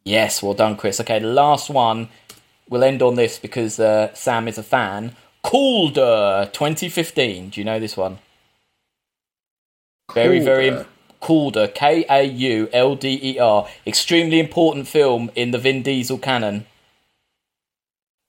Yes, 0.03 0.41
well 0.41 0.53
done, 0.53 0.77
Chris. 0.77 0.99
Okay, 0.99 1.19
the 1.19 1.27
last 1.27 1.69
one. 1.69 2.10
We'll 2.69 2.84
end 2.84 3.01
on 3.01 3.15
this 3.15 3.38
because 3.39 3.80
uh, 3.80 4.13
Sam 4.13 4.47
is 4.47 4.58
a 4.58 4.63
fan. 4.63 5.15
Kaulder 5.43 6.49
2015. 6.51 7.49
Do 7.49 7.62
you 7.62 7.65
know 7.65 7.80
this 7.80 7.95
one? 7.95 8.19
Very, 10.13 10.39
very 10.39 10.69
Kaulder. 10.69 10.88
Kaulder. 11.21 11.67
K 11.67 12.06
A 12.10 12.23
U 12.23 12.69
L 12.73 12.96
D 12.96 13.19
E 13.21 13.39
R. 13.39 13.67
Extremely 13.85 14.39
important 14.39 14.87
film 14.87 15.29
in 15.35 15.52
the 15.52 15.58
Vin 15.58 15.83
Diesel 15.83 16.17
canon. 16.17 16.65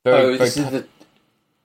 Very, 0.05 0.35
Oh, 0.35 0.37
very 0.37 0.39
this 0.39 0.85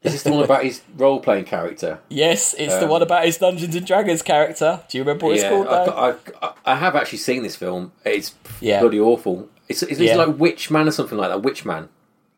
is. 0.04 0.14
Is 0.14 0.14
this 0.14 0.24
the 0.24 0.32
one 0.32 0.43
about 0.43 0.64
his 0.64 0.82
role 0.97 1.20
playing 1.20 1.45
character? 1.45 1.99
Yes, 2.10 2.54
it's 2.58 2.76
the 2.76 2.84
Um, 2.84 2.89
one 2.89 3.01
about 3.01 3.26
his 3.26 3.38
Dungeons 3.38 3.76
and 3.76 3.86
Dragons 3.86 4.22
character. 4.22 4.82
Do 4.89 4.97
you 4.97 5.04
remember 5.04 5.28
what 5.28 5.36
it's 5.38 5.43
called? 5.47 5.68
I? 5.68 6.16
I, 6.41 6.51
I 6.66 6.76
have 6.76 6.95
actually 6.95 7.20
seen 7.20 7.43
this 7.43 7.56
film. 7.56 7.91
It's 8.06 8.34
Yeah. 8.62 8.80
bloody 8.82 8.99
awful. 8.99 9.47
It's, 9.70 9.82
it's, 9.84 9.99
Yeah. 9.99 10.16
like 10.18 10.38
Witch 10.38 10.70
Man 10.70 10.88
or 10.88 10.91
something 10.91 11.18
like 11.18 11.30
that. 11.30 11.41
Witch 11.41 11.64
Man. 11.66 11.89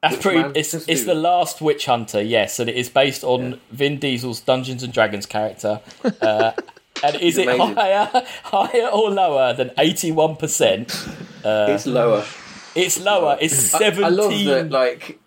That's 0.02 0.16
Witch 0.18 0.22
pretty. 0.24 0.40
Man? 0.42 0.52
It's 0.56 0.74
it's 0.74 1.06
the 1.06 1.16
last 1.16 1.62
Witch 1.62 1.88
Hunter, 1.88 2.22
yes, 2.22 2.60
and 2.60 2.70
it 2.70 2.76
is 2.76 2.90
based 2.90 3.24
on 3.24 3.60
Vin 3.72 3.98
Diesel's 4.00 4.40
Dungeons 4.40 4.84
and 4.84 4.94
Dragons 4.94 5.26
character. 5.26 5.80
Uh, 6.22 6.52
and 7.04 7.16
is 7.18 7.38
it 7.40 7.48
higher, 7.50 8.10
higher 8.44 8.88
or 8.88 9.10
lower 9.10 9.54
than 9.54 9.72
eighty-one 9.80 10.36
percent? 10.36 10.96
it's 11.44 11.88
lower. 11.88 12.24
It's 12.76 13.00
lower. 13.00 13.38
It's 13.42 13.74
I, 13.74 13.80
seventeen. 13.80 14.06
I 14.06 14.10
love 14.10 14.46
that. 14.46 14.70
Like, 14.70 15.20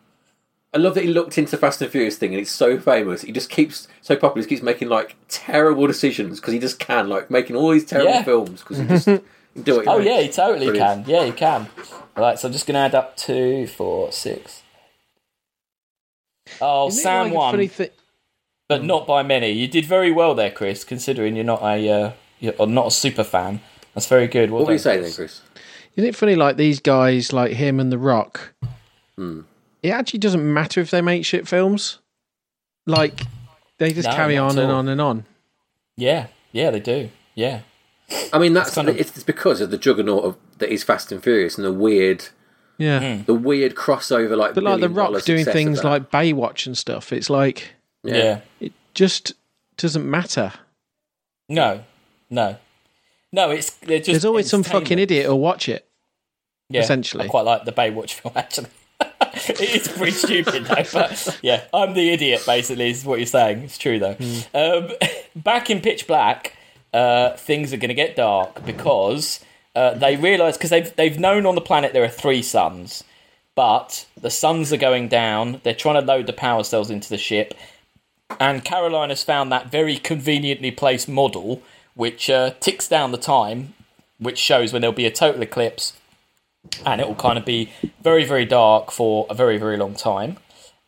I 0.78 0.80
love 0.80 0.94
that 0.94 1.02
he 1.04 1.10
looked 1.10 1.36
into 1.38 1.50
the 1.50 1.56
Fast 1.56 1.82
and 1.82 1.90
Furious 1.90 2.16
thing, 2.16 2.32
and 2.32 2.40
it's 2.40 2.50
so 2.52 2.78
famous. 2.78 3.22
He 3.22 3.32
just 3.32 3.50
keeps 3.50 3.88
so 4.00 4.14
popular. 4.14 4.42
He 4.46 4.48
keeps 4.48 4.62
making 4.62 4.88
like 4.88 5.16
terrible 5.28 5.86
decisions 5.88 6.38
because 6.40 6.52
he 6.54 6.60
just 6.60 6.78
can, 6.78 7.08
like 7.08 7.30
making 7.30 7.56
all 7.56 7.70
these 7.70 7.84
terrible 7.84 8.12
Yeah. 8.12 8.22
films 8.22 8.60
because 8.62 8.78
he 8.78 8.86
just 8.86 9.06
Do 9.06 9.16
what 9.16 9.66
you 9.66 9.82
Oh 9.90 9.94
want. 9.94 10.04
yeah, 10.04 10.20
he 10.20 10.28
totally 10.28 10.66
Brilliant. 10.66 11.06
can. 11.06 11.12
Yeah, 11.14 11.24
he 11.24 11.32
can. 11.32 11.68
All 12.16 12.22
right, 12.24 12.38
so 12.38 12.46
I'm 12.48 12.52
just 12.52 12.66
going 12.66 12.74
to 12.74 12.80
add 12.80 12.94
up 12.94 13.16
two, 13.16 13.66
four, 13.66 14.12
six. 14.12 14.62
Oh, 16.60 16.88
Isn't 16.88 17.02
Sam 17.02 17.24
like 17.26 17.34
won, 17.34 17.68
thi- 17.68 17.90
but 18.68 18.84
not 18.84 19.06
by 19.06 19.22
many. 19.22 19.50
You 19.50 19.68
did 19.68 19.84
very 19.84 20.12
well 20.12 20.34
there, 20.34 20.50
Chris. 20.50 20.84
Considering 20.84 21.34
you're 21.36 21.44
not 21.44 21.62
a 21.62 21.88
uh, 21.90 22.12
you're 22.40 22.66
not 22.66 22.86
a 22.86 22.90
super 22.90 23.24
fan. 23.24 23.60
That's 23.94 24.06
very 24.06 24.26
good. 24.28 24.50
Well 24.50 24.60
What 24.60 24.68
were 24.68 24.72
you 24.74 24.78
done, 24.78 25.02
saying 25.02 25.12
Chris? 25.14 25.40
Isn't 25.96 26.08
it 26.08 26.14
funny, 26.16 26.36
like 26.36 26.56
these 26.56 26.80
guys, 26.80 27.32
like 27.32 27.52
him 27.52 27.80
and 27.80 27.90
The 27.90 27.98
Rock? 27.98 28.54
Hmm. 29.16 29.40
It 29.82 29.90
actually 29.90 30.18
doesn't 30.20 30.52
matter 30.52 30.80
if 30.80 30.90
they 30.90 31.00
make 31.00 31.24
shit 31.24 31.46
films. 31.46 31.98
Like 32.86 33.22
they 33.78 33.92
just 33.92 34.08
No, 34.08 34.14
carry 34.14 34.36
on 34.36 34.58
and 34.58 34.72
on 34.72 34.88
and 34.88 35.00
on. 35.00 35.24
Yeah, 35.96 36.28
yeah, 36.52 36.70
they 36.70 36.80
do. 36.80 37.10
Yeah, 37.34 37.60
I 38.32 38.38
mean, 38.38 38.52
that's 38.54 38.74
kind 38.74 38.88
of- 38.88 38.96
it's 38.98 39.22
because 39.22 39.60
of 39.60 39.70
the 39.70 39.78
juggernaut 39.78 40.24
of, 40.24 40.36
that 40.58 40.70
is 40.72 40.82
Fast 40.82 41.12
and 41.12 41.22
Furious 41.22 41.56
and 41.56 41.64
the 41.64 41.72
weird, 41.72 42.28
Yeah, 42.78 43.18
Hmm. 43.18 43.22
the 43.24 43.34
weird 43.34 43.74
crossover, 43.74 44.36
like 44.36 44.54
but 44.54 44.64
like 44.64 44.80
The 44.80 44.88
Rock 44.88 45.08
dollar 45.08 45.20
doing 45.20 45.44
things 45.44 45.84
like 45.84 46.10
Baywatch 46.10 46.66
and 46.66 46.76
stuff. 46.78 47.12
It's 47.12 47.28
like 47.30 47.74
yeah. 48.02 48.40
it 48.60 48.72
just 48.94 49.34
doesn't 49.76 50.08
matter. 50.08 50.52
No, 51.48 51.84
no, 52.30 52.56
no. 53.32 53.50
It's 53.50 53.70
just 53.80 54.04
There's 54.06 54.24
always 54.24 54.48
some 54.48 54.62
fucking 54.62 54.98
idiot 54.98 55.26
who'll 55.26 55.38
watch 55.40 55.68
it. 55.68 55.86
Yeah, 56.70 56.80
essentially. 56.82 57.24
I 57.24 57.28
quite 57.28 57.44
like 57.44 57.64
the 57.64 57.72
Baywatch 57.72 58.10
film 58.20 58.32
actually. 58.36 58.68
it 59.48 59.60
is 59.60 59.88
pretty 59.88 60.12
stupid 60.12 60.64
though, 60.64 60.84
but 60.92 61.38
yeah, 61.42 61.64
I'm 61.72 61.94
the 61.94 62.10
idiot 62.10 62.42
basically. 62.46 62.90
Is 62.90 63.04
what 63.04 63.18
you're 63.18 63.26
saying. 63.26 63.62
It's 63.62 63.78
true 63.78 63.98
though. 63.98 64.16
Um, 64.54 64.92
back 65.36 65.70
in 65.70 65.80
Pitch 65.80 66.06
Black, 66.06 66.56
uh, 66.92 67.36
things 67.36 67.72
are 67.72 67.76
going 67.76 67.88
to 67.88 67.94
get 67.94 68.16
dark 68.16 68.64
because 68.64 69.44
uh, 69.74 69.94
they 69.94 70.16
realise 70.16 70.56
because 70.56 70.70
they've 70.70 70.94
they've 70.96 71.18
known 71.18 71.46
on 71.46 71.54
the 71.54 71.60
planet 71.60 71.92
there 71.92 72.04
are 72.04 72.08
three 72.08 72.42
suns, 72.42 73.04
but 73.54 74.06
the 74.20 74.30
suns 74.30 74.72
are 74.72 74.78
going 74.78 75.08
down. 75.08 75.60
They're 75.64 75.74
trying 75.74 76.00
to 76.00 76.06
load 76.06 76.26
the 76.26 76.32
power 76.32 76.64
cells 76.64 76.90
into 76.90 77.08
the 77.08 77.18
ship, 77.18 77.54
and 78.40 78.64
Caroline 78.64 79.10
has 79.10 79.22
found 79.22 79.52
that 79.52 79.70
very 79.70 79.96
conveniently 79.96 80.70
placed 80.70 81.08
model 81.08 81.62
which 81.98 82.30
uh, 82.30 82.50
ticks 82.60 82.86
down 82.86 83.10
the 83.10 83.18
time, 83.18 83.74
which 84.20 84.38
shows 84.38 84.72
when 84.72 84.80
there'll 84.80 84.94
be 84.94 85.04
a 85.04 85.10
total 85.10 85.42
eclipse 85.42 85.97
and 86.84 87.00
it 87.00 87.08
will 87.08 87.14
kind 87.14 87.38
of 87.38 87.44
be 87.44 87.72
very, 88.02 88.24
very 88.24 88.44
dark 88.44 88.90
for 88.90 89.26
a 89.30 89.34
very, 89.34 89.58
very 89.58 89.76
long 89.76 89.94
time. 89.94 90.38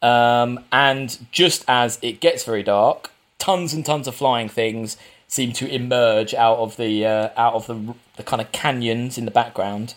Um, 0.02 0.60
and 0.72 1.18
just 1.30 1.64
as 1.68 1.98
it 2.02 2.20
gets 2.20 2.44
very 2.44 2.62
dark, 2.62 3.10
tons 3.38 3.74
and 3.74 3.84
tons 3.84 4.06
of 4.08 4.14
flying 4.14 4.48
things 4.48 4.96
seem 5.28 5.52
to 5.52 5.72
emerge 5.72 6.34
out 6.34 6.58
of 6.58 6.76
the 6.76 7.06
uh, 7.06 7.28
out 7.36 7.54
of 7.54 7.66
the 7.66 7.94
the 8.16 8.22
kind 8.22 8.40
of 8.40 8.50
canyons 8.52 9.18
in 9.18 9.24
the 9.26 9.30
background, 9.30 9.94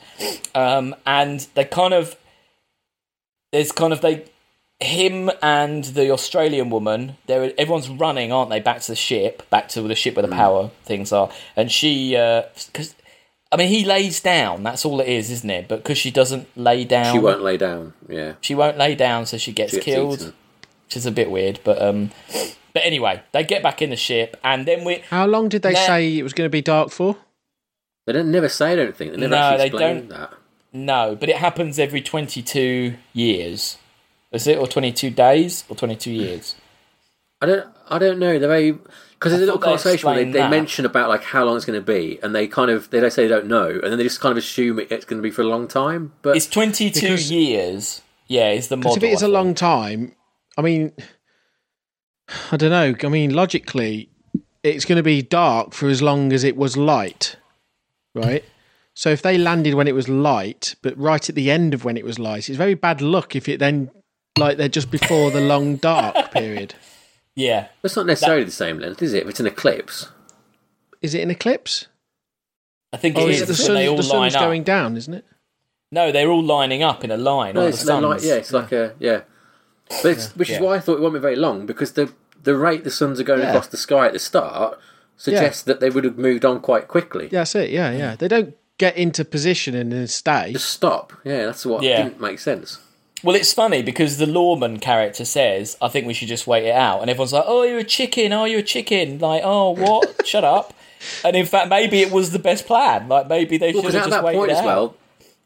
um, 0.54 0.96
and 1.06 1.48
they 1.56 1.66
kind 1.66 1.94
of 1.94 2.18
there's 3.52 3.72
kind 3.72 3.94
of 3.94 4.02
they 4.02 4.26
him 4.80 5.32
and 5.42 5.86
the 5.86 6.12
Australian 6.12 6.70
woman. 6.70 7.16
There, 7.28 7.54
everyone's 7.58 7.90
running, 7.90 8.34
aren't 8.34 8.50
they? 8.50 8.60
Back 8.60 8.82
to 8.82 8.92
the 8.92 8.96
ship, 8.96 9.50
back 9.50 9.70
to 9.70 9.82
the 9.82 9.96
ship 9.96 10.16
where 10.16 10.28
the 10.28 10.34
power 10.34 10.70
things 10.84 11.12
are, 11.12 11.30
and 11.56 11.72
she 11.72 12.12
because. 12.12 12.96
I 13.54 13.58
mean, 13.58 13.70
he 13.70 13.86
lays 13.86 14.20
down. 14.20 14.64
That's 14.64 14.84
all 14.84 15.00
it 15.00 15.08
is, 15.08 15.30
isn't 15.30 15.50
it? 15.50 15.68
But 15.68 15.84
because 15.84 15.98
she 15.98 16.10
doesn't 16.12 16.48
lay 16.58 16.84
down, 16.86 17.14
She 17.14 17.20
won't 17.20 17.44
lay 17.44 17.56
down. 17.58 17.94
Yeah, 18.10 18.34
she 18.42 18.56
won't 18.56 18.78
lay 18.78 18.96
down, 18.96 19.26
so 19.28 19.38
she 19.38 19.52
gets 19.54 19.72
She 19.72 19.78
gets 19.78 19.86
killed, 19.86 20.20
eaten. 20.22 20.34
which 20.88 20.98
is 20.98 21.06
a 21.06 21.12
bit 21.12 21.30
weird. 21.30 21.60
But 21.64 21.80
um, 21.82 22.10
but 22.74 22.84
anyway, 22.84 23.22
they 23.32 23.44
get 23.44 23.62
back 23.62 23.82
in 23.82 23.92
the 23.92 23.96
ship, 23.96 24.36
and 24.44 24.66
then 24.66 24.84
we 24.84 25.04
How 25.10 25.26
long 25.28 25.50
did 25.50 25.62
they 25.62 25.74
Nah. 25.74 25.86
say 25.86 26.18
it 26.18 26.24
was 26.24 26.34
going 26.34 26.48
to 26.48 26.52
be 26.52 26.62
dark 26.62 26.90
for? 26.90 27.16
they 28.08 28.14
don't 28.14 28.32
never 28.32 28.50
say. 28.50 28.74
I 28.74 28.76
don't 28.76 28.96
think 28.98 29.12
they 29.12 29.18
never 29.18 29.36
No, 29.36 29.58
they 29.58 29.70
don't. 29.70 30.10
that. 30.10 30.34
no, 30.74 31.16
but 31.16 31.30
it 31.30 31.38
happens 31.38 31.78
every 31.80 32.02
twenty-two 32.02 32.96
years. 33.14 33.78
Is 34.32 34.48
it 34.48 34.58
or 34.58 34.68
twenty-two 34.68 35.12
days 35.12 35.64
or 35.70 35.76
twenty-two 35.76 36.12
years? 36.12 36.56
I 37.40 37.46
don't. 37.46 37.68
I 37.90 38.00
don't 38.00 38.18
know. 38.20 38.40
They're 38.40 38.50
very 38.50 38.78
because 39.24 39.38
there's 39.38 39.44
a 39.44 39.46
little 39.54 39.62
conversation 39.62 40.06
where 40.06 40.26
they, 40.26 40.32
they 40.32 40.50
mention 40.50 40.86
about 40.86 41.08
like 41.08 41.24
how 41.24 41.46
long 41.46 41.56
it's 41.56 41.64
going 41.64 41.80
to 41.80 41.86
be, 41.86 42.20
and 42.22 42.36
they 42.36 42.46
kind 42.46 42.70
of 42.70 42.90
they 42.90 43.00
don't 43.00 43.10
say 43.10 43.24
they 43.24 43.30
don't 43.30 43.48
know, 43.48 43.70
and 43.70 43.84
then 43.84 43.98
they 43.98 44.04
just 44.04 44.20
kind 44.20 44.34
of 44.34 44.38
assume 44.38 44.80
it's 44.80 45.06
going 45.06 45.18
to 45.18 45.24
be 45.24 45.32
for 45.32 45.44
a 45.44 45.48
long 45.48 45.66
time. 45.66 46.12
But 46.22 46.36
It's 46.36 46.46
twenty-two 46.46 47.00
Because- 47.00 47.32
years. 47.32 48.02
Yeah, 48.28 48.52
is 48.52 48.68
the 48.68 48.76
model. 48.76 48.96
Because 48.96 49.04
if 49.10 49.14
it's 49.14 49.22
a 49.22 49.28
long 49.30 49.54
time, 49.54 50.14
I 50.58 50.62
mean, 50.62 50.92
I 52.52 52.58
don't 52.58 52.70
know. 52.72 52.96
I 53.02 53.10
mean, 53.10 53.34
logically, 53.34 54.10
it's 54.62 54.84
going 54.84 54.98
to 54.98 55.04
be 55.04 55.22
dark 55.22 55.74
for 55.74 55.88
as 55.88 56.02
long 56.02 56.34
as 56.34 56.44
it 56.44 56.58
was 56.58 56.76
light, 56.76 57.38
right? 58.16 58.44
So 58.94 59.10
if 59.10 59.22
they 59.22 59.38
landed 59.38 59.74
when 59.74 59.88
it 59.88 59.96
was 59.96 60.10
light, 60.10 60.76
but 60.82 60.98
right 60.98 61.28
at 61.30 61.36
the 61.36 61.50
end 61.50 61.74
of 61.74 61.86
when 61.86 61.96
it 61.96 62.04
was 62.06 62.20
light, 62.20 62.50
it's 62.50 62.58
very 62.58 62.74
bad 62.74 63.02
luck 63.02 63.36
if 63.36 63.48
it 63.48 63.60
then, 63.60 63.90
like, 64.38 64.58
they're 64.58 64.68
just 64.70 64.92
before 64.92 65.32
the 65.32 65.42
long 65.42 65.78
dark 65.78 66.32
period. 66.32 66.76
Yeah, 67.36 67.68
it's 67.84 67.96
not 67.96 68.06
necessarily 68.06 68.44
the 68.44 68.52
same 68.52 68.80
length, 68.80 69.02
is 69.02 69.14
it? 69.14 69.24
If 69.24 69.30
it's 69.30 69.40
an 69.40 69.48
eclipse, 69.48 70.10
Is 71.02 71.14
it 71.14 71.22
an 71.22 71.32
eclipse? 71.32 71.88
I 72.94 72.98
think 72.98 73.18
Oh, 73.18 73.28
it 73.28 73.32
is 73.32 73.36
is. 73.38 73.42
it 73.44 73.46
the 73.48 73.56
sun? 73.56 73.76
they 73.76 73.88
all 73.88 73.98
The 73.98 74.04
line 74.04 74.32
sun's 74.32 74.36
up. 74.36 74.42
going 74.42 74.64
down, 74.64 74.96
isn't 74.98 75.14
it? 75.14 75.26
No, 75.92 76.12
they're 76.12 76.30
all 76.30 76.44
lining 76.44 76.82
up 76.84 77.04
in 77.04 77.12
a 77.12 77.18
line. 77.18 77.56
no, 77.56 77.62
all 77.62 77.68
it's 77.68 77.80
the 77.82 77.86
suns. 77.88 78.04
like 78.06 78.22
yeah, 78.24 78.36
it's 78.36 78.54
like 78.54 78.72
a 78.72 78.94
yeah, 79.00 79.22
but 80.02 80.06
it's, 80.12 80.36
which 80.36 80.50
is 80.50 80.58
Yeah. 80.58 80.62
why 80.62 80.76
I 80.76 80.80
thought 80.80 80.98
it 80.98 81.02
won't 81.02 81.14
be 81.14 81.20
very 81.20 81.36
long 81.36 81.66
because 81.66 81.94
the 81.94 82.12
the 82.42 82.56
rate 82.56 82.84
the 82.84 82.92
suns 82.92 83.20
are 83.20 83.24
going 83.24 83.40
Yeah. 83.42 83.50
across 83.50 83.68
the 83.68 83.78
sky 83.78 84.06
at 84.08 84.14
the 84.14 84.20
start 84.20 84.80
suggests 85.18 85.62
that 85.64 85.80
they 85.80 85.90
would 85.90 86.04
have 86.04 86.18
moved 86.18 86.44
on 86.46 86.60
quite 86.62 86.88
quickly. 86.88 87.26
Yeah, 87.26 87.40
that's 87.42 87.56
it. 87.56 87.70
Yeah, 87.70 87.92
yeah. 87.92 88.16
They 88.16 88.28
don't 88.28 88.56
get 88.78 88.98
into 88.98 89.24
position 89.24 89.76
and 89.76 89.92
then 89.92 90.08
stay. 90.08 90.52
Just 90.54 90.70
stop. 90.70 91.14
Yeah, 91.24 91.46
that's 91.46 91.66
what 91.66 91.84
Yeah. 91.84 92.04
didn't 92.04 92.20
make 92.22 92.40
sense. 92.40 92.80
Well, 93.24 93.36
it's 93.36 93.54
funny 93.54 93.82
because 93.82 94.18
the 94.18 94.26
lawman 94.26 94.80
character 94.80 95.24
says, 95.26 95.78
"I 95.82 95.88
think 95.88 96.06
we 96.06 96.14
should 96.14 96.28
just 96.28 96.46
wait 96.46 96.66
it 96.66 96.76
out," 96.76 97.02
and 97.02 97.10
everyone's 97.10 97.32
like, 97.34 97.46
"Oh, 97.48 97.64
you're 97.64 97.80
a 97.80 97.84
chicken! 97.84 98.34
Oh, 98.34 98.44
you're 98.46 98.60
a 98.60 98.64
chicken!" 98.64 99.20
Like, 99.20 99.42
"Oh, 99.46 99.70
what? 99.72 100.26
Shut 100.28 100.44
up!" 100.44 100.74
And 101.24 101.36
in 101.36 101.46
fact, 101.46 101.70
maybe 101.70 102.02
it 102.02 102.12
was 102.12 102.32
the 102.32 102.40
best 102.40 102.66
plan. 102.68 103.08
Like, 103.08 103.28
maybe 103.30 103.58
they 103.58 103.68
Well, 103.68 103.82
should 103.84 103.88
because 103.88 103.94
have 103.94 104.04
at 104.04 104.10
just 104.10 104.18
that 104.18 104.24
waited 104.26 104.38
point 104.40 104.52
it 104.52 104.54
as 104.56 104.60
out. 104.60 104.66
well, 104.66 104.96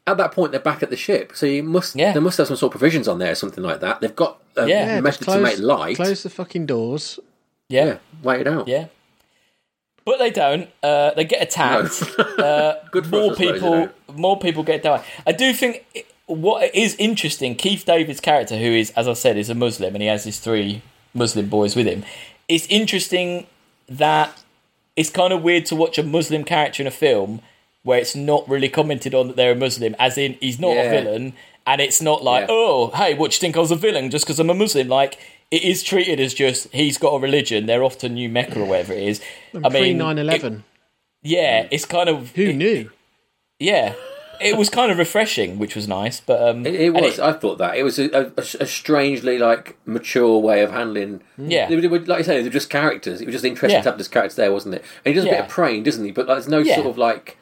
at 0.06 0.16
that 0.16 0.32
point 0.32 0.50
they're 0.52 0.60
back 0.60 0.82
at 0.82 0.90
the 0.90 0.96
ship, 0.96 1.32
so 1.34 1.46
you 1.46 1.62
must 1.62 1.94
Yeah. 1.94 2.12
they 2.12 2.20
must 2.20 2.38
have 2.38 2.46
some 2.48 2.56
sort 2.56 2.74
of 2.74 2.80
provisions 2.80 3.06
on 3.06 3.18
there, 3.20 3.32
or 3.32 3.34
something 3.36 3.62
like 3.62 3.80
that. 3.80 4.00
They've 4.00 4.14
got 4.16 4.38
a 4.56 4.66
Yeah. 4.68 4.94
yeah, 4.94 5.00
method 5.00 5.24
just 5.26 5.36
to 5.36 5.42
make 5.42 5.58
light. 5.58 5.96
Close 5.96 6.22
the 6.24 6.30
fucking 6.30 6.66
doors. 6.66 7.20
yeah, 7.68 7.84
Yeah, 7.84 7.96
wait 8.24 8.40
it 8.40 8.48
out. 8.48 8.66
yeah. 8.66 8.86
But 10.04 10.18
they 10.18 10.30
don't. 10.30 10.70
Uh, 10.82 11.10
they 11.14 11.24
get 11.24 11.42
attacked. 11.42 12.02
Uh, 12.38 12.74
Good 12.92 13.04
for 13.06 13.10
more 13.10 13.32
us, 13.32 13.40
I 13.40 13.42
suppose, 13.44 13.52
people, 13.52 13.70
you 13.74 13.80
know. 13.86 13.90
more 14.14 14.38
people 14.38 14.62
get 14.62 14.82
died. 14.82 15.02
I 15.26 15.32
do 15.32 15.52
think 15.52 15.84
it- 15.94 16.06
what 16.28 16.74
is 16.74 16.94
interesting. 16.96 17.54
Keith 17.56 17.84
David's 17.84 18.20
character, 18.20 18.56
who 18.56 18.70
is, 18.70 18.90
as 18.92 19.08
I 19.08 19.14
said, 19.14 19.36
is 19.36 19.50
a 19.50 19.54
Muslim, 19.54 19.94
and 19.94 20.02
he 20.02 20.08
has 20.08 20.24
his 20.24 20.38
three 20.38 20.82
Muslim 21.14 21.48
boys 21.48 21.74
with 21.74 21.86
him. 21.86 22.04
It's 22.48 22.66
interesting 22.68 23.46
that 23.88 24.30
it's 24.96 25.10
kind 25.10 25.32
of 25.32 25.42
weird 25.42 25.66
to 25.66 25.76
watch 25.76 25.98
a 25.98 26.02
Muslim 26.02 26.44
character 26.44 26.82
in 26.82 26.86
a 26.86 26.90
film 26.92 27.40
where 27.82 27.98
it's 27.98 28.14
not 28.16 28.48
really 28.48 28.68
commented 28.68 29.14
on 29.14 29.28
that 29.28 29.36
they're 29.36 29.52
a 29.52 29.56
Muslim, 29.56 29.94
as 29.98 30.16
in 30.18 30.34
he's 30.40 30.58
not 30.60 30.76
a 30.76 30.88
villain, 30.90 31.32
and 31.66 31.80
it's 31.80 32.00
not 32.02 32.22
like, 32.24 32.42
Yeah. 32.42 32.46
oh, 32.50 32.90
hey, 32.94 33.14
what 33.14 33.30
do 33.30 33.34
you 33.36 33.40
think 33.40 33.56
I 33.56 33.60
was 33.60 33.70
a 33.70 33.76
villain 33.76 34.10
just 34.10 34.24
because 34.26 34.38
I'm 34.40 34.50
a 34.50 34.54
Muslim? 34.54 34.88
Like 34.88 35.18
it 35.50 35.62
is 35.62 35.82
treated 35.82 36.20
as 36.20 36.34
just 36.34 36.70
he's 36.72 36.98
got 36.98 37.10
a 37.14 37.18
religion. 37.18 37.66
They're 37.66 37.82
off 37.84 37.96
to 37.98 38.08
New 38.08 38.28
Mecca 38.28 38.60
or 38.60 38.64
whatever 38.66 38.92
it 38.92 39.02
is. 39.04 39.20
I 39.54 39.68
Pre 39.70 39.80
mean, 39.80 39.98
9 39.98 40.18
11. 40.18 40.64
yeah, 41.22 41.66
it's 41.70 41.84
kind 41.86 42.08
of 42.08 42.32
Who 42.32 42.42
it- 42.50 42.56
knew? 42.56 42.90
Yeah, 43.58 43.94
it 44.40 44.56
was 44.56 44.68
kind 44.70 44.90
of 44.92 44.98
refreshing, 44.98 45.58
which 45.58 45.74
was 45.76 45.86
nice. 45.88 46.20
But 46.20 46.42
um, 46.48 46.66
It, 46.66 46.74
it 46.74 46.90
was. 46.94 47.18
I 47.18 47.32
thought 47.32 47.58
that 47.58 47.76
it 47.76 47.82
was 47.82 47.98
a, 47.98 48.08
a, 48.14 48.32
a 48.60 48.66
strangely 48.66 49.38
like 49.38 49.76
mature 49.86 50.38
way 50.38 50.62
of 50.62 50.70
handling. 50.70 51.20
Yeah. 51.36 51.68
they, 51.68 51.86
were- 51.86 51.98
like 52.00 52.18
you 52.18 52.24
say, 52.24 52.40
they're 52.42 52.50
just 52.50 52.70
characters. 52.70 53.20
It 53.20 53.26
was 53.26 53.34
just 53.34 53.44
interesting 53.44 53.78
Yeah. 53.78 53.82
to 53.82 53.90
have 53.90 53.98
this 53.98 54.08
character 54.08 54.36
there, 54.36 54.52
wasn't 54.52 54.76
it? 54.76 54.84
And 55.04 55.14
he 55.14 55.20
does 55.20 55.24
a 55.24 55.30
bit 55.30 55.40
of 55.40 55.48
praying, 55.48 55.82
doesn't 55.84 56.04
he? 56.04 56.10
But 56.12 56.26
like, 56.26 56.36
there's 56.36 56.48
no 56.48 56.58
Yeah. 56.60 56.76
sort 56.76 56.86
of 56.88 56.98
like 56.98 57.36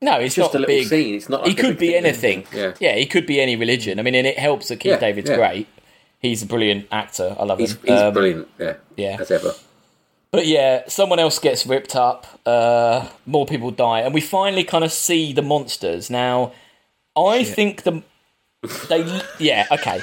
no, 0.00 0.18
it's 0.20 0.34
just 0.34 0.52
not 0.52 0.58
a 0.58 0.60
little 0.60 0.74
big. 0.74 0.86
scene. 0.88 1.14
It's 1.14 1.28
not. 1.30 1.40
Like 1.42 1.50
he 1.50 1.54
could 1.54 1.78
be 1.78 1.96
anything. 1.96 2.44
Yeah, 2.52 2.74
Yeah, 2.78 2.94
he 2.94 3.06
could 3.06 3.26
be 3.26 3.40
any 3.40 3.56
religion. 3.56 3.98
I 3.98 4.02
mean, 4.02 4.14
and 4.14 4.26
it 4.26 4.38
helps 4.38 4.68
that 4.68 4.80
Keith 4.80 4.90
Yeah, 4.92 4.98
David's 4.98 5.30
yeah. 5.30 5.36
great. 5.36 5.66
He's 6.18 6.42
a 6.42 6.46
brilliant 6.46 6.86
actor. 6.92 7.34
I 7.38 7.44
love 7.44 7.58
he's, 7.58 7.72
him. 7.72 7.80
he's 7.84 8.00
Um, 8.00 8.12
brilliant. 8.12 8.48
Yeah, 8.58 8.74
yeah. 8.96 9.16
as 9.20 9.30
ever. 9.30 9.52
But 10.34 10.46
yeah, 10.46 10.82
someone 10.88 11.18
else 11.18 11.38
gets 11.38 11.64
ripped 11.66 11.94
up. 11.96 12.26
Uh, 12.44 13.08
more 13.26 13.46
people 13.46 13.70
die, 13.70 14.00
and 14.00 14.12
we 14.12 14.20
finally 14.20 14.64
kind 14.64 14.84
of 14.84 14.92
see 14.92 15.32
the 15.32 15.42
monsters. 15.42 16.10
Now, 16.10 16.52
I 17.16 17.44
think 17.44 17.82
the 17.84 18.02
they 18.88 19.22
yeah 19.38 19.66
okay. 19.70 20.02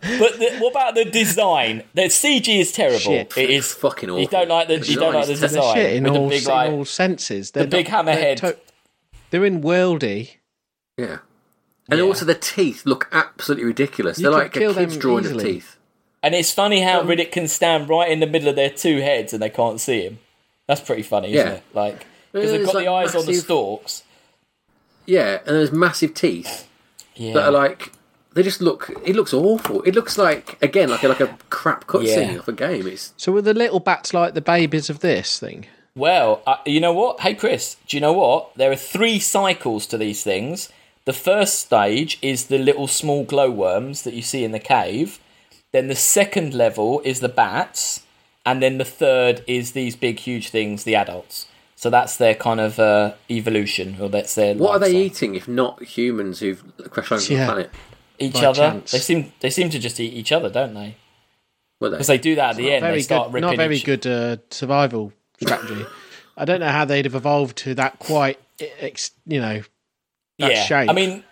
But 0.00 0.38
the, 0.38 0.56
what 0.58 0.70
about 0.72 0.94
the 0.94 1.04
design? 1.04 1.84
The 1.94 2.02
CG 2.02 2.58
is 2.60 2.72
terrible. 2.72 2.98
Shit. 2.98 3.36
It 3.36 3.50
is 3.50 3.72
Fucking 3.72 4.10
awful. 4.10 4.20
You 4.20 4.26
don't 4.28 4.48
like 4.48 4.68
the, 4.68 4.78
The 4.78 4.86
you 4.86 4.96
don't 4.96 5.14
like 5.14 5.26
the 5.26 5.34
design 5.36 5.74
shit 5.74 5.94
in 5.94 6.04
with 6.04 6.12
all, 6.16 6.28
the 6.28 6.36
big 6.38 6.44
in 6.48 6.50
all 6.74 6.84
senses. 6.84 7.50
They're 7.52 7.66
big 7.66 7.88
not- 7.88 8.04
they're 8.06 8.16
hammerhead. 8.16 8.36
to- 8.38 8.58
they're 9.30 9.44
in 9.44 9.62
worldy. 9.62 10.36
Yeah, 10.98 11.18
and 11.88 11.98
Yeah. 12.00 12.04
also 12.04 12.24
the 12.24 12.34
teeth 12.34 12.84
look 12.84 13.08
absolutely 13.12 13.64
ridiculous. 13.64 14.18
You 14.18 14.24
They're 14.24 14.32
could 14.32 14.38
like 14.38 14.56
a 14.56 14.58
kid's 14.58 14.92
them 14.92 15.00
drawing 15.00 15.24
easily. 15.24 15.44
of 15.44 15.50
teeth. 15.54 15.76
And 16.22 16.34
it's 16.34 16.52
funny 16.52 16.80
how 16.82 17.02
Riddick 17.02 17.32
can 17.32 17.48
stand 17.48 17.88
right 17.88 18.10
in 18.10 18.20
the 18.20 18.26
middle 18.26 18.48
of 18.48 18.56
their 18.56 18.70
two 18.70 18.98
heads 19.00 19.32
and 19.32 19.42
they 19.42 19.50
can't 19.50 19.80
see 19.80 20.02
him. 20.02 20.18
That's 20.68 20.80
pretty 20.80 21.02
funny, 21.02 21.32
isn't 21.34 21.46
Yeah. 21.46 21.52
it? 21.54 21.62
Like 21.74 22.06
because 22.32 22.50
they've 22.52 22.60
it's 22.62 22.72
got 22.72 22.78
the 22.78 22.90
like 22.90 23.06
eyes 23.08 23.14
on 23.14 23.26
the 23.26 23.34
stalks. 23.34 24.04
yeah, 25.06 25.38
and 25.46 25.56
there's 25.56 25.72
massive 25.72 26.14
teeth 26.14 26.68
Yeah. 27.16 27.34
that 27.34 27.44
are 27.46 27.50
like 27.52 27.92
they 28.34 28.42
just 28.42 28.62
look. 28.62 28.90
It 29.04 29.14
looks 29.14 29.34
awful. 29.34 29.82
It 29.82 29.94
looks 29.94 30.16
like 30.16 30.56
again 30.62 30.88
like 30.88 31.02
a, 31.02 31.08
like 31.08 31.20
a 31.20 31.36
crap 31.50 31.86
cutscene 31.86 32.32
Yeah. 32.32 32.38
of 32.38 32.48
a 32.48 32.52
game. 32.52 32.86
It's 32.86 33.12
So 33.16 33.32
were 33.32 33.42
the 33.42 33.52
little 33.52 33.80
bats 33.80 34.14
like 34.14 34.34
the 34.34 34.40
babies 34.40 34.88
of 34.88 35.00
this 35.00 35.38
thing? 35.38 35.66
Well, 35.94 36.40
uh, 36.46 36.56
you 36.64 36.80
know 36.80 36.94
what? 36.94 37.20
Hey, 37.20 37.34
Chris, 37.34 37.76
do 37.86 37.96
you 37.96 38.00
know 38.00 38.14
what? 38.14 38.54
There 38.56 38.70
are 38.72 38.76
three 38.76 39.18
cycles 39.18 39.84
to 39.88 39.98
these 39.98 40.22
things. 40.22 40.70
The 41.04 41.12
first 41.12 41.58
stage 41.58 42.18
is 42.22 42.46
the 42.46 42.56
little 42.58 42.86
small 42.86 43.24
glowworms 43.24 44.02
that 44.04 44.14
you 44.14 44.22
see 44.22 44.44
in 44.44 44.52
the 44.52 44.58
cave. 44.60 45.18
Then 45.72 45.88
the 45.88 45.94
second 45.96 46.54
level 46.54 47.00
is 47.04 47.20
the 47.20 47.28
bats. 47.28 48.04
And 48.44 48.60
then 48.62 48.78
the 48.78 48.84
third 48.84 49.44
is 49.46 49.72
these 49.72 49.94
big, 49.94 50.18
huge 50.18 50.48
things, 50.48 50.82
the 50.84 50.96
adults. 50.96 51.46
So 51.76 51.90
that's 51.90 52.16
their 52.16 52.34
kind 52.34 52.60
of 52.60 52.78
uh, 52.78 53.14
evolution, 53.30 53.96
or 54.00 54.08
that's 54.08 54.34
their. 54.34 54.54
what 54.54 54.72
are 54.72 54.78
they 54.78 54.86
cycle. 54.88 55.00
eating 55.00 55.34
if 55.34 55.48
not 55.48 55.82
humans 55.82 56.40
who've 56.40 56.62
crashed 56.90 57.12
onto 57.12 57.34
Yeah. 57.34 57.46
the 57.46 57.52
planet? 57.52 57.70
Each 58.18 58.34
By 58.34 58.44
other. 58.46 58.54
chance. 58.70 58.90
They 58.92 58.98
seem 58.98 59.32
they 59.40 59.50
seem 59.50 59.70
to 59.70 59.78
just 59.78 59.98
eat 59.98 60.12
each 60.12 60.30
other, 60.32 60.48
don't 60.50 60.74
they? 60.74 60.96
Were 61.80 61.88
they? 61.90 61.96
Because 61.96 62.06
they 62.08 62.18
do 62.18 62.34
that 62.36 62.50
at 62.50 62.56
the 62.56 62.72
end. 62.72 62.84
They 62.84 62.88
Very 62.88 63.02
start 63.02 63.28
good. 63.28 63.34
ripping 63.34 63.48
Not 63.48 63.56
very 63.56 63.76
each- 63.76 63.84
good 63.84 64.06
uh, 64.06 64.36
survival 64.50 65.12
strategy. 65.40 65.84
I 66.36 66.44
don't 66.44 66.60
know 66.60 66.68
how 66.68 66.84
they'd 66.84 67.04
have 67.04 67.14
evolved 67.16 67.58
to 67.58 67.74
that 67.74 67.98
quite, 67.98 68.38
you 69.26 69.40
know. 69.40 69.62
that 70.38 70.50
yeah. 70.52 70.62
shape. 70.64 70.88
I 70.88 70.92
mean, 70.92 71.24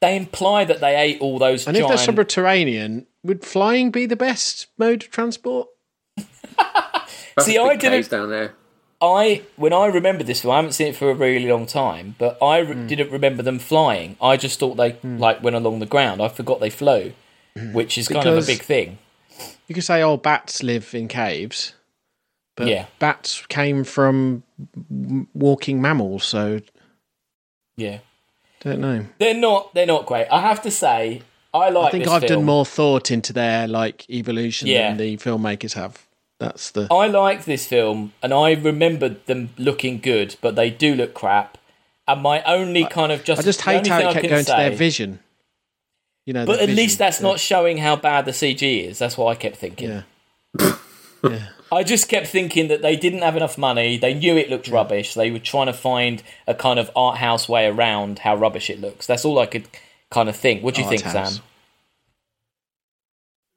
they 0.00 0.16
imply 0.16 0.64
that 0.64 0.80
they 0.80 0.96
ate 0.96 1.20
all 1.20 1.38
those 1.38 1.66
And 1.66 1.76
if 1.76 1.86
they're 1.88 1.96
subterranean, 1.96 3.06
would 3.24 3.44
flying 3.44 3.90
be 3.90 4.06
the 4.06 4.16
best 4.16 4.66
mode 4.78 5.04
of 5.04 5.10
transport? 5.10 5.68
See, 7.40 7.58
I 7.58 7.76
didn't- 7.76 8.10
down 8.10 8.30
there. 8.30 8.54
I 9.00 9.42
when 9.56 9.72
I 9.72 9.86
remember 9.86 10.22
this 10.22 10.42
film, 10.42 10.52
I 10.52 10.56
haven't 10.58 10.72
seen 10.72 10.86
it 10.88 10.94
for 10.96 11.10
a 11.10 11.14
really 11.14 11.48
long 11.48 11.66
time, 11.66 12.14
but 12.18 12.40
I 12.40 12.62
Hmm. 12.62 12.70
re- 12.82 12.86
didn't 12.86 13.10
remember 13.10 13.42
them 13.42 13.58
flying. 13.58 14.16
I 14.22 14.36
just 14.36 14.60
thought 14.60 14.76
they 14.76 14.96
like 15.02 15.42
went 15.42 15.56
along 15.56 15.80
the 15.80 15.86
ground. 15.86 16.22
I 16.22 16.28
forgot 16.28 16.60
they 16.60 16.70
flew, 16.70 17.12
which 17.72 17.98
is 17.98 18.06
kind 18.06 18.28
of 18.28 18.40
a 18.40 18.46
big 18.46 18.62
thing. 18.62 18.98
You 19.66 19.74
could 19.74 19.82
say, 19.82 20.02
oh, 20.02 20.18
bats 20.18 20.62
live 20.62 20.94
in 20.94 21.08
caves, 21.08 21.74
but 22.56 22.68
Yeah. 22.68 22.86
bats 23.00 23.44
came 23.48 23.82
from 23.82 24.44
walking 25.34 25.82
mammals, 25.82 26.22
so 26.24 26.60
Yeah, 27.76 27.98
don't 28.60 28.78
know. 28.80 29.06
they're 29.18 29.34
not 29.34 29.74
they're 29.74 29.84
not 29.86 30.06
great. 30.06 30.28
I 30.30 30.42
have 30.42 30.62
to 30.62 30.70
say, 30.70 31.22
I 31.54 31.68
like. 31.70 31.86
I 31.88 31.90
think 31.90 32.04
this 32.04 32.12
I've 32.12 32.22
film. 32.22 32.40
done 32.40 32.44
more 32.44 32.64
thought 32.66 33.10
into 33.10 33.32
their 33.32 33.68
like 33.68 34.08
evolution 34.08 34.68
Yeah. 34.68 34.88
than 34.88 34.96
the 34.98 35.16
filmmakers 35.18 35.74
have. 35.74 36.06
That's 36.40 36.70
the 36.70 36.88
I 36.90 37.06
like 37.06 37.44
this 37.44 37.66
film, 37.66 38.12
and 38.22 38.32
I 38.34 38.52
remembered 38.52 39.24
them 39.26 39.50
looking 39.58 39.98
good, 40.00 40.36
but 40.40 40.56
they 40.56 40.70
do 40.70 40.94
look 40.94 41.14
crap. 41.14 41.58
And 42.08 42.20
my 42.22 42.42
only 42.42 42.84
kind 42.86 43.12
of 43.12 43.22
just 43.22 43.40
I 43.40 43.44
just 43.44 43.60
hate 43.62 43.86
how 43.86 43.98
it 44.00 44.06
I 44.06 44.12
kept 44.14 44.22
can 44.22 44.30
going 44.30 44.44
to 44.44 44.50
their 44.52 44.70
vision. 44.72 45.20
You 46.26 46.32
know, 46.34 46.44
But 46.46 46.58
their 46.58 46.68
at 46.68 46.74
least 46.74 46.98
that's 46.98 47.20
Yeah. 47.20 47.28
not 47.28 47.38
showing 47.40 47.78
how 47.78 47.94
bad 47.96 48.24
the 48.24 48.32
CG 48.32 48.86
is. 48.88 48.98
That's 48.98 49.16
what 49.16 49.26
I 49.26 49.34
kept 49.36 49.56
thinking. 49.56 50.02
Yeah. 50.58 50.72
yeah. 51.24 51.48
I 51.70 51.84
just 51.84 52.08
kept 52.08 52.26
thinking 52.26 52.68
that 52.68 52.82
they 52.82 52.96
didn't 52.96 53.22
have 53.22 53.36
enough 53.36 53.56
money. 53.56 53.96
They 53.96 54.12
knew 54.14 54.36
it 54.36 54.50
looked 54.50 54.68
rubbish. 54.68 55.14
They 55.14 55.30
were 55.30 55.38
trying 55.38 55.66
to 55.66 55.72
find 55.72 56.22
a 56.46 56.54
kind 56.54 56.78
of 56.78 56.90
art 56.96 57.18
house 57.18 57.48
way 57.48 57.66
around 57.66 58.20
how 58.20 58.34
rubbish 58.36 58.68
it 58.68 58.80
looks. 58.80 59.06
That's 59.06 59.24
all 59.24 59.38
I 59.38 59.46
could 59.46 59.64
kind 60.12 60.28
of 60.28 60.36
thing. 60.36 60.62
What 60.62 60.74
do 60.74 60.82
you 60.82 60.86
Art 60.86 61.00
think, 61.00 61.02
house. 61.14 61.34
Sam? 61.36 61.44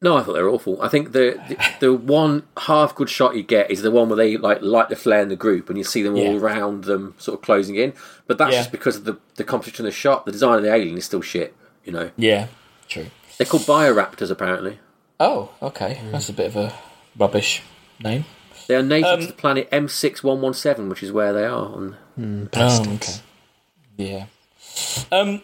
No, 0.01 0.17
I 0.17 0.23
thought 0.23 0.33
they 0.33 0.41
were 0.41 0.49
awful. 0.49 0.79
I 0.81 0.87
think 0.89 1.13
the, 1.13 1.39
the 1.47 1.87
the 1.87 1.93
one 1.93 2.43
half 2.57 2.93
good 2.93 3.09
shot 3.09 3.35
you 3.35 3.43
get 3.43 3.71
is 3.71 3.81
the 3.81 3.89
one 3.91 4.09
where 4.09 4.17
they 4.17 4.37
like 4.37 4.61
light 4.61 4.89
the 4.89 4.95
flare 4.95 5.21
in 5.21 5.29
the 5.29 5.35
group 5.35 5.69
and 5.69 5.77
you 5.77 5.83
see 5.83 6.03
them 6.03 6.15
all 6.15 6.33
Yeah. 6.33 6.39
around 6.39 6.83
them 6.83 7.15
sort 7.17 7.39
of 7.39 7.43
closing 7.43 7.75
in. 7.75 7.93
But 8.27 8.37
that's 8.37 8.53
Yeah. 8.53 8.59
just 8.59 8.71
because 8.71 8.97
of 8.97 9.05
the 9.05 9.17
the 9.35 9.43
composition 9.43 9.85
of 9.85 9.91
the 9.91 9.95
shot. 9.97 10.25
The 10.25 10.31
design 10.31 10.57
of 10.57 10.63
the 10.63 10.73
alien 10.73 10.97
is 10.97 11.05
still 11.05 11.21
shit. 11.21 11.55
You 11.85 11.93
know, 11.93 12.11
Yeah, 12.17 12.47
true. 12.87 13.07
they're 13.37 13.47
called 13.47 13.63
bioraptors 13.63 14.29
apparently. 14.29 14.79
Oh, 15.19 15.51
okay. 15.61 16.01
That's 16.11 16.29
a 16.29 16.33
bit 16.33 16.47
of 16.47 16.55
a 16.57 16.73
rubbish 17.17 17.61
name. 18.03 18.25
They 18.67 18.75
are 18.75 18.83
native 18.83 19.09
Um, 19.11 19.19
to 19.21 19.27
the 19.27 19.33
planet 19.33 19.69
M 19.71 19.87
six 19.87 20.23
one 20.23 20.41
one 20.41 20.53
seven, 20.53 20.89
which 20.89 21.01
is 21.03 21.11
where 21.11 21.31
they 21.33 21.45
are. 21.45 21.67
On 21.73 21.97
Oh, 22.53 22.83
okay. 22.95 23.13
Yeah. 23.97 24.25
Um. 25.11 25.41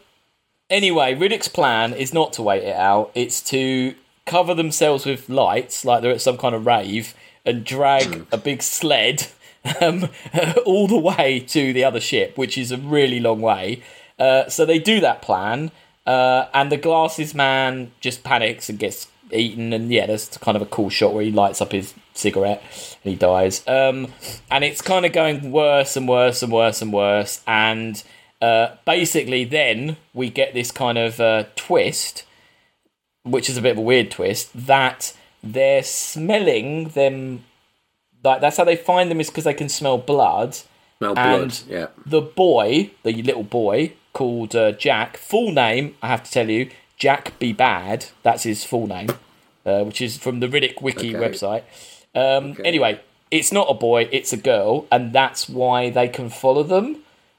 Anyway, 0.72 1.14
Riddick's 1.14 1.50
plan 1.50 1.94
is 1.94 2.14
not 2.14 2.32
to 2.34 2.42
wait 2.42 2.64
it 2.64 2.76
out. 2.76 3.12
It's 3.14 3.42
to 3.50 3.94
cover 4.26 4.54
themselves 4.54 5.06
with 5.06 5.28
lights, 5.30 5.84
like 5.84 6.02
they're 6.02 6.14
at 6.14 6.22
some 6.22 6.38
kind 6.38 6.56
of 6.56 6.66
rave, 6.66 7.14
and 7.46 7.66
drag 7.66 8.26
a 8.32 8.38
big 8.38 8.64
sled 8.64 9.28
um, 9.82 10.08
all 10.66 10.88
the 10.88 10.98
way 10.98 11.42
to 11.42 11.74
the 11.74 11.84
other 11.84 12.00
ship, 12.00 12.38
which 12.38 12.58
is 12.58 12.72
a 12.72 12.78
really 12.78 13.20
long 13.20 13.42
way. 13.42 13.84
Uh, 14.18 14.48
so 14.48 14.66
they 14.66 14.80
do 14.80 15.02
that 15.02 15.22
plan, 15.22 15.72
uh, 16.08 16.46
and 16.54 16.72
the 16.72 16.78
glasses 16.78 17.36
man 17.36 17.92
just 18.00 18.24
panics 18.24 18.70
and 18.70 18.80
gets 18.80 19.08
eaten. 19.32 19.74
And 19.74 19.92
yeah, 19.92 20.06
there's 20.06 20.38
kind 20.38 20.56
of 20.56 20.62
a 20.62 20.68
cool 20.68 20.90
shot 20.90 21.14
where 21.14 21.24
he 21.24 21.32
lights 21.32 21.62
up 21.62 21.74
his 21.74 21.94
cigarette 22.14 22.64
and 23.04 23.12
he 23.12 23.16
dies. 23.16 23.68
Um, 23.68 24.14
and 24.50 24.64
it's 24.64 24.82
kind 24.82 25.06
of 25.06 25.12
going 25.12 25.52
worse 25.52 25.98
and 25.98 26.08
worse 26.08 26.42
and 26.42 26.52
worse 26.52 26.82
and 26.82 26.94
worse. 26.94 27.42
And 27.46 28.02
uh, 28.42 28.76
basically, 28.86 29.44
then 29.44 29.98
we 30.14 30.30
get 30.30 30.54
this 30.54 30.72
kind 30.72 30.98
of 30.98 31.20
uh, 31.20 31.46
twist, 31.56 32.24
which 33.24 33.50
is 33.50 33.58
a 33.58 33.62
bit 33.62 33.74
of 33.74 33.78
a 33.78 33.82
weird 33.82 34.10
twist, 34.12 34.50
that 34.68 35.14
they're 35.44 35.84
smelling 35.84 36.90
them. 36.90 37.44
Like 38.24 38.42
that's 38.42 38.58
how 38.58 38.64
they 38.64 38.76
find 38.76 39.10
them 39.10 39.20
is 39.20 39.30
because 39.30 39.44
they 39.46 39.54
can 39.54 39.70
smell 39.70 39.98
blood. 39.98 40.56
smell 41.00 41.16
blood. 41.16 41.42
And- 41.42 41.64
Yeah, 41.68 41.88
The 42.06 42.22
boy, 42.22 42.92
the 43.04 43.14
little 43.22 43.44
boy 43.44 43.94
called 44.14 44.56
uh, 44.56 44.72
Jack, 44.74 45.18
full 45.18 45.52
name 45.52 45.96
I 46.02 46.08
have 46.08 46.24
to 46.24 46.32
tell 46.32 46.50
you, 46.50 46.70
Jack 46.98 47.38
Be 47.40 47.52
Bad. 47.54 48.08
That's 48.24 48.44
his 48.44 48.64
full 48.64 48.86
name, 48.88 49.10
uh, 49.66 49.84
which 49.86 50.02
is 50.02 50.18
from 50.18 50.40
the 50.40 50.48
Riddick 50.48 50.82
Wiki 50.82 51.16
Okay. 51.16 51.28
website. 51.30 51.64
Um, 52.14 52.58
Anyway, 52.66 53.00
it's 53.32 53.52
not 53.52 53.68
a 53.70 53.74
boy; 53.74 54.08
it's 54.12 54.34
a 54.34 54.38
girl, 54.38 54.86
and 54.92 55.14
that's 55.14 55.48
why 55.50 55.90
they 55.90 56.08
can 56.10 56.30
follow 56.30 56.62
them. 56.62 56.98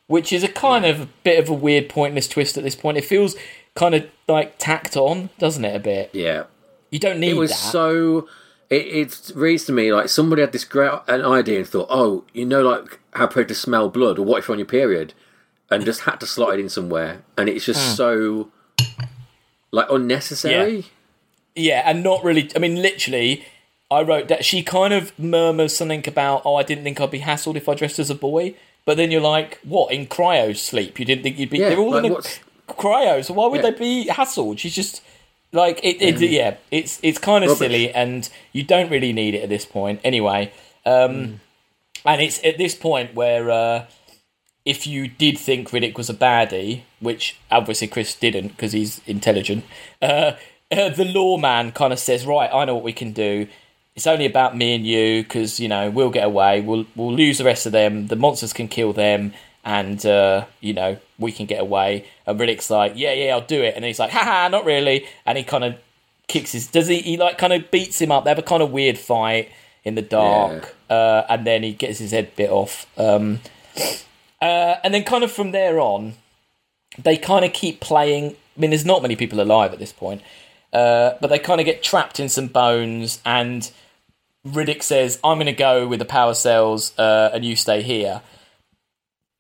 Which 0.08 0.32
is 0.32 0.42
a 0.42 0.48
kind 0.48 0.84
of 0.84 1.00
a 1.00 1.08
bit 1.24 1.38
of 1.38 1.48
a 1.48 1.54
weird 1.54 1.88
pointless 1.88 2.28
twist 2.28 2.58
at 2.58 2.64
this 2.64 2.74
point. 2.76 2.98
It 2.98 3.04
feels 3.04 3.34
kind 3.74 3.94
of 3.94 4.06
like 4.28 4.56
tacked 4.58 4.96
on, 4.96 5.30
doesn't 5.38 5.64
it? 5.64 5.76
A 5.76 5.80
bit. 5.80 6.10
yeah. 6.12 6.44
You 6.90 6.98
don't 6.98 7.20
need 7.20 7.30
It 7.30 7.34
was 7.36 7.50
that. 7.50 7.56
so. 7.56 8.28
It, 8.68 8.86
it 8.86 9.32
reads 9.34 9.64
to 9.66 9.72
me 9.72 9.92
like 9.92 10.08
somebody 10.08 10.40
had 10.42 10.52
this 10.52 10.64
great 10.64 10.90
an 11.06 11.22
idea 11.24 11.58
and 11.58 11.68
thought, 11.68 11.88
oh, 11.90 12.24
you 12.32 12.44
know, 12.46 12.62
like 12.62 12.98
how 13.12 13.26
predators 13.26 13.58
smell 13.60 13.88
blood, 13.90 14.18
or 14.18 14.24
what 14.24 14.38
if 14.38 14.48
you're 14.48 14.54
on 14.54 14.58
your 14.58 14.66
period, 14.66 15.12
and 15.70 15.84
just 15.84 16.00
had 16.02 16.16
to 16.20 16.26
slot 16.26 16.54
it 16.54 16.60
in 16.60 16.68
somewhere, 16.70 17.22
and 17.36 17.48
it's 17.48 17.64
just 17.66 17.80
Hmm. 17.90 17.94
so 17.94 18.50
like 19.70 19.86
unnecessary. 19.90 20.86
Yeah, 21.54 21.82
and 21.84 22.02
not 22.02 22.24
really. 22.24 22.50
I 22.56 22.58
mean, 22.58 22.80
literally, 22.80 23.44
I 23.90 24.02
wrote 24.02 24.28
that 24.28 24.44
she 24.44 24.62
kind 24.62 24.94
of 24.94 25.18
murmurs 25.18 25.76
something 25.76 26.06
about, 26.06 26.42
"Oh, 26.44 26.54
I 26.56 26.62
didn't 26.62 26.84
think 26.84 27.00
I'd 27.00 27.10
be 27.10 27.20
hassled 27.20 27.56
if 27.56 27.68
I 27.68 27.74
dressed 27.74 27.98
as 27.98 28.10
a 28.10 28.14
boy." 28.14 28.54
But 28.84 28.96
then 28.96 29.10
you're 29.10 29.20
like, 29.20 29.58
"What 29.62 29.92
in 29.92 30.06
cryo 30.06 30.56
sleep? 30.56 30.98
You 30.98 31.04
didn't 31.04 31.22
think 31.22 31.38
you'd 31.38 31.50
be?" 31.50 31.58
Yeah, 31.58 31.70
They're 31.70 31.78
all 31.78 31.92
like, 31.92 32.04
in 32.04 32.12
a 32.12 32.72
cryo, 32.72 33.24
so 33.24 33.34
why 33.34 33.46
would 33.46 33.62
Yeah. 33.62 33.70
they 33.70 33.78
be 33.78 34.06
hassled? 34.10 34.58
She's 34.58 34.74
just 34.74 35.02
like 35.52 35.78
it. 35.82 36.02
it 36.02 36.20
yeah, 36.20 36.56
it's 36.70 36.98
it's 37.02 37.18
kind 37.18 37.44
of 37.44 37.56
silly, 37.56 37.92
and 37.92 38.28
you 38.52 38.64
don't 38.64 38.90
really 38.90 39.12
need 39.12 39.34
it 39.34 39.42
at 39.42 39.48
this 39.48 39.64
point. 39.64 40.00
Anyway, 40.02 40.52
um, 40.84 41.40
and 42.04 42.20
it's 42.20 42.42
at 42.44 42.58
this 42.58 42.74
point 42.74 43.14
where. 43.14 43.50
Uh, 43.50 43.84
if 44.64 44.86
you 44.86 45.08
did 45.08 45.36
think 45.38 45.70
Riddick 45.70 45.96
was 45.96 46.08
a 46.08 46.14
baddie, 46.14 46.82
which 47.00 47.36
obviously 47.50 47.88
Chris 47.88 48.14
didn't 48.14 48.48
because 48.50 48.70
he's 48.70 49.00
intelligent, 49.08 49.64
uh, 50.00 50.34
uh, 50.70 50.88
the 50.90 51.04
lawman 51.04 51.72
kind 51.72 51.92
of 51.92 51.98
says, 51.98 52.24
"Right, 52.24 52.48
I 52.52 52.64
know 52.64 52.76
what 52.76 52.84
we 52.84 52.92
can 52.92 53.10
do. 53.10 53.48
It's 53.94 54.06
only 54.06 54.24
about 54.24 54.56
me 54.56 54.74
and 54.74 54.86
you 54.86 55.22
because 55.22 55.60
you 55.60 55.68
know 55.68 55.90
we'll 55.90 56.10
get 56.10 56.24
away. 56.24 56.60
We'll 56.60 56.86
we'll 56.96 57.12
lose 57.12 57.38
the 57.38 57.44
rest 57.44 57.66
of 57.66 57.72
them. 57.72 58.06
The 58.06 58.16
monsters 58.16 58.52
can 58.52 58.68
kill 58.68 58.92
them, 58.92 59.34
and 59.64 60.04
uh, 60.06 60.46
you 60.60 60.72
know 60.72 60.98
we 61.18 61.32
can 61.32 61.46
get 61.46 61.60
away." 61.60 62.06
And 62.26 62.38
Riddick's 62.40 62.70
like, 62.70 62.92
"Yeah, 62.96 63.12
yeah, 63.12 63.32
I'll 63.34 63.46
do 63.46 63.62
it." 63.62 63.74
And 63.76 63.84
he's 63.84 63.98
like, 63.98 64.10
"Haha, 64.10 64.48
not 64.48 64.64
really." 64.64 65.06
And 65.26 65.36
he 65.36 65.44
kind 65.44 65.64
of 65.64 65.76
kicks 66.26 66.52
his. 66.52 66.68
Does 66.68 66.88
he? 66.88 67.00
He 67.00 67.16
like 67.16 67.36
kind 67.36 67.52
of 67.52 67.70
beats 67.70 68.00
him 68.00 68.10
up. 68.10 68.24
They 68.24 68.30
have 68.30 68.38
a 68.38 68.42
kind 68.42 68.62
of 68.62 68.70
weird 68.70 68.96
fight 68.98 69.50
in 69.84 69.94
the 69.94 70.02
dark, 70.02 70.74
uh, 70.88 71.22
and 71.28 71.46
then 71.46 71.62
he 71.62 71.72
gets 71.74 71.98
his 71.98 72.12
head 72.12 72.34
bit 72.36 72.50
off. 72.50 72.86
Um, 72.96 73.40
uh, 74.40 74.76
and 74.82 74.94
then 74.94 75.04
kind 75.04 75.22
of 75.22 75.30
from 75.30 75.52
there 75.52 75.80
on, 75.80 76.14
they 76.98 77.16
kind 77.16 77.44
of 77.44 77.52
keep 77.52 77.80
playing. 77.80 78.36
I 78.56 78.60
mean, 78.60 78.70
there's 78.70 78.86
not 78.86 79.02
many 79.02 79.16
people 79.16 79.40
alive 79.40 79.72
at 79.72 79.78
this 79.78 79.92
point, 79.92 80.22
uh, 80.72 81.12
but 81.20 81.28
they 81.28 81.38
kind 81.38 81.60
of 81.60 81.64
get 81.64 81.82
trapped 81.82 82.18
in 82.20 82.28
some 82.28 82.48
bones. 82.48 83.20
And 83.24 83.70
Riddick 84.46 84.82
says, 84.82 85.18
"I'm 85.22 85.36
going 85.36 85.46
to 85.46 85.52
go 85.52 85.86
with 85.86 85.98
the 85.98 86.04
power 86.04 86.34
cells, 86.34 86.96
uh, 86.98 87.30
and 87.32 87.44
you 87.44 87.56
stay 87.56 87.82
here." 87.82 88.22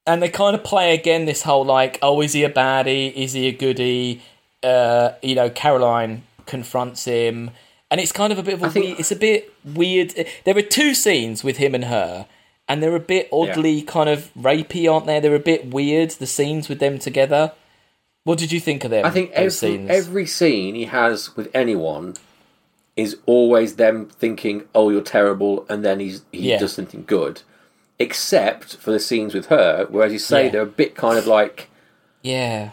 And 0.06 0.22
they 0.22 0.28
kind 0.28 0.56
of 0.56 0.64
play 0.64 0.94
again 0.94 1.24
this 1.24 1.42
whole 1.42 1.64
like, 1.64 1.98
"Oh, 2.02 2.20
is 2.20 2.32
he 2.32 2.44
a 2.44 2.50
baddie? 2.50 3.12
Is 3.12 3.32
he 3.32 3.48
a 3.48 3.52
goodie?" 3.52 4.22
Uh, 4.62 5.12
you 5.22 5.34
know, 5.34 5.50
Caroline 5.50 6.22
confronts 6.46 7.04
him, 7.04 7.50
and 7.90 8.00
it's 8.00 8.12
kind 8.12 8.32
of 8.32 8.38
a 8.38 8.42
bit 8.42 8.54
of 8.54 8.62
a 8.62 8.70
think- 8.70 8.86
weird, 8.86 9.00
it's 9.00 9.12
a 9.12 9.16
bit 9.16 9.52
weird. 9.64 10.14
There 10.44 10.56
are 10.56 10.62
two 10.62 10.94
scenes 10.94 11.42
with 11.42 11.56
him 11.56 11.74
and 11.74 11.86
her, 11.86 12.26
and 12.68 12.80
they're 12.82 12.94
a 12.94 13.00
bit 13.00 13.28
oddly 13.32 13.82
kind 13.82 14.08
of 14.08 14.30
rapey, 14.38 14.92
aren't 14.92 15.06
they? 15.06 15.18
They're 15.18 15.34
a 15.34 15.40
bit 15.40 15.72
weird. 15.72 16.10
The 16.10 16.26
scenes 16.26 16.68
with 16.68 16.78
them 16.78 16.98
together. 16.98 17.52
What 18.24 18.38
did 18.38 18.52
you 18.52 18.60
think 18.60 18.84
of 18.84 18.92
them? 18.92 19.04
I 19.04 19.10
think 19.10 19.32
every, 19.32 19.50
scenes? 19.50 19.90
every 19.90 20.26
scene 20.26 20.76
he 20.76 20.84
has 20.84 21.34
with 21.34 21.50
anyone 21.52 22.14
is 22.96 23.16
always 23.26 23.76
them 23.76 24.06
thinking, 24.06 24.64
"Oh, 24.74 24.90
you're 24.90 25.00
terrible," 25.00 25.64
and 25.68 25.84
then 25.84 26.00
he's 26.00 26.22
he 26.32 26.50
Yeah. 26.50 26.58
does 26.58 26.72
something 26.74 27.04
good. 27.06 27.42
Except 27.98 28.76
for 28.76 28.90
the 28.90 28.98
scenes 29.00 29.34
with 29.34 29.46
her, 29.46 29.86
where 29.88 30.04
as 30.06 30.12
you 30.12 30.18
say, 30.18 30.44
Yeah. 30.46 30.50
they're 30.50 30.62
a 30.62 30.66
bit 30.66 30.94
kind 30.94 31.18
of 31.18 31.26
like 31.26 31.68
yeah. 32.22 32.70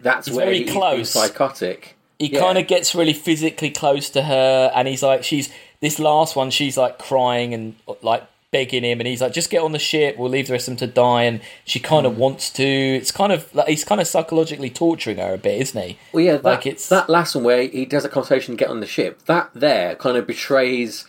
that's 0.00 0.26
He's 0.28 0.36
where 0.36 0.46
very 0.46 0.58
he- 0.58 0.64
close. 0.64 1.10
psychotic. 1.10 1.96
he 2.18 2.26
Yeah. 2.28 2.40
kind 2.40 2.56
of 2.58 2.66
gets 2.68 2.94
really 2.94 3.12
physically 3.12 3.70
close 3.70 4.08
to 4.10 4.22
her 4.22 4.70
and 4.76 4.86
he's 4.86 5.02
like 5.02 5.24
she's 5.24 5.48
this 5.80 5.98
last 5.98 6.36
one 6.36 6.50
she's 6.50 6.76
like 6.76 6.96
crying 6.98 7.52
and 7.52 7.74
like 8.00 8.22
begging 8.52 8.84
him 8.84 9.00
and 9.00 9.06
he's 9.08 9.20
like 9.22 9.32
just 9.32 9.48
get 9.50 9.62
on 9.62 9.72
the 9.72 9.78
ship 9.78 10.16
we'll 10.18 10.28
leave 10.30 10.46
the 10.46 10.52
rest 10.52 10.68
of 10.68 10.72
them 10.78 10.86
to 10.88 10.92
die 10.94 11.22
and 11.22 11.40
she 11.64 11.80
kind 11.80 12.04
Mm. 12.06 12.10
of 12.10 12.18
wants 12.18 12.50
to 12.50 12.62
it's 12.62 13.10
kind 13.10 13.32
of 13.32 13.52
like 13.54 13.66
he's 13.66 13.82
kind 13.82 14.00
of 14.00 14.06
psychologically 14.06 14.68
torturing 14.70 15.16
her 15.16 15.32
a 15.34 15.38
bit 15.38 15.60
isn't 15.60 15.82
he 15.82 15.98
Well, 16.12 16.22
yeah, 16.22 16.32
that, 16.34 16.44
Like, 16.44 16.66
it's- 16.66 16.88
that 16.90 17.08
last 17.08 17.34
one 17.34 17.44
where 17.44 17.62
he 17.62 17.84
does 17.86 18.04
a 18.04 18.10
conversation, 18.10 18.54
get 18.54 18.68
on 18.68 18.80
the 18.80 18.86
ship. 18.86 19.24
That 19.24 19.48
there 19.54 19.94
kind 19.96 20.16
of 20.18 20.26
betrays 20.26 21.06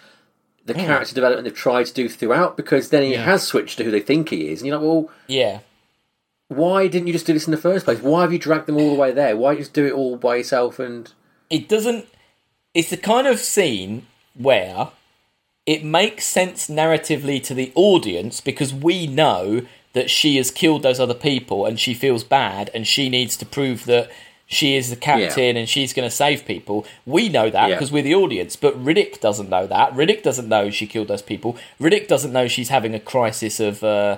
the 0.65 0.73
Hmm. 0.73 0.79
character 0.79 1.13
development 1.13 1.43
they've 1.43 1.53
tried 1.53 1.87
to 1.87 1.93
do 1.93 2.07
throughout, 2.07 2.55
because 2.55 2.89
then 2.89 3.03
he 3.03 3.11
Yeah. 3.11 3.25
has 3.25 3.43
switched 3.43 3.77
to 3.79 3.83
who 3.83 3.91
they 3.91 3.99
think 3.99 4.29
he 4.29 4.49
is, 4.49 4.61
and 4.61 4.67
you're 4.67 4.77
like, 4.77 4.85
well, 4.87 5.09
yeah 5.27 5.59
why 6.49 6.87
didn't 6.87 7.07
you 7.07 7.13
just 7.13 7.25
do 7.25 7.33
this 7.33 7.47
in 7.47 7.51
the 7.51 7.57
first 7.57 7.83
place? 7.83 7.99
Why 7.99 8.21
have 8.21 8.31
you 8.31 8.37
dragged 8.37 8.67
them 8.67 8.77
all 8.77 8.89
the 8.93 8.99
way 8.99 9.11
there? 9.11 9.35
Why 9.35 9.55
just 9.55 9.73
do 9.73 9.85
it 9.87 9.91
all 9.93 10.17
by 10.17 10.35
yourself? 10.35 10.77
And 10.79 11.11
it 11.49 11.67
doesn't 11.67 12.05
it's 12.73 12.89
the 12.91 12.97
kind 12.97 13.27
of 13.27 13.39
scene 13.39 14.05
where 14.35 14.89
it 15.65 15.83
makes 15.83 16.25
sense 16.25 16.67
narratively 16.69 17.41
to 17.43 17.53
the 17.53 17.71
audience 17.75 18.41
because 18.41 18.73
we 18.73 19.07
know 19.07 19.61
that 19.93 20.09
she 20.09 20.37
has 20.37 20.51
killed 20.51 20.83
those 20.83 20.99
other 20.99 21.13
people 21.13 21.65
and 21.65 21.79
she 21.79 21.93
feels 21.93 22.23
bad 22.23 22.69
and 22.73 22.85
she 22.87 23.09
needs 23.09 23.37
to 23.37 23.45
prove 23.45 23.85
that 23.85 24.09
she 24.45 24.75
is 24.75 24.89
the 24.89 24.95
captain 24.95 25.55
and 25.55 25.69
she's 25.69 25.93
going 25.93 26.07
to 26.07 26.13
save 26.15 26.45
people. 26.45 26.85
We 27.05 27.29
know 27.29 27.49
that 27.49 27.69
Yeah. 27.69 27.75
because 27.75 27.91
we're 27.91 28.03
the 28.03 28.15
audience, 28.15 28.55
but 28.55 28.75
Riddick 28.83 29.19
doesn't 29.21 29.49
know 29.49 29.65
that. 29.67 29.93
Riddick 29.93 30.21
doesn't 30.21 30.49
know 30.49 30.69
she 30.69 30.85
killed 30.87 31.07
those 31.07 31.21
people. 31.21 31.55
Riddick 31.79 32.07
doesn't 32.07 32.33
know 32.33 32.47
she's 32.47 32.69
having 32.69 32.93
a 32.93 32.99
crisis 32.99 33.59
of 33.59 33.83
uh, 33.83 34.17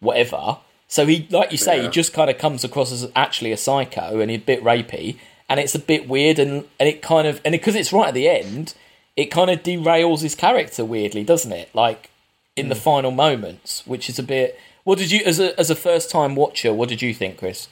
whatever. 0.00 0.58
So 0.88 1.06
he, 1.06 1.26
like 1.30 1.50
you 1.50 1.58
say, 1.58 1.82
he 1.82 1.88
just 1.88 2.12
kind 2.12 2.30
of 2.30 2.38
comes 2.38 2.62
across 2.62 2.92
as 2.92 3.10
actually 3.16 3.50
a 3.52 3.56
psycho 3.56 4.20
and 4.20 4.30
he's 4.30 4.40
a 4.40 4.44
bit 4.44 4.62
rapey, 4.62 5.16
and 5.48 5.58
it's 5.58 5.74
a 5.74 5.78
bit 5.78 6.08
weird, 6.08 6.38
and 6.38 6.64
and 6.78 6.88
it 6.88 7.02
kind 7.02 7.26
of 7.26 7.40
and 7.44 7.52
because 7.52 7.74
it's 7.74 7.92
right 7.92 8.08
at 8.08 8.14
the 8.14 8.28
end, 8.28 8.74
it 9.16 9.26
kind 9.26 9.50
of 9.50 9.62
derails 9.62 10.22
his 10.22 10.34
character 10.34 10.84
weirdly, 10.84 11.24
doesn't 11.24 11.52
it? 11.52 11.74
Like 11.74 12.10
in 12.56 12.68
the 12.68 12.74
hmm. 12.74 12.80
final 12.80 13.10
moments, 13.10 13.86
which 13.86 14.08
is 14.08 14.18
a 14.18 14.22
bit. 14.22 14.58
What 14.84 14.98
did 14.98 15.10
you, 15.10 15.22
as 15.24 15.40
a 15.40 15.58
as 15.58 15.70
a 15.70 15.74
first 15.74 16.10
time 16.10 16.34
watcher, 16.34 16.72
what 16.72 16.88
did 16.88 17.00
you 17.02 17.14
think, 17.14 17.38
Chris? 17.38 17.68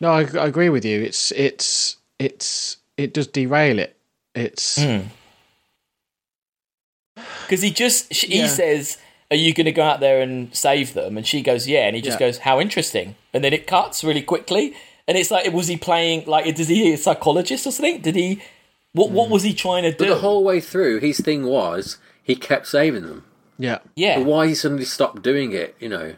No, 0.00 0.10
I, 0.10 0.22
I 0.38 0.46
agree 0.46 0.68
with 0.68 0.84
you. 0.84 1.02
It's 1.02 1.30
it's 1.32 1.96
it's 2.18 2.78
it 2.96 3.14
does 3.14 3.26
derail 3.26 3.78
it. 3.78 3.96
It's 4.34 4.82
hmm. 4.82 5.06
Because 7.42 7.62
he 7.62 7.70
just 7.70 8.12
he 8.12 8.40
Yeah. 8.40 8.46
says, 8.48 8.98
"Are 9.30 9.36
you 9.36 9.54
going 9.54 9.66
to 9.66 9.72
go 9.72 9.82
out 9.82 10.00
there 10.00 10.20
and 10.20 10.54
save 10.54 10.94
them?" 10.94 11.16
And 11.16 11.26
she 11.26 11.42
goes, 11.42 11.68
"Yeah," 11.68 11.86
and 11.86 11.94
he 11.94 12.02
just 12.02 12.18
Yeah. 12.20 12.26
goes, 12.26 12.38
"How 12.38 12.60
interesting!" 12.60 13.14
And 13.32 13.44
then 13.44 13.52
it 13.52 13.66
cuts 13.66 14.02
really 14.02 14.22
quickly, 14.22 14.74
and 15.06 15.16
it's 15.16 15.30
like, 15.30 15.50
was 15.52 15.68
he 15.68 15.76
playing 15.76 16.24
like? 16.26 16.52
Does 16.54 16.68
he 16.68 16.92
a 16.92 16.96
psychologist 16.98 17.66
or 17.66 17.70
something? 17.70 18.00
Did 18.00 18.16
he? 18.16 18.40
What 18.94 19.10
what 19.10 19.28
was 19.28 19.42
he 19.42 19.52
trying 19.52 19.82
to 19.82 19.90
do? 19.92 19.98
but 19.98 20.08
the 20.08 20.20
whole 20.20 20.42
way 20.42 20.60
through, 20.60 21.00
his 21.00 21.20
thing 21.20 21.44
was 21.44 21.98
he 22.22 22.34
kept 22.36 22.66
saving 22.66 23.02
them. 23.02 23.24
yeah 23.58 23.78
yeah, 23.94 24.16
But 24.18 24.24
why 24.26 24.46
he 24.48 24.54
suddenly 24.54 24.84
stopped 24.86 25.22
doing 25.22 25.52
it? 25.52 25.76
You 25.78 25.88
know. 25.90 26.14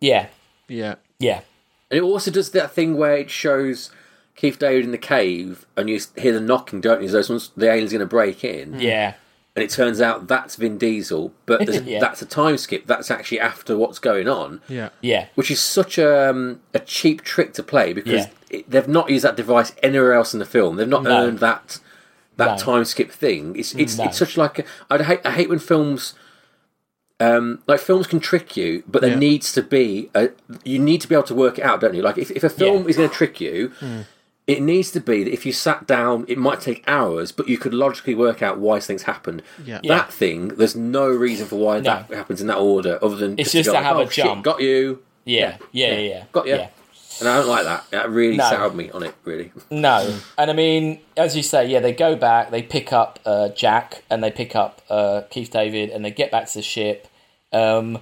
yeah, 0.00 0.28
yeah 0.68 0.94
yeah, 1.18 1.42
And 1.90 1.98
it 1.98 2.02
also 2.02 2.30
does 2.30 2.50
that 2.52 2.70
thing 2.72 2.96
where 2.96 3.16
it 3.16 3.30
shows 3.30 3.90
Keith 4.36 4.58
David 4.58 4.84
in 4.86 4.90
the 4.90 4.96
cave, 4.98 5.66
and 5.76 5.90
you 5.90 6.00
hear 6.16 6.32
the 6.32 6.40
knocking, 6.40 6.80
don't 6.80 7.00
you? 7.02 7.06
As 7.06 7.12
though 7.12 7.20
someone's, 7.22 7.50
the 7.56 7.70
alien's 7.70 7.92
going 7.92 8.00
to 8.00 8.06
break 8.06 8.42
in, 8.42 8.80
yeah, 8.80 9.14
and 9.54 9.62
it 9.62 9.68
turns 9.70 10.00
out 10.00 10.26
that's 10.28 10.56
Vin 10.56 10.78
Diesel, 10.78 11.34
but 11.44 11.68
Yeah. 11.84 11.98
that's 12.00 12.22
a 12.22 12.26
time 12.26 12.56
skip. 12.56 12.86
That's 12.86 13.10
actually 13.10 13.40
after 13.40 13.76
what's 13.76 13.98
going 13.98 14.28
on, 14.28 14.62
yeah 14.68 14.88
yeah, 15.02 15.26
which 15.34 15.50
is 15.50 15.60
such 15.60 15.98
a 15.98 16.30
um, 16.30 16.60
a 16.72 16.78
cheap 16.78 17.20
trick 17.22 17.52
to 17.54 17.62
play 17.62 17.92
because 17.92 18.24
Yeah. 18.26 18.58
it, 18.58 18.70
they've 18.70 18.88
not 18.88 19.10
used 19.10 19.24
that 19.24 19.36
device 19.36 19.72
anywhere 19.82 20.14
else 20.14 20.32
in 20.32 20.38
the 20.38 20.46
film. 20.46 20.76
They've 20.76 20.88
not 20.88 21.02
No. 21.02 21.10
earned 21.10 21.40
that 21.40 21.80
that 22.36 22.58
No. 22.58 22.64
time 22.64 22.84
skip 22.84 23.10
thing. 23.10 23.54
It's 23.56 23.74
it's 23.74 23.98
No. 23.98 24.04
it's 24.04 24.18
such 24.18 24.36
like 24.36 24.60
a, 24.60 24.64
I 24.90 25.02
hate 25.02 25.20
I 25.24 25.30
hate 25.32 25.48
when 25.48 25.58
films. 25.58 26.14
Um, 27.22 27.58
like 27.66 27.80
films 27.80 28.06
can 28.06 28.18
trick 28.18 28.56
you, 28.56 28.82
but 28.88 29.02
there 29.02 29.10
Yeah. 29.10 29.18
needs 29.18 29.52
to 29.52 29.62
be 29.62 30.08
a. 30.14 30.30
You 30.64 30.78
need 30.78 31.02
to 31.02 31.08
be 31.08 31.14
able 31.14 31.24
to 31.24 31.34
work 31.34 31.58
it 31.58 31.64
out, 31.64 31.80
don't 31.82 31.94
you? 31.94 32.00
Like 32.02 32.16
if, 32.16 32.30
if 32.30 32.42
a 32.42 32.48
film 32.48 32.84
Yeah. 32.84 32.88
is 32.88 32.96
going 32.96 33.10
to 33.10 33.14
trick 33.14 33.42
you, 33.42 33.72
Hmm. 33.78 34.00
it 34.46 34.62
needs 34.62 34.90
to 34.92 35.00
be 35.00 35.22
that 35.24 35.30
if 35.32 35.44
you 35.44 35.52
sat 35.52 35.86
down, 35.86 36.24
it 36.28 36.38
might 36.38 36.60
take 36.62 36.82
hours, 36.86 37.30
but 37.30 37.46
you 37.46 37.58
could 37.58 37.74
logically 37.74 38.14
work 38.14 38.40
out 38.42 38.56
why 38.58 38.80
things 38.80 39.02
happened. 39.02 39.42
Yeah. 39.62 39.80
That 39.86 40.10
thing, 40.10 40.48
there's 40.48 40.74
no 40.74 41.08
reason 41.08 41.46
for 41.46 41.56
why 41.56 41.76
No. 41.80 41.82
that 42.08 42.10
happens 42.16 42.40
in 42.40 42.46
that 42.46 42.56
order, 42.56 42.98
other 43.02 43.16
than 43.16 43.38
It's 43.38 43.50
to 43.52 43.58
just 43.58 43.66
go 43.66 43.72
to 43.74 43.78
like, 43.78 43.84
have 43.86 43.96
a 43.98 44.00
"Oh, 44.00 44.08
shit, 44.08 44.24
jump." 44.24 44.42
got 44.42 44.62
you, 44.62 45.00
yeah, 45.26 45.58
yeah, 45.72 45.92
yeah, 45.92 45.98
yeah. 45.98 46.24
got 46.32 46.46
you. 46.46 46.60
Yeah. 47.20 47.28
And 47.28 47.28
I 47.28 47.36
don't 47.40 47.48
like 47.48 47.64
that. 47.64 47.90
That 47.90 48.10
really 48.10 48.36
No. 48.36 48.48
soured 48.50 48.74
me 48.74 48.90
on 48.90 49.02
it, 49.02 49.14
really. 49.24 49.52
No, 49.70 50.18
and 50.38 50.50
I 50.50 50.54
mean, 50.54 51.00
as 51.16 51.36
you 51.36 51.42
say, 51.42 51.66
yeah, 51.66 51.80
they 51.80 51.92
go 51.92 52.16
back, 52.16 52.50
they 52.50 52.62
pick 52.62 52.92
up 52.92 53.18
uh, 53.24 53.48
Jack, 53.50 54.02
and 54.10 54.22
they 54.22 54.30
pick 54.30 54.56
up 54.56 54.82
uh, 54.90 55.22
Keith 55.30 55.50
David, 55.50 55.90
and 55.90 56.04
they 56.04 56.10
get 56.10 56.30
back 56.30 56.46
to 56.48 56.54
the 56.54 56.62
ship. 56.62 57.06
Um, 57.52 57.98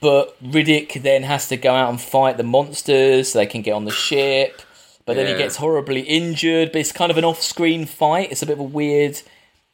but 0.00 0.36
Riddick 0.42 1.02
then 1.02 1.22
has 1.22 1.48
to 1.48 1.56
go 1.56 1.74
out 1.74 1.88
and 1.90 2.00
fight 2.00 2.36
the 2.36 2.42
monsters 2.42 3.32
so 3.32 3.38
they 3.38 3.46
can 3.46 3.62
get 3.62 3.72
on 3.72 3.84
the 3.84 3.90
ship. 3.90 4.60
But 5.06 5.16
then 5.16 5.26
he 5.26 5.34
gets 5.34 5.56
horribly 5.56 6.00
injured. 6.02 6.70
But 6.72 6.80
it's 6.82 6.92
kind 6.92 7.10
of 7.10 7.16
an 7.16 7.24
off-screen 7.24 7.86
fight. 7.86 8.30
It's 8.30 8.42
a 8.42 8.46
bit 8.46 8.52
of 8.54 8.60
a 8.60 8.64
weird, 8.64 9.22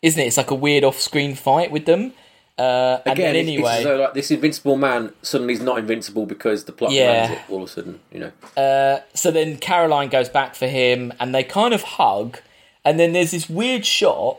isn't 0.00 0.22
it? 0.22 0.26
It's 0.26 0.36
like 0.36 0.52
a 0.52 0.54
weird 0.54 0.84
off-screen 0.84 1.34
fight 1.34 1.72
with 1.72 1.86
them. 1.86 2.12
Uh, 2.56 3.00
and 3.04 3.12
Again, 3.18 3.32
then 3.34 3.36
it's, 3.36 3.48
anyway, 3.48 3.70
it's 3.70 3.78
as 3.78 3.84
though 3.84 3.96
like 3.96 4.14
this 4.14 4.30
invincible 4.30 4.76
man 4.76 5.12
suddenly 5.22 5.54
is 5.54 5.60
not 5.60 5.78
invincible 5.78 6.24
because 6.24 6.64
the 6.64 6.72
plot 6.72 6.92
Yeah. 6.92 7.26
demands 7.26 7.30
it 7.48 7.52
all 7.52 7.62
of 7.64 7.68
a 7.68 7.72
sudden. 7.72 8.00
You 8.12 8.20
know, 8.20 8.32
Uh, 8.56 9.00
so 9.12 9.30
then 9.32 9.56
Caroline 9.56 10.08
goes 10.08 10.28
back 10.28 10.54
for 10.54 10.66
him 10.68 11.12
and 11.18 11.34
they 11.34 11.42
kind 11.42 11.74
of 11.74 11.82
hug 11.82 12.38
and 12.84 13.00
then 13.00 13.12
there's 13.12 13.32
this 13.32 13.50
weird 13.50 13.84
shot 13.84 14.38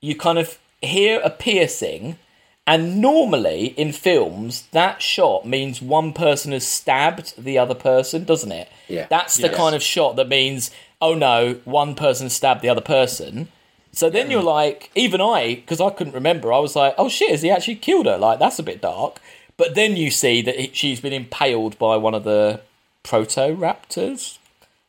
you 0.00 0.16
kind 0.16 0.38
of 0.38 0.58
hear 0.82 1.20
a 1.22 1.30
piercing 1.30 2.18
and 2.66 3.00
normally 3.00 3.66
in 3.76 3.92
films 3.92 4.64
that 4.72 5.00
shot 5.00 5.46
means 5.46 5.80
one 5.80 6.12
person 6.12 6.50
has 6.52 6.66
stabbed 6.66 7.32
the 7.42 7.56
other 7.56 7.74
person 7.76 8.24
doesn't 8.24 8.50
it 8.52 8.68
Yeah. 8.88 9.06
that's 9.08 9.36
the 9.36 9.46
Yes. 9.48 9.56
kind 9.56 9.74
of 9.76 9.82
shot 9.84 10.16
that 10.16 10.28
means 10.28 10.70
oh 11.00 11.14
no 11.14 11.60
one 11.64 11.94
person 11.94 12.28
stabbed 12.28 12.60
the 12.62 12.68
other 12.68 12.80
person 12.80 13.48
so 13.96 14.10
then 14.10 14.30
you're 14.30 14.42
like 14.42 14.90
even 14.94 15.20
i 15.20 15.54
because 15.56 15.80
i 15.80 15.90
couldn't 15.90 16.12
remember 16.12 16.52
i 16.52 16.58
was 16.58 16.76
like 16.76 16.94
oh 16.98 17.08
shit 17.08 17.30
has 17.30 17.42
he 17.42 17.50
actually 17.50 17.74
killed 17.76 18.06
her 18.06 18.18
like 18.18 18.38
that's 18.38 18.58
a 18.58 18.62
bit 18.62 18.80
dark 18.80 19.20
but 19.56 19.74
then 19.74 19.96
you 19.96 20.10
see 20.10 20.42
that 20.42 20.60
it, 20.62 20.76
she's 20.76 21.00
been 21.00 21.12
impaled 21.12 21.78
by 21.78 21.96
one 21.96 22.14
of 22.14 22.24
the 22.24 22.60
proto-raptors 23.02 24.38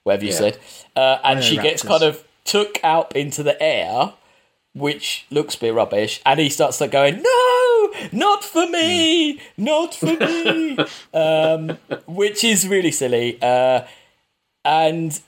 whatever 0.04 0.26
you 0.26 0.32
Yeah. 0.32 0.38
said 0.38 0.58
uh, 0.96 1.18
and 1.24 1.44
she 1.44 1.58
gets 1.58 1.84
Raptors. 1.84 1.88
kind 1.88 2.04
of 2.04 2.24
took 2.46 2.80
out 2.84 3.16
into 3.16 3.44
the 3.44 3.62
air 3.62 4.14
which 4.74 5.26
looks 5.32 5.56
a 5.56 5.60
bit 5.60 5.74
rubbish 5.74 6.22
and 6.26 6.40
he 6.40 6.50
starts 6.50 6.80
like 6.82 6.92
going 6.92 7.22
no 7.22 7.94
not 8.12 8.44
for 8.44 8.68
me 8.70 9.40
not 9.58 9.94
for 9.96 10.06
me 10.18 10.78
um, 11.14 11.78
which 12.06 12.44
is 12.44 12.68
really 12.68 12.92
silly 12.92 13.38
uh, 13.42 13.82
and 14.66 15.20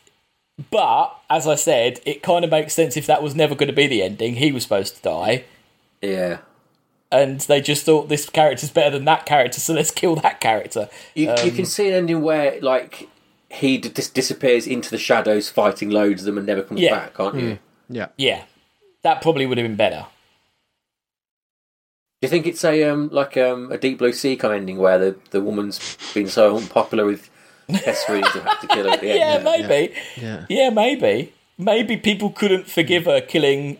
but 0.71 1.15
as 1.29 1.47
i 1.47 1.55
said 1.55 1.99
it 2.05 2.21
kind 2.23 2.43
of 2.43 2.51
makes 2.51 2.73
sense 2.73 2.97
if 2.97 3.05
that 3.07 3.23
was 3.23 3.33
never 3.35 3.55
going 3.55 3.67
to 3.67 3.73
be 3.73 3.87
the 3.87 4.01
ending 4.03 4.35
he 4.35 4.51
was 4.51 4.63
supposed 4.63 4.95
to 4.95 5.01
die 5.01 5.43
yeah. 6.01 6.39
and 7.11 7.41
they 7.41 7.61
just 7.61 7.85
thought 7.85 8.09
this 8.09 8.29
character's 8.29 8.71
better 8.71 8.91
than 8.91 9.05
that 9.05 9.25
character 9.25 9.59
so 9.59 9.73
let's 9.73 9.91
kill 9.91 10.15
that 10.15 10.39
character 10.41 10.89
You, 11.15 11.29
Um, 11.31 11.45
you 11.45 11.51
can 11.51 11.65
see 11.65 11.87
an 11.87 11.93
ending 11.93 12.21
where 12.21 12.59
like 12.61 13.07
he 13.51 13.77
d- 13.77 13.89
dis- 13.89 14.09
disappears 14.11 14.67
into 14.67 14.91
the 14.91 14.97
shadows, 14.99 15.49
fighting 15.49 15.89
loads 15.89 16.21
of 16.21 16.25
them, 16.27 16.37
and 16.37 16.45
never 16.45 16.61
comes 16.61 16.79
Yeah. 16.81 16.95
back, 16.95 17.13
can't 17.15 17.35
you? 17.35 17.59
yeah 17.89 18.07
yeah 18.17 18.43
that 19.03 19.21
probably 19.21 19.45
would 19.45 19.57
have 19.57 19.65
been 19.65 19.75
better 19.77 20.05
Do 22.21 22.25
you 22.25 22.29
think 22.29 22.45
it's 22.47 22.63
a 22.65 22.83
um 22.83 23.09
like 23.11 23.37
um 23.37 23.71
a 23.71 23.77
deep 23.77 23.97
blue 23.99 24.11
sea 24.13 24.35
kind 24.35 24.53
of 24.53 24.59
ending 24.59 24.77
where 24.77 24.97
the, 24.99 25.15
the 25.31 25.41
woman's 25.41 25.97
been 26.13 26.27
so 26.27 26.57
unpopular 26.57 27.05
with 27.05 27.28
Tesserine 27.69 28.31
to 28.33 28.41
have 28.41 28.61
to 28.61 28.67
kill 28.67 28.85
her 28.85 28.91
at 28.91 29.01
the 29.01 29.09
end? 29.11 29.19
yeah, 29.19 29.37
maybe 29.67 29.93
yeah 30.17 30.45
Yeah, 30.49 30.69
maybe. 30.69 31.33
Maybe 31.57 31.97
people 31.97 32.29
couldn't 32.29 32.67
forgive 32.67 33.05
her 33.05 33.19
killing 33.21 33.77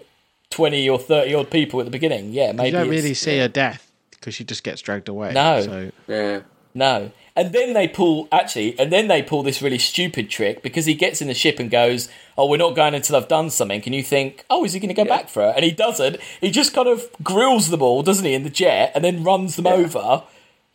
20 0.49 0.89
or 0.89 0.99
30 0.99 1.33
odd 1.35 1.49
people 1.51 1.79
at 1.79 1.85
the 1.85 1.91
beginning. 1.91 2.33
Yeah, 2.33 2.51
maybe. 2.51 2.67
you 2.69 2.71
don't 2.73 2.89
really 2.89 3.13
see 3.13 3.37
her 3.39 3.47
death 3.47 3.89
because 4.11 4.33
she 4.35 4.43
just 4.43 4.63
gets 4.63 4.81
dragged 4.81 5.07
away 5.07 5.31
No. 5.33 5.61
so 5.61 5.91
Yeah. 6.07 6.41
No. 6.73 7.11
And 7.35 7.53
then 7.53 7.73
they 7.73 7.87
pull, 7.87 8.27
actually, 8.33 8.77
and 8.77 8.91
then 8.91 9.07
they 9.07 9.23
pull 9.23 9.43
this 9.43 9.61
really 9.61 9.77
stupid 9.77 10.29
trick 10.29 10.61
because 10.61 10.85
he 10.85 10.93
gets 10.93 11.21
in 11.21 11.27
the 11.29 11.33
ship 11.33 11.57
and 11.57 11.71
goes, 11.71 12.09
Oh, 12.37 12.47
we're 12.47 12.57
not 12.57 12.75
going 12.75 12.93
until 12.93 13.15
I've 13.15 13.29
done 13.29 13.49
something. 13.49 13.81
And 13.85 13.95
you 13.95 14.03
think, 14.03 14.43
Oh, 14.49 14.65
is 14.65 14.73
he 14.73 14.79
going 14.79 14.93
to 14.93 14.93
go 14.93 15.05
back 15.05 15.29
for 15.29 15.41
her? 15.43 15.53
And 15.55 15.63
he 15.63 15.71
doesn't. 15.71 16.17
He 16.41 16.51
just 16.51 16.73
kind 16.73 16.87
of 16.89 17.09
grills 17.23 17.69
them 17.69 17.81
all, 17.81 18.03
doesn't 18.03 18.25
he, 18.25 18.33
in 18.33 18.43
the 18.43 18.49
jet 18.49 18.91
and 18.93 19.03
then 19.05 19.23
runs 19.23 19.55
them 19.55 19.67
over. 19.67 20.23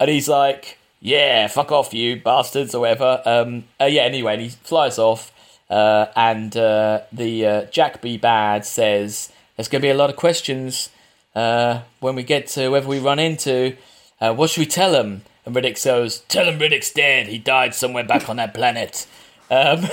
and 0.01 0.09
he's 0.11 0.27
like, 0.29 0.79
"Yeah, 1.05 1.49
fuck 1.49 1.71
off, 1.71 1.93
you 1.93 2.17
bastards," 2.17 2.75
or 2.75 2.81
whatever. 2.81 3.21
Um, 3.27 3.65
uh, 3.79 3.85
yeah. 3.85 4.03
Anyway, 4.03 4.33
and 4.33 4.43
he 4.43 4.49
flies 4.49 4.99
off, 4.99 5.33
uh, 5.69 6.07
and 6.17 6.57
uh, 6.57 7.03
the 7.13 7.47
uh, 7.47 7.65
Jack 7.67 8.01
B. 8.01 8.17
Bad 8.17 8.65
says, 8.65 9.31
"There's 9.55 9.69
going 9.69 9.83
to 9.83 9.87
be 9.87 9.91
a 9.91 9.95
lot 9.95 10.09
of 10.09 10.17
questions 10.17 10.89
uh, 11.35 11.83
when 12.01 12.15
we 12.15 12.23
get 12.23 12.47
to 12.49 12.65
whoever 12.65 12.89
we 12.89 12.99
run 12.99 13.19
into. 13.19 13.77
Uh, 14.19 14.33
what 14.33 14.49
should 14.49 14.61
we 14.61 14.67
tell 14.67 14.95
him?" 14.95 15.23
And 15.45 15.55
Riddick 15.55 15.77
says, 15.77 16.21
"Tell 16.29 16.49
him 16.49 16.59
Riddick's 16.59 16.91
dead. 16.91 17.29
He 17.29 17.39
died 17.39 17.75
somewhere 17.75 18.05
back 18.05 18.31
on 18.31 18.37
that 18.37 18.55
planet." 18.55 19.07
Um, 19.51 19.87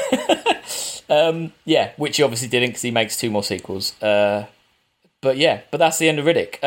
um, 1.09 1.53
yeah, 1.65 1.91
which 1.97 2.15
he 2.15 2.23
obviously 2.23 2.47
didn't 2.47 2.69
because 2.69 2.83
he 2.83 2.91
makes 2.91 3.17
two 3.17 3.29
more 3.29 3.43
sequels. 3.43 3.95
But 3.99 5.37
yeah, 5.37 5.61
but 5.69 5.77
that's 5.77 5.99
the 5.99 6.07
end 6.07 6.19
of 6.19 6.25
Riddick. 6.25 6.63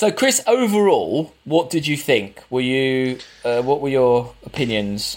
So, 0.00 0.10
Chris, 0.10 0.42
overall, 0.46 1.34
what 1.44 1.68
did 1.68 1.86
you 1.86 1.94
think? 1.94 2.42
Were 2.48 2.62
you? 2.62 3.18
Uh, 3.44 3.60
what 3.60 3.82
were 3.82 3.90
your 3.90 4.34
opinions? 4.46 5.14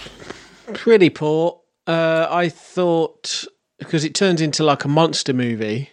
Pretty 0.73 1.09
poor. 1.09 1.61
Uh, 1.88 2.27
I 2.29 2.49
thought 2.49 3.45
because 3.79 4.03
it 4.03 4.13
turns 4.13 4.41
into 4.41 4.61
like 4.61 4.84
a 4.84 4.89
monster 4.89 5.31
movie, 5.31 5.89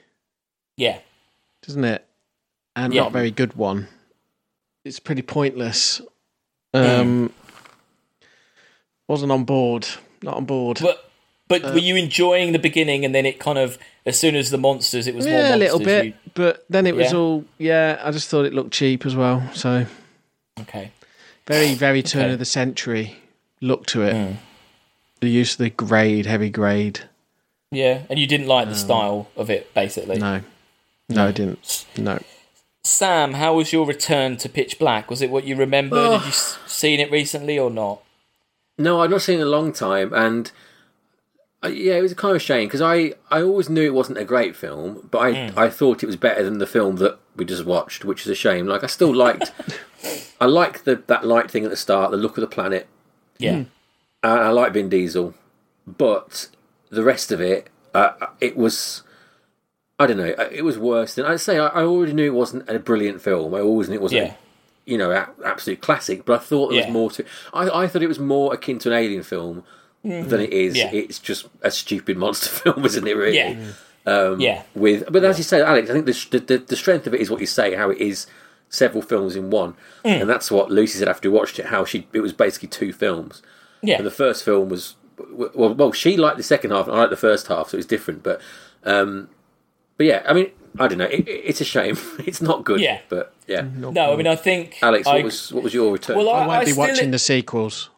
Yeah, 0.76 0.98
doesn't 1.64 1.84
it? 1.84 2.04
And 2.74 2.92
Yeah. 2.92 3.02
not 3.02 3.10
a 3.10 3.12
very 3.12 3.30
good 3.30 3.54
one. 3.54 3.86
It's 4.84 4.98
pretty 4.98 5.22
pointless. 5.22 6.00
Um, 6.74 7.32
wasn't 9.06 9.30
on 9.30 9.44
board. 9.44 9.86
Not 10.20 10.34
on 10.34 10.46
board. 10.46 10.80
but 10.80 11.09
but 11.50 11.62
Uh, 11.64 11.72
were 11.72 11.78
you 11.90 11.96
enjoying 11.96 12.52
the 12.52 12.58
beginning, 12.58 13.04
and 13.04 13.14
then 13.14 13.26
it 13.26 13.38
kind 13.38 13.58
of 13.58 13.76
as 14.06 14.18
soon 14.18 14.34
as 14.36 14.48
the 14.50 14.56
monsters, 14.58 15.06
it 15.06 15.14
was 15.14 15.26
more 15.26 15.34
yeah, 15.34 15.54
a 15.54 15.58
little 15.58 15.78
bit. 15.80 16.04
you- 16.06 16.14
But 16.32 16.64
then 16.70 16.86
it 16.86 16.94
was 16.96 17.10
Yeah. 17.12 17.18
all 17.18 17.44
yeah. 17.58 18.00
I 18.02 18.10
just 18.12 18.28
thought 18.30 18.46
it 18.46 18.54
looked 18.54 18.72
cheap 18.72 19.04
as 19.04 19.14
well. 19.14 19.42
So 19.52 19.84
okay, 20.60 20.92
very 21.46 21.74
very 21.74 22.02
turn 22.02 22.22
Okay. 22.24 22.32
of 22.32 22.38
the 22.38 22.44
century 22.46 23.16
look 23.60 23.84
to 23.86 24.02
it. 24.04 24.14
Mm. 24.14 24.36
The 25.20 25.28
use 25.28 25.52
of 25.52 25.58
the 25.58 25.68
grade, 25.70 26.24
heavy 26.24 26.48
grade. 26.50 27.00
yeah, 27.70 28.02
and 28.08 28.18
you 28.18 28.26
didn't 28.26 28.46
like 28.48 28.68
the 28.68 28.74
style 28.74 29.28
of 29.36 29.50
it, 29.50 29.72
basically. 29.74 30.18
No, 30.18 30.40
no, 31.08 31.28
I 31.28 31.32
didn't. 31.32 31.84
No. 31.98 32.18
Sam, 32.82 33.34
how 33.34 33.54
was 33.54 33.72
your 33.72 33.84
return 33.86 34.36
to 34.38 34.48
Pitch 34.48 34.78
Black? 34.78 35.10
Was 35.10 35.20
it 35.20 35.30
what 35.30 35.44
you 35.44 35.54
remember? 35.56 35.96
Oh. 35.98 36.18
Did 36.18 36.26
you 36.26 36.32
seen 36.66 36.98
it 37.00 37.10
recently 37.12 37.58
or 37.58 37.70
not? 37.70 38.00
No, 38.78 39.02
I've 39.02 39.10
not 39.10 39.20
seen 39.22 39.38
it 39.38 39.42
in 39.42 39.46
a 39.46 39.50
long 39.50 39.72
time, 39.74 40.14
and 40.14 40.50
uh, 41.64 41.68
yeah, 41.68 41.94
it 41.94 42.02
was 42.02 42.14
kind 42.14 42.30
of 42.30 42.36
a 42.36 42.44
shame 42.44 42.66
because 42.68 42.80
I, 42.80 43.14
I 43.30 43.42
always 43.42 43.68
knew 43.68 43.82
it 43.82 43.94
wasn't 43.94 44.18
a 44.18 44.24
great 44.24 44.56
film, 44.56 45.08
but 45.10 45.18
I 45.18 45.48
Hmm. 45.50 45.58
I 45.58 45.68
thought 45.70 46.02
it 46.02 46.06
was 46.06 46.16
better 46.16 46.42
than 46.42 46.58
the 46.58 46.66
film 46.66 46.96
that 46.96 47.18
we 47.36 47.44
just 47.44 47.64
watched, 47.64 48.04
which 48.04 48.22
is 48.22 48.28
a 48.28 48.34
shame. 48.34 48.66
Like 48.66 48.82
I 48.82 48.86
still 48.86 49.14
liked, 49.14 49.52
I 50.40 50.46
liked 50.46 50.84
the 50.84 51.02
that 51.06 51.26
light 51.26 51.50
thing 51.50 51.64
at 51.64 51.70
the 51.70 51.76
start, 51.76 52.10
the 52.10 52.16
look 52.16 52.36
of 52.36 52.40
the 52.42 52.46
planet, 52.46 52.86
Yeah, 53.38 53.52
and 53.52 53.66
I 54.22 54.50
like 54.50 54.72
Vin 54.72 54.88
Diesel, 54.88 55.34
but 55.86 56.48
the 56.90 57.02
rest 57.02 57.30
of 57.32 57.40
it, 57.40 57.68
uh, 57.94 58.12
it 58.40 58.56
was. 58.56 59.02
I 59.98 60.06
don't 60.06 60.16
know. 60.16 60.30
uh, 60.38 60.48
It 60.50 60.62
was 60.62 60.78
worse 60.78 61.14
than 61.14 61.26
I'd 61.26 61.40
say. 61.40 61.58
I 61.58 61.66
I 61.68 61.82
already 61.82 62.14
knew 62.14 62.24
it 62.26 62.34
wasn't 62.34 62.68
a 62.70 62.78
brilliant 62.78 63.20
film. 63.20 63.54
I 63.54 63.60
always 63.60 63.88
knew 63.90 63.96
it 63.96 64.00
wasn't 64.02 64.22
yeah, 64.28 64.34
you 64.86 64.96
know, 64.96 65.10
a- 65.10 65.28
absolute 65.44 65.82
classic. 65.82 66.24
But 66.24 66.40
I 66.40 66.42
thought 66.42 66.68
there 66.70 66.78
Yeah. 66.78 66.86
was 66.86 66.92
more 66.94 67.10
to. 67.10 67.24
I, 67.52 67.82
I 67.82 67.86
thought 67.86 68.02
it 68.02 68.06
was 68.08 68.18
more 68.18 68.54
akin 68.54 68.78
to 68.78 68.88
an 68.90 68.94
alien 68.96 69.22
film 69.22 69.62
than 70.02 70.40
it 70.40 70.52
is. 70.52 70.76
Mm-hmm. 70.76 70.94
Yeah. 70.96 71.02
It's 71.02 71.18
just 71.18 71.46
a 71.62 71.70
stupid 71.70 72.16
monster 72.16 72.48
film, 72.62 72.84
isn't 72.84 73.06
it? 73.06 73.16
Really. 73.16 73.36
yeah, 73.36 73.72
Um, 74.06 74.40
yeah. 74.40 74.62
With, 74.74 75.10
but 75.12 75.22
as 75.24 75.38
you 75.38 75.44
say, 75.44 75.60
Alex, 75.62 75.90
I 75.90 75.92
think 75.94 76.06
the, 76.06 76.38
the 76.38 76.58
the 76.58 76.76
strength 76.76 77.06
of 77.06 77.14
it 77.14 77.20
is 77.20 77.30
what 77.30 77.40
you 77.40 77.46
say. 77.46 77.74
How 77.74 77.90
it 77.90 77.98
is 77.98 78.26
several 78.68 79.02
films 79.02 79.34
in 79.36 79.50
one, 79.50 79.74
Mm. 80.04 80.20
and 80.22 80.30
that's 80.30 80.50
what 80.50 80.70
Lucy 80.70 80.98
said 80.98 81.08
after 81.08 81.30
we 81.30 81.36
watched 81.36 81.58
it. 81.58 81.66
How 81.66 81.84
she 81.84 82.06
it 82.12 82.20
was 82.20 82.32
basically 82.32 82.68
two 82.68 82.92
films. 82.92 83.42
yeah. 83.82 83.96
And 83.98 84.06
the 84.06 84.10
first 84.10 84.44
film 84.44 84.68
was 84.68 84.94
well, 85.54 85.74
well, 85.74 85.92
she 85.92 86.16
liked 86.16 86.38
the 86.38 86.42
second 86.42 86.70
half, 86.70 86.86
and 86.86 86.96
I 86.96 87.00
liked 87.00 87.10
the 87.10 87.16
first 87.16 87.48
half, 87.48 87.68
so 87.68 87.74
it 87.76 87.80
was 87.80 87.86
different. 87.86 88.22
But, 88.22 88.40
um, 88.84 89.28
but 89.98 90.06
yeah, 90.06 90.22
I 90.26 90.32
mean, 90.32 90.50
I 90.78 90.88
don't 90.88 90.96
know. 90.98 91.04
It, 91.04 91.28
it- 91.28 91.42
it's 91.50 91.60
a 91.60 91.64
shame. 91.64 91.98
It's 92.26 92.40
not 92.40 92.64
good. 92.64 92.80
Yeah. 92.80 93.00
But 93.10 93.34
yeah, 93.46 93.66
No, 93.76 94.12
I 94.12 94.16
mean, 94.16 94.26
I 94.26 94.36
think 94.36 94.78
Alex, 94.82 95.06
I, 95.06 95.16
what 95.16 95.24
was 95.24 95.52
what 95.52 95.62
was 95.64 95.74
your 95.74 95.92
return? 95.92 96.16
Well, 96.16 96.30
I 96.30 96.44
I, 96.44 96.46
won't 96.46 96.64
be 96.64 96.72
still- 96.72 96.86
watching 96.86 97.10
the 97.10 97.18
sequels. 97.18 97.90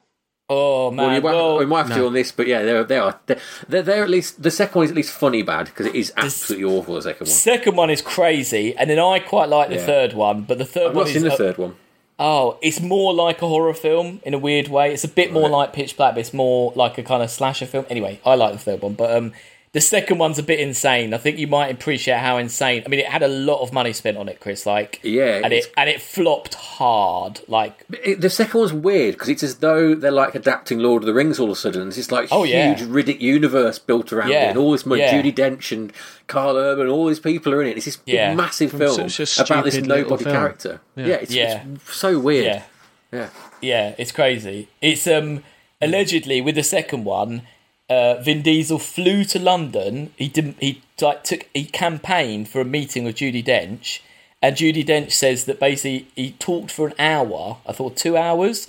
Oh 0.55 0.91
man, 0.91 1.07
Well, 1.07 1.15
you 1.15 1.21
might, 1.23 1.33
well, 1.33 1.59
we 1.59 1.67
might 1.67 1.79
have 1.87 1.93
to 1.93 1.97
no. 1.99 2.07
on 2.09 2.13
this, 2.13 2.31
but 2.33 2.47
yeah, 2.47 2.63
they're, 2.63 2.85
they 2.85 2.99
are. 2.99 3.19
They're, 3.27 3.41
they're, 3.69 3.83
they're 3.83 4.05
at 4.05 4.11
least 4.11 4.43
the 4.43 4.51
second 4.51 4.75
one 4.79 4.85
is 4.85 4.91
at 4.91 4.97
least 4.97 5.13
funny 5.13 5.43
bad 5.43 5.67
because 5.67 5.87
it 5.87 5.95
is 5.95 6.13
absolutely 6.17 6.65
awful. 6.65 6.95
The 6.97 7.03
second 7.03 7.27
one. 7.27 7.33
second 7.35 7.77
one 7.77 7.91
is 7.91 8.03
crazy, 8.03 8.77
and 8.77 8.91
then 8.91 8.99
I 8.99 9.19
quite 9.19 9.49
like 9.49 9.69
the 9.71 9.77
Yeah. 9.77 9.87
third 9.87 10.13
one, 10.13 10.43
but 10.43 10.59
the 10.59 10.65
3rd 10.65 10.89
I've 10.91 10.95
one 10.95 11.05
not 11.05 11.07
is 11.09 11.13
seen 11.15 11.23
the 11.25 11.33
uh, 11.33 11.37
third 11.37 11.59
one. 11.59 11.77
oh, 12.19 12.59
it's 12.63 12.81
more 12.81 13.13
like 13.15 13.41
a 13.43 13.49
horror 13.49 13.75
film 13.75 14.21
in 14.25 14.35
a 14.35 14.39
weird 14.39 14.69
way. 14.69 14.93
It's 14.93 15.05
a 15.05 15.09
bit 15.09 15.33
more 15.33 15.49
like 15.49 15.73
Pitch 15.73 15.97
Black, 15.97 16.15
but 16.15 16.21
it's 16.21 16.35
more 16.35 16.73
like 16.77 16.99
a 16.99 17.03
kind 17.03 17.23
of 17.23 17.31
slasher 17.31 17.67
film. 17.67 17.87
Anyway, 17.89 18.21
I 18.25 18.35
like 18.35 18.53
the 18.53 18.59
third 18.59 18.83
one, 18.83 18.95
but 18.95 19.17
um, 19.17 19.33
the 19.73 19.81
second 19.81 20.18
one's 20.18 20.39
a 20.39 20.43
bit 20.43 20.61
insane. 20.61 21.14
I 21.14 21.18
think 21.18 21.39
you 21.39 21.47
might 21.47 21.68
appreciate 21.73 22.18
how 22.18 22.37
insane. 22.37 22.83
I 22.85 22.91
mean, 22.91 23.01
it 23.01 23.07
had 23.07 23.23
a 23.23 23.29
lot 23.29 23.62
of 23.62 23.73
money 23.73 23.95
spent 23.95 24.18
on 24.18 24.29
it, 24.29 24.39
Chris. 24.39 24.66
Like, 24.66 25.01
Yeah, 25.03 25.41
and 25.43 25.53
it 25.53 25.73
and 25.79 25.89
it 25.89 26.03
flopped 26.03 26.55
hard. 26.55 27.41
Like, 27.49 27.85
It, 28.05 28.20
the 28.20 28.29
second 28.29 28.61
one's 28.61 28.73
weird 28.75 29.14
because 29.14 29.31
it's 29.31 29.43
as 29.43 29.57
though 29.57 29.95
they're 29.95 30.11
like 30.11 30.35
adapting 30.35 30.79
Lord 30.81 31.03
of 31.03 31.07
the 31.07 31.14
Rings 31.14 31.39
all 31.41 31.47
of 31.47 31.53
a 31.53 31.57
sudden. 31.57 31.89
It's 31.89 31.97
just 31.97 32.12
like 32.12 32.29
Oh, 32.31 32.45
yeah. 32.45 32.75
huge 32.75 32.87
Riddick 32.89 33.20
universe 33.20 33.79
built 33.79 34.12
around 34.12 34.29
Yeah, 34.31 34.47
it, 34.47 34.49
and 34.51 34.59
all 34.59 34.73
this 34.73 34.85
yeah. 34.87 35.11
Judi 35.23 35.35
Dench 35.35 35.73
and 35.73 35.91
Karl 36.27 36.57
Urban, 36.59 36.89
all 36.89 37.07
these 37.07 37.20
people 37.20 37.55
are 37.55 37.62
in 37.62 37.68
it. 37.68 37.77
It's 37.79 37.87
this 37.87 37.97
big, 37.97 38.14
Yeah. 38.16 38.35
massive 38.35 38.73
film 38.73 39.09
such 39.09 39.39
a 39.41 39.43
about 39.45 39.64
this 39.64 39.77
nobody 39.77 40.25
film. 40.25 40.37
character. 40.37 40.81
Yeah, 40.97 41.07
it's, 41.14 41.33
Yeah. 41.33 41.64
it's 41.75 41.95
so 41.97 42.18
weird. 42.18 42.45
yeah. 42.45 42.62
yeah. 43.11 43.29
Yeah, 43.62 43.95
it's 43.97 44.12
crazy. 44.12 44.68
It's 44.83 45.07
um 45.07 45.43
allegedly 45.81 46.41
with 46.43 46.57
the 46.57 46.62
second 46.62 47.05
one, 47.05 47.43
uh, 47.89 48.14
Vin 48.22 48.43
Diesel 48.43 48.78
flew 48.78 49.24
to 49.24 49.39
London. 49.39 50.12
He 50.16 50.28
didn't. 50.28 50.57
He 50.61 50.83
like 51.01 51.24
took 51.24 51.47
he 51.53 51.64
campaigned 51.64 52.49
for 52.49 52.61
a 52.61 52.64
meeting 52.64 53.05
with 53.05 53.16
Judi 53.16 53.45
Dench, 53.45 54.01
and 54.41 54.57
Judi 54.57 54.85
Dench 54.85 55.12
says 55.12 55.45
that 55.47 55.61
basically 55.61 56.07
he 56.14 56.33
talked 56.33 56.70
for 56.70 56.87
an 56.89 56.95
hour. 56.99 57.59
I 57.66 57.72
thought 57.72 57.97
two 57.97 58.16
hours, 58.16 58.68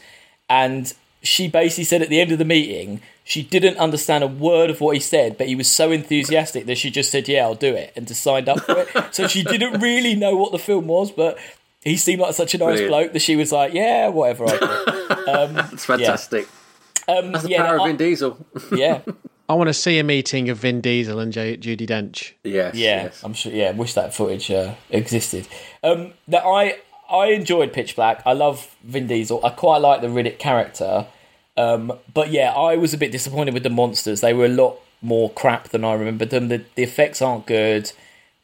and 0.49 0.93
she 1.21 1.47
basically 1.47 1.85
said 1.85 2.01
at 2.01 2.09
the 2.09 2.19
end 2.19 2.31
of 2.31 2.37
the 2.37 2.45
meeting 2.45 3.01
she 3.25 3.41
didn't 3.41 3.77
understand 3.77 4.21
a 4.21 4.27
word 4.27 4.69
of 4.69 4.81
what 4.81 4.95
he 4.95 4.99
said, 4.99 5.37
but 5.37 5.47
he 5.47 5.55
was 5.55 5.71
so 5.71 5.91
enthusiastic 5.91 6.65
that 6.65 6.77
she 6.77 6.89
just 6.91 7.09
said, 7.09 7.27
"Yeah, 7.29 7.43
I'll 7.43 7.55
do 7.55 7.73
it," 7.73 7.93
and 7.95 8.05
just 8.07 8.21
signed 8.21 8.49
up 8.49 8.59
for 8.61 8.79
it. 8.79 9.15
so 9.15 9.27
she 9.27 9.43
didn't 9.43 9.79
really 9.79 10.15
know 10.15 10.35
what 10.35 10.51
the 10.51 10.59
film 10.59 10.87
was, 10.87 11.11
but. 11.11 11.37
He 11.85 11.97
seemed 11.97 12.21
like 12.21 12.33
such 12.33 12.53
a 12.53 12.57
nice 12.59 12.79
Brilliant. 12.79 12.89
bloke 12.89 13.11
that 13.11 13.21
she 13.21 13.35
was 13.35 13.51
like, 13.51 13.73
"Yeah, 13.73 14.07
whatever." 14.07 14.45
I 14.47 14.57
do." 14.57 15.67
It's 15.73 15.83
fantastic. 15.83 16.47
Um, 17.07 17.31
That's 17.31 17.43
the 17.43 17.51
yeah, 17.51 17.65
power 17.65 17.77
no, 17.77 17.83
of 17.83 17.87
Vin 17.89 17.97
Diesel. 17.97 18.45
I- 18.71 18.75
yeah, 18.75 19.01
I 19.49 19.53
want 19.55 19.67
to 19.67 19.73
see 19.73 19.99
a 19.99 20.03
meeting 20.03 20.49
of 20.49 20.57
Vin 20.59 20.81
Diesel 20.81 21.19
and 21.19 21.31
J- 21.33 21.57
Judi 21.57 21.87
Dench. 21.87 22.31
yes. 22.43 22.75
yeah. 22.75 23.03
yes. 23.03 23.23
I'm 23.23 23.33
sure. 23.33 23.51
Yeah, 23.51 23.71
wish 23.71 23.93
that 23.95 24.13
footage 24.13 24.49
uh, 24.49 24.75
existed. 24.89 25.47
Um, 25.83 26.13
that 26.27 26.43
I 26.45 26.77
I 27.09 27.27
enjoyed 27.27 27.73
Pitch 27.73 27.95
Black. 27.95 28.21
I 28.25 28.33
love 28.33 28.73
Vin 28.83 29.07
Diesel. 29.07 29.45
I 29.45 29.49
quite 29.49 29.77
like 29.79 30.01
the 30.01 30.07
Riddick 30.07 30.39
character. 30.39 31.07
Um, 31.55 31.93
but 32.13 32.31
yeah, 32.31 32.51
I 32.51 32.77
was 32.77 32.93
a 32.93 32.97
bit 32.97 33.11
disappointed 33.11 33.53
with 33.53 33.63
the 33.63 33.69
monsters. 33.69 34.21
They 34.21 34.33
were 34.33 34.45
a 34.45 34.49
lot 34.49 34.79
more 35.01 35.29
crap 35.29 35.69
than 35.69 35.83
I 35.83 35.93
remembered 35.93 36.29
them. 36.29 36.47
The 36.47 36.63
the 36.75 36.83
effects 36.83 37.21
aren't 37.21 37.45
good. 37.45 37.91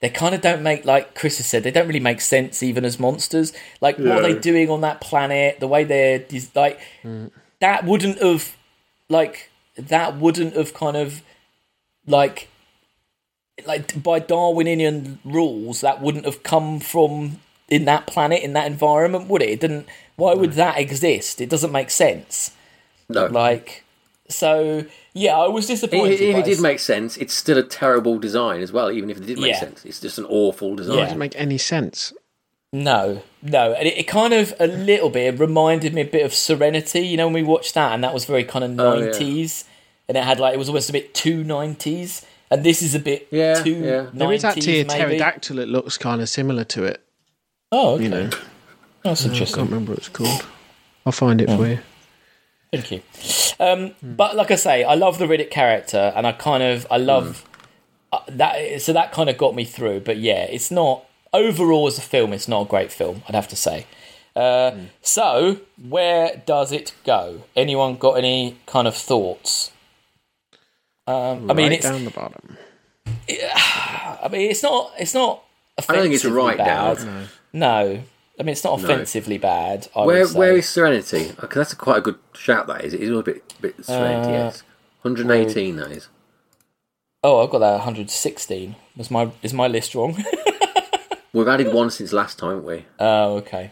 They 0.01 0.09
kind 0.09 0.33
of 0.35 0.41
don't 0.41 0.61
make 0.61 0.85
like 0.85 1.15
Chris 1.15 1.37
has 1.37 1.45
said. 1.45 1.63
They 1.63 1.71
don't 1.71 1.87
really 1.87 1.99
make 1.99 2.21
sense 2.21 2.61
even 2.61 2.85
as 2.85 2.99
monsters. 2.99 3.51
Like 3.81 3.97
what 3.97 4.07
are 4.09 4.21
they 4.21 4.37
doing 4.37 4.69
on 4.69 4.81
that 4.81 5.01
planet? 5.01 5.59
The 5.59 5.67
way 5.67 5.83
they're 5.85 6.19
des- 6.19 6.51
like 6.55 6.79
that 7.61 7.85
wouldn't 7.85 8.21
have 8.21 8.55
like 9.09 9.49
that 9.77 10.17
wouldn't 10.17 10.55
have 10.55 10.73
kind 10.73 10.97
of 10.97 11.21
like 12.07 12.47
like 13.65 14.01
by 14.01 14.19
Darwinian 14.19 15.19
rules 15.25 15.81
that 15.81 16.01
wouldn't 16.01 16.25
have 16.25 16.43
come 16.43 16.79
from 16.79 17.39
in 17.67 17.85
that 17.85 18.07
planet 18.07 18.41
in 18.41 18.53
that 18.53 18.65
environment 18.67 19.27
would 19.27 19.41
it 19.41 19.49
it 19.49 19.59
didn't 19.59 19.85
why 20.15 20.33
would 20.33 20.53
that 20.53 20.77
exist 20.79 21.39
it 21.41 21.49
doesn't 21.49 21.71
make 21.71 21.89
sense 21.89 22.51
No. 23.09 23.25
like 23.27 23.83
so 24.27 24.85
yeah 25.13 25.37
I 25.37 25.47
was 25.47 25.67
disappointed 25.67 26.19
if 26.21 26.33
by 26.35 26.39
it 26.39 26.45
did 26.45 26.61
make 26.61 26.79
sense, 26.79 27.17
it's 27.17 27.33
still 27.33 27.57
a 27.57 27.63
terrible 27.63 28.19
design 28.19 28.61
as 28.61 28.71
well. 28.71 28.91
Even 28.91 29.09
if 29.09 29.17
it 29.17 29.25
did 29.25 29.39
make 29.39 29.53
Yeah. 29.53 29.59
sense, 29.59 29.83
it's 29.85 29.99
just 29.99 30.19
an 30.19 30.25
awful 30.29 30.75
design. 30.75 30.97
Yeah. 30.97 31.03
Doesn't 31.05 31.17
make 31.17 31.35
any 31.35 31.57
sense. 31.57 32.13
No 32.71 33.23
no 33.41 33.73
and 33.73 33.87
it, 33.87 33.97
it 33.97 34.03
kind 34.03 34.33
of 34.33 34.53
a 34.59 34.67
little 34.67 35.09
bit 35.09 35.33
it 35.33 35.39
reminded 35.39 35.93
me 35.93 36.01
a 36.01 36.05
bit 36.05 36.23
of 36.25 36.33
Serenity 36.33 37.01
you 37.01 37.17
know 37.17 37.25
when 37.25 37.33
we 37.33 37.43
watched 37.43 37.73
that 37.73 37.93
and 37.93 38.03
that 38.03 38.13
was 38.13 38.25
very 38.25 38.43
kind 38.43 38.63
of 38.63 38.79
Oh, 38.79 38.93
yeah. 38.99 39.11
90s 39.11 39.63
and 40.07 40.17
it 40.17 40.23
had 40.23 40.39
like 40.39 40.53
it 40.53 40.57
was 40.57 40.69
almost 40.69 40.89
a 40.89 40.93
bit 40.93 41.13
too 41.13 41.43
90s 41.43 42.25
and 42.51 42.63
this 42.63 42.81
is 42.81 42.93
a 42.95 42.99
bit 42.99 43.27
Yeah, 43.31 43.55
too 43.55 43.71
yeah. 43.71 44.05
90s 44.05 44.13
There 44.13 44.31
is 44.33 44.43
actually 44.43 44.81
a 44.81 44.85
maybe. 44.85 44.99
pterodactyl 44.99 45.55
that 45.57 45.67
looks 45.67 45.97
kind 45.97 46.21
of 46.21 46.29
similar 46.29 46.63
to 46.65 46.83
it. 46.83 47.01
oh 47.71 47.93
okay. 47.95 48.03
You 48.03 48.09
know, 48.09 48.29
that's 49.03 49.25
I 49.25 49.29
interesting 49.29 49.57
can't 49.61 49.69
remember 49.71 49.91
what 49.93 49.99
it's 49.99 50.09
called. 50.09 50.45
I'll 51.05 51.11
find 51.11 51.41
it 51.41 51.49
for 51.49 51.65
you. 51.67 51.79
Thank 52.71 52.91
you. 52.91 53.01
Um, 53.59 53.95
But 54.03 54.35
like 54.35 54.51
I 54.51 54.55
say, 54.55 54.83
I 54.83 54.93
love 54.93 55.17
the 55.17 55.25
Riddick 55.25 55.49
character, 55.49 56.13
and 56.15 56.27
I 56.27 56.33
kind 56.33 56.61
of 56.61 56.85
I 56.91 56.97
love 56.97 57.43
uh, 58.11 58.19
that. 58.27 58.81
So 58.81 58.93
that 58.93 59.11
kind 59.11 59.27
of 59.29 59.37
got 59.39 59.55
me 59.55 59.63
through. 59.65 60.01
But 60.01 60.17
yeah, 60.17 60.43
it's 60.43 60.69
not 60.69 61.05
overall 61.33 61.87
as 61.87 61.97
a 61.97 62.01
film. 62.01 62.33
It's 62.33 62.47
not 62.47 62.67
a 62.67 62.69
great 62.69 62.91
film. 62.91 63.23
I'd 63.27 63.35
have 63.35 63.47
to 63.49 63.55
say. 63.55 63.85
Uh, 64.35 64.71
So, 65.01 65.61
where 65.81 66.41
does 66.45 66.71
it 66.71 66.93
go? 67.05 67.43
Anyone 67.55 67.95
got 67.97 68.13
any 68.13 68.57
kind 68.65 68.87
of 68.87 68.95
thoughts? 68.95 69.71
Um, 71.07 71.49
I 71.49 71.53
mean, 71.53 71.71
it's. 71.71 71.83
down 71.85 72.05
the 72.05 72.11
bottom. 72.11 72.57
I 73.29 74.27
mean, 74.31 74.49
it's 74.51 74.63
not. 74.63 74.91
It's 74.99 75.13
not. 75.13 75.43
I 75.87 75.93
don't 75.93 76.03
think 76.03 76.15
it's 76.15 76.25
right 76.25 76.57
bad. 76.57 76.97
down. 76.97 77.27
No, 77.53 78.03
I 78.39 78.43
mean 78.43 78.49
it's 78.49 78.63
not 78.63 78.81
offensively 78.83 79.37
bad. 79.37 79.87
I 79.95 80.05
Where 80.05 80.19
would 80.19 80.29
say. 80.29 80.39
where 80.39 80.57
is 80.57 80.69
Serenity? 80.69 81.31
Because 81.39 81.55
that's 81.55 81.73
a 81.73 81.75
quite 81.75 81.97
a 81.97 82.01
good 82.01 82.19
shout. 82.33 82.67
That 82.67 82.83
is. 82.85 82.93
It 82.93 83.01
is 83.01 83.09
a 83.09 83.23
bit 83.23 83.55
bit 83.61 83.85
Serenity. 83.85 84.29
Uh, 84.29 84.45
yes, 84.45 84.63
118. 85.01 85.75
That 85.77 85.91
is. 85.91 86.07
Oh, 87.23 87.43
I've 87.43 87.49
got 87.49 87.59
that 87.59 87.71
116. 87.73 88.75
Was 88.95 89.09
my 89.11 89.31
is 89.41 89.53
my 89.53 89.67
list 89.67 89.95
wrong? 89.95 90.15
We've 91.33 91.47
added 91.47 91.73
one 91.73 91.89
since 91.91 92.11
last 92.13 92.39
time, 92.39 92.49
haven't 92.49 92.65
we? 92.65 92.85
oh, 92.99 93.35
okay. 93.37 93.71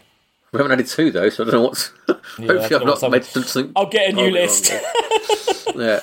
We 0.52 0.58
haven't 0.58 0.72
added 0.72 0.86
two 0.86 1.10
though, 1.10 1.28
so 1.28 1.42
I 1.44 1.50
don't 1.50 1.54
know 1.54 1.62
what's. 1.68 1.92
Yeah, 2.38 2.46
hopefully, 2.46 2.80
I've 2.92 3.00
not 3.02 3.10
made 3.10 3.24
something. 3.24 3.72
I'll 3.74 3.86
get 3.86 4.10
a 4.10 4.12
new 4.12 4.30
list. 4.30 4.70
yeah. 5.74 6.00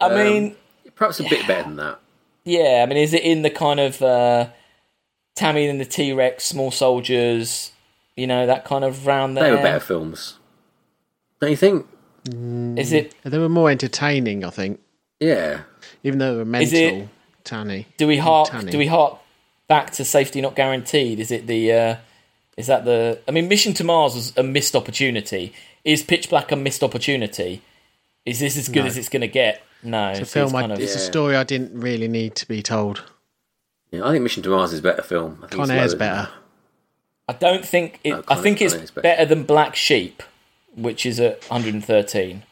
I 0.00 0.08
yeah, 0.14 0.24
mean, 0.24 0.56
perhaps 0.94 1.18
a 1.20 1.24
bit 1.24 1.46
better 1.46 1.64
than 1.64 1.76
that. 1.76 1.98
yeah. 2.44 2.82
I 2.82 2.86
mean, 2.86 2.98
is 2.98 3.12
it 3.14 3.22
in 3.22 3.42
the 3.42 3.50
kind 3.50 3.80
of 3.80 4.00
uh, 4.00 4.48
Tammy 5.34 5.66
and 5.66 5.80
the 5.80 5.84
T 5.84 6.12
Rex, 6.12 6.44
Small 6.44 6.70
Soldiers? 6.70 7.72
You 8.16 8.26
know 8.26 8.46
that 8.46 8.64
kind 8.64 8.84
of 8.84 9.06
round 9.06 9.36
there. 9.36 9.44
They 9.44 9.50
were 9.56 9.62
better 9.62 9.80
films. 9.80 10.38
Don't 11.40 11.50
you 11.50 11.56
think? 11.56 11.86
Is 12.78 12.92
it? 12.92 13.14
They 13.24 13.38
were 13.38 13.48
more 13.48 13.70
entertaining, 13.70 14.44
I 14.44 14.50
think, 14.50 14.80
Yeah. 15.20 15.62
even 16.02 16.18
though 16.18 16.32
they 16.32 16.42
were 16.44 16.58
Is 16.60 16.72
mental. 16.72 17.02
it- 17.02 17.08
Tanny. 17.44 17.86
Do 17.96 18.06
we 18.06 18.16
hark? 18.18 18.50
Tanny. 18.50 18.72
Do 18.72 18.78
we 18.78 18.86
hark 18.86 19.18
back 19.68 19.90
to 19.92 20.04
safety 20.04 20.40
not 20.40 20.54
guaranteed? 20.56 21.20
Is 21.20 21.30
it 21.30 21.46
the? 21.46 21.72
Uh, 21.72 21.96
is 22.56 22.66
that 22.68 22.84
the? 22.84 23.20
I 23.28 23.30
mean, 23.30 23.48
Mission 23.48 23.72
to 23.74 23.84
Mars 23.84 24.14
was 24.14 24.32
a 24.36 24.42
missed 24.42 24.74
opportunity. 24.74 25.52
Is 25.84 26.02
Pitch 26.02 26.28
Black 26.30 26.50
a 26.52 26.56
missed 26.56 26.82
opportunity? 26.82 27.62
Is 28.24 28.40
this 28.40 28.56
as 28.56 28.68
good 28.68 28.80
No. 28.82 28.86
as 28.86 28.96
it's 28.96 29.08
going 29.08 29.20
to 29.20 29.28
get? 29.28 29.62
No, 29.82 30.08
It's 30.10 30.20
a 30.20 30.26
film. 30.26 30.46
it's 30.46 30.54
I, 30.54 30.62
of- 30.64 30.80
it's 30.80 30.94
a 30.96 30.98
story 30.98 31.36
I 31.36 31.44
didn't 31.44 31.78
really 31.78 32.08
need 32.08 32.34
to 32.36 32.48
be 32.48 32.60
told. 32.62 33.04
Yeah, 33.92 34.04
I 34.04 34.10
think 34.10 34.22
Mission 34.24 34.42
to 34.44 34.48
Mars 34.48 34.72
is 34.72 34.80
a 34.80 34.82
better 34.82 35.02
film. 35.02 35.34
I 35.38 35.46
think 35.46 35.52
Con 35.52 35.62
it's 35.62 35.70
Air's 35.70 35.92
lower 35.92 35.98
better. 35.98 36.28
I 37.28 37.32
don't 37.34 37.64
think 37.64 38.00
it. 38.02 38.10
No, 38.10 38.24
I 38.26 38.34
think 38.36 38.60
it's 38.60 38.72
Con 38.72 38.80
Air's 38.80 38.90
better. 38.90 39.02
better 39.02 39.24
than 39.26 39.44
Black 39.44 39.76
Sheep, 39.76 40.22
which 40.74 41.06
is 41.06 41.20
at 41.20 41.44
113. 41.44 42.42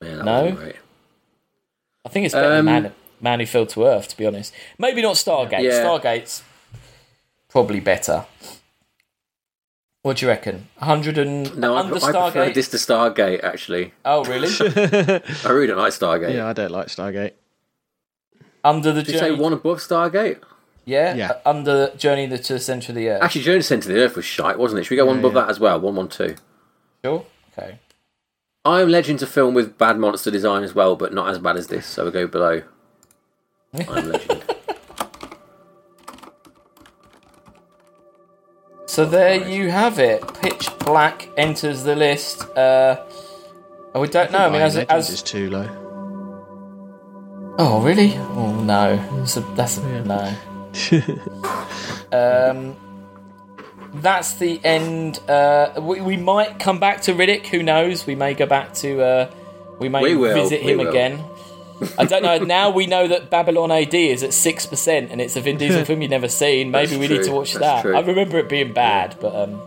Yeah, 0.00 0.14
that 0.16 0.24
No? 0.24 0.40
wasn't 0.42 0.58
great. 0.58 0.76
I 2.06 2.08
think 2.08 2.26
it's 2.26 2.34
better 2.34 2.46
Um, 2.54 2.64
than 2.66 2.82
Man, 2.82 2.92
Man 3.24 3.40
Who 3.40 3.46
Fell 3.46 3.66
to 3.66 3.84
Earth. 3.86 4.08
To 4.08 4.16
be 4.16 4.26
honest, 4.26 4.52
maybe 4.78 5.00
not 5.02 5.16
Stargate. 5.16 5.62
Yeah. 5.62 5.82
Stargate's 5.82 6.42
probably 7.48 7.80
better. 7.80 8.26
What 10.02 10.18
do 10.18 10.26
you 10.26 10.30
reckon? 10.30 10.68
100 10.76 11.16
and 11.16 11.56
No, 11.56 11.74
I, 11.74 11.80
under 11.80 11.96
I 11.96 11.98
prefer 11.98 12.12
Stargate. 12.12 12.54
this 12.54 12.68
to 12.68 12.76
Stargate. 12.76 13.42
Actually, 13.42 13.94
Oh, 14.04 14.22
really? 14.26 14.48
I 14.60 15.48
really 15.50 15.66
don't 15.66 15.78
like 15.78 15.94
Stargate. 15.94 16.34
Yeah, 16.34 16.46
I 16.46 16.52
don't 16.52 16.70
like 16.70 16.88
Stargate. 16.88 17.32
under 18.62 18.92
the 18.92 19.02
Did 19.02 19.14
you 19.14 19.18
say 19.18 19.28
journey. 19.30 19.40
one 19.40 19.54
above 19.54 19.78
Stargate? 19.78 20.40
Yeah, 20.84 21.14
Yeah. 21.14 21.30
Uh, 21.30 21.40
under 21.46 21.90
Journey 21.96 22.28
to 22.28 22.52
the 22.52 22.60
Centre 22.60 22.92
of 22.92 22.96
the 22.96 23.08
Earth. 23.08 23.22
Actually, 23.22 23.40
Journey 23.44 23.56
to 23.60 23.60
the 23.60 23.68
Centre 23.68 23.88
of 23.88 23.96
the 23.96 24.02
Earth 24.02 24.16
was 24.16 24.26
shite, 24.26 24.58
wasn't 24.58 24.80
it? 24.80 24.84
Should 24.84 24.90
we 24.90 24.96
go 24.98 25.06
one 25.06 25.20
above 25.20 25.32
yeah. 25.32 25.40
that 25.40 25.48
as 25.50 25.58
well? 25.58 25.80
One, 25.80 25.96
one, 25.96 26.08
two. 26.08 26.36
Sure. 27.02 27.24
Okay. 27.56 27.78
I'm 28.66 28.90
Legend's 28.90 29.22
a 29.22 29.26
film 29.26 29.54
with 29.54 29.78
bad 29.78 29.98
monster 29.98 30.30
design 30.30 30.62
as 30.62 30.74
well, 30.74 30.96
but 30.96 31.14
not 31.14 31.30
as 31.30 31.38
bad 31.38 31.56
as 31.56 31.68
this, 31.68 31.86
so 31.86 32.04
we 32.04 32.10
go 32.10 32.26
below. 32.26 32.62
I'm 33.74 34.10
Legend. 34.10 34.44
So 38.86 39.04
there 39.04 39.48
you 39.48 39.70
have 39.70 39.98
it. 39.98 40.22
Pitch 40.40 40.68
Black 40.78 41.28
enters 41.36 41.82
the 41.82 41.96
list. 41.96 42.42
Uh, 42.56 43.02
oh, 43.94 44.00
we 44.00 44.08
don't 44.08 44.30
know. 44.30 44.38
I 44.38 44.50
mean, 44.50 44.60
as, 44.62 44.76
Legends 44.76 44.92
as 44.92 45.10
is 45.10 45.22
too 45.22 45.50
low. 45.50 45.66
oh 47.58 47.80
really? 47.82 48.14
Oh 48.16 48.52
no, 48.62 48.96
that's 49.18 49.36
a, 49.36 49.40
that's 49.56 49.78
a, 49.78 50.04
no. 50.04 50.36
um, 52.12 52.76
that's 53.94 54.34
the 54.34 54.60
end. 54.64 55.18
Uh, 55.28 55.72
we, 55.80 56.00
we 56.00 56.16
might 56.16 56.60
come 56.60 56.78
back 56.78 57.00
to 57.02 57.14
Riddick. 57.14 57.46
Who 57.46 57.62
knows? 57.64 58.06
We 58.06 58.14
may 58.14 58.34
go 58.34 58.46
back 58.46 58.74
to. 58.74 59.02
Uh, 59.02 59.30
we 59.80 59.88
may 59.88 60.02
We 60.02 60.14
will, 60.14 60.34
visit 60.34 60.62
we 60.62 60.70
him 60.72 60.78
will. 60.78 60.88
again. 60.88 61.24
I 61.98 62.04
don't 62.04 62.22
know. 62.22 62.38
Now 62.38 62.70
we 62.70 62.86
know 62.86 63.08
that 63.08 63.30
Babylon 63.30 63.70
AD 63.70 63.94
is 63.94 64.22
at 64.22 64.32
six 64.32 64.66
percent, 64.66 65.10
and 65.10 65.20
it's 65.20 65.36
a 65.36 65.40
Vin 65.40 65.56
Diesel 65.56 65.84
film 65.86 66.02
you've 66.02 66.10
never 66.10 66.28
seen. 66.28 66.70
Maybe 66.70 66.96
That's 66.96 66.98
we 67.00 67.08
need 67.08 67.24
to 67.24 67.32
watch 67.32 67.52
that's 67.54 67.60
that. 67.64 67.82
true. 67.82 67.96
I 67.96 68.00
remember 68.00 68.38
it 68.38 68.48
being 68.48 68.72
bad, 68.72 69.16
but 69.20 69.34
um, 69.34 69.60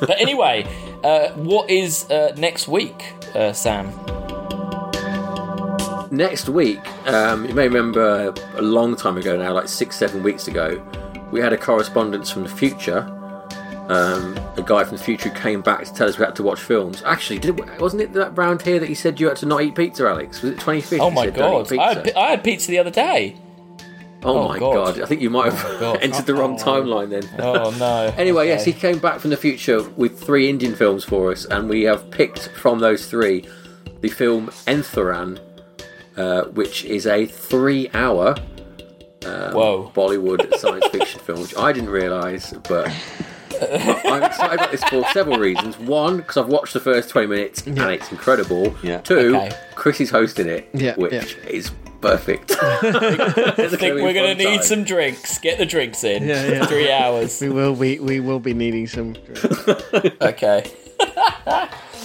but 0.00 0.20
anyway, 0.20 0.66
uh, 1.02 1.30
what 1.32 1.68
is 1.70 2.10
uh, 2.10 2.34
next 2.36 2.68
week, 2.68 3.12
uh, 3.34 3.52
Sam? 3.52 3.92
Next 6.10 6.48
week, 6.48 6.80
um, 7.08 7.46
you 7.46 7.54
may 7.54 7.64
remember 7.68 8.34
a 8.54 8.62
long 8.62 8.96
time 8.96 9.16
ago 9.16 9.36
now, 9.36 9.54
like 9.54 9.66
six, 9.66 9.96
seven 9.96 10.22
weeks 10.22 10.46
ago, 10.46 10.82
we 11.30 11.40
had 11.40 11.54
a 11.54 11.56
correspondence 11.56 12.30
from 12.30 12.42
the 12.42 12.50
future. 12.50 13.00
Um, 13.92 14.36
a 14.56 14.62
guy 14.62 14.84
from 14.84 14.96
the 14.96 15.02
future 15.02 15.28
who 15.28 15.34
came 15.38 15.60
back 15.60 15.84
to 15.84 15.92
tell 15.92 16.08
us 16.08 16.18
we 16.18 16.24
had 16.24 16.34
to 16.36 16.42
watch 16.42 16.60
films. 16.60 17.02
Actually, 17.04 17.38
did 17.40 17.58
it, 17.58 17.80
wasn't 17.80 18.02
it 18.02 18.12
that 18.14 18.36
round 18.38 18.62
here 18.62 18.78
that 18.80 18.88
he 18.88 18.94
said 18.94 19.20
you 19.20 19.28
had 19.28 19.36
to 19.38 19.46
not 19.46 19.62
eat 19.62 19.74
pizza, 19.74 20.08
Alex? 20.08 20.40
Was 20.42 20.52
it 20.52 20.58
25th? 20.58 20.98
Oh 21.00 21.10
my 21.10 21.28
god, 21.30 21.72
I 21.72 21.88
had, 21.88 22.04
pizza"? 22.04 22.18
I 22.18 22.30
had 22.30 22.44
pizza 22.44 22.70
the 22.70 22.78
other 22.78 22.90
day. 22.90 23.36
oh, 24.24 24.38
oh 24.38 24.48
my 24.48 24.58
God. 24.58 24.94
god. 24.94 25.00
I 25.02 25.06
think 25.06 25.20
you 25.20 25.30
might 25.30 25.52
have 25.52 25.64
Oh, 25.82 25.92
entered 25.94 26.26
the 26.26 26.34
wrong 26.34 26.56
timeline 26.56 27.10
then. 27.10 27.28
Oh 27.38 27.70
no. 27.78 28.12
Anyway, 28.18 28.46
yes, 28.46 28.64
he 28.64 28.72
came 28.72 28.98
back 28.98 29.20
from 29.20 29.30
the 29.30 29.36
future 29.36 29.82
with 29.82 30.18
three 30.22 30.48
Indian 30.48 30.74
films 30.74 31.04
for 31.04 31.30
us, 31.32 31.44
and 31.44 31.68
we 31.68 31.82
have 31.82 32.10
picked 32.10 32.48
from 32.50 32.78
those 32.78 33.06
three 33.06 33.46
the 34.00 34.08
film 34.08 34.46
Enthiran, 34.66 35.38
uh, 36.16 36.44
which 36.46 36.84
is 36.84 37.06
a 37.06 37.26
three-hour 37.26 38.36
Whoa. 39.22 39.92
Bollywood 39.94 40.52
science 40.56 40.86
fiction 40.88 41.20
film, 41.20 41.40
which 41.42 41.56
I 41.56 41.72
didn't 41.72 41.90
realise, 41.90 42.52
but 42.68 42.90
I'm 44.04 44.22
excited 44.22 44.54
about 44.54 44.70
this 44.70 44.84
for 44.84 45.04
several 45.12 45.38
reasons. 45.38 45.78
One, 45.78 46.18
because 46.18 46.36
I've 46.36 46.48
watched 46.48 46.72
the 46.74 46.80
first 46.80 47.08
20 47.10 47.26
minutes 47.28 47.66
and 47.66 47.78
it's 47.78 48.10
incredible. 48.10 48.74
Yeah. 48.82 48.98
Two, 49.00 49.36
Okay. 49.36 49.50
Chris 49.74 50.00
is 50.00 50.10
hosting 50.10 50.48
it, 50.48 50.68
Yeah, 50.72 50.94
which 50.96 51.12
yeah. 51.12 51.24
is 51.48 51.70
perfect. 52.00 52.52
I 52.60 53.68
think 53.68 53.80
we're 54.02 54.12
gonna 54.12 54.34
need 54.34 54.62
some 54.64 54.84
drinks. 54.84 55.38
Get 55.38 55.58
the 55.58 55.66
drinks 55.66 56.02
in. 56.04 56.24
Yeah, 56.24 56.46
yeah. 56.46 56.66
Three 56.72 56.90
hours. 56.90 57.40
We 57.40 57.48
will 57.48 57.76
be 57.76 57.98
we 58.00 58.20
will 58.20 58.40
be 58.40 58.54
needing 58.54 58.86
some. 58.86 59.16
Okay. 60.20 60.70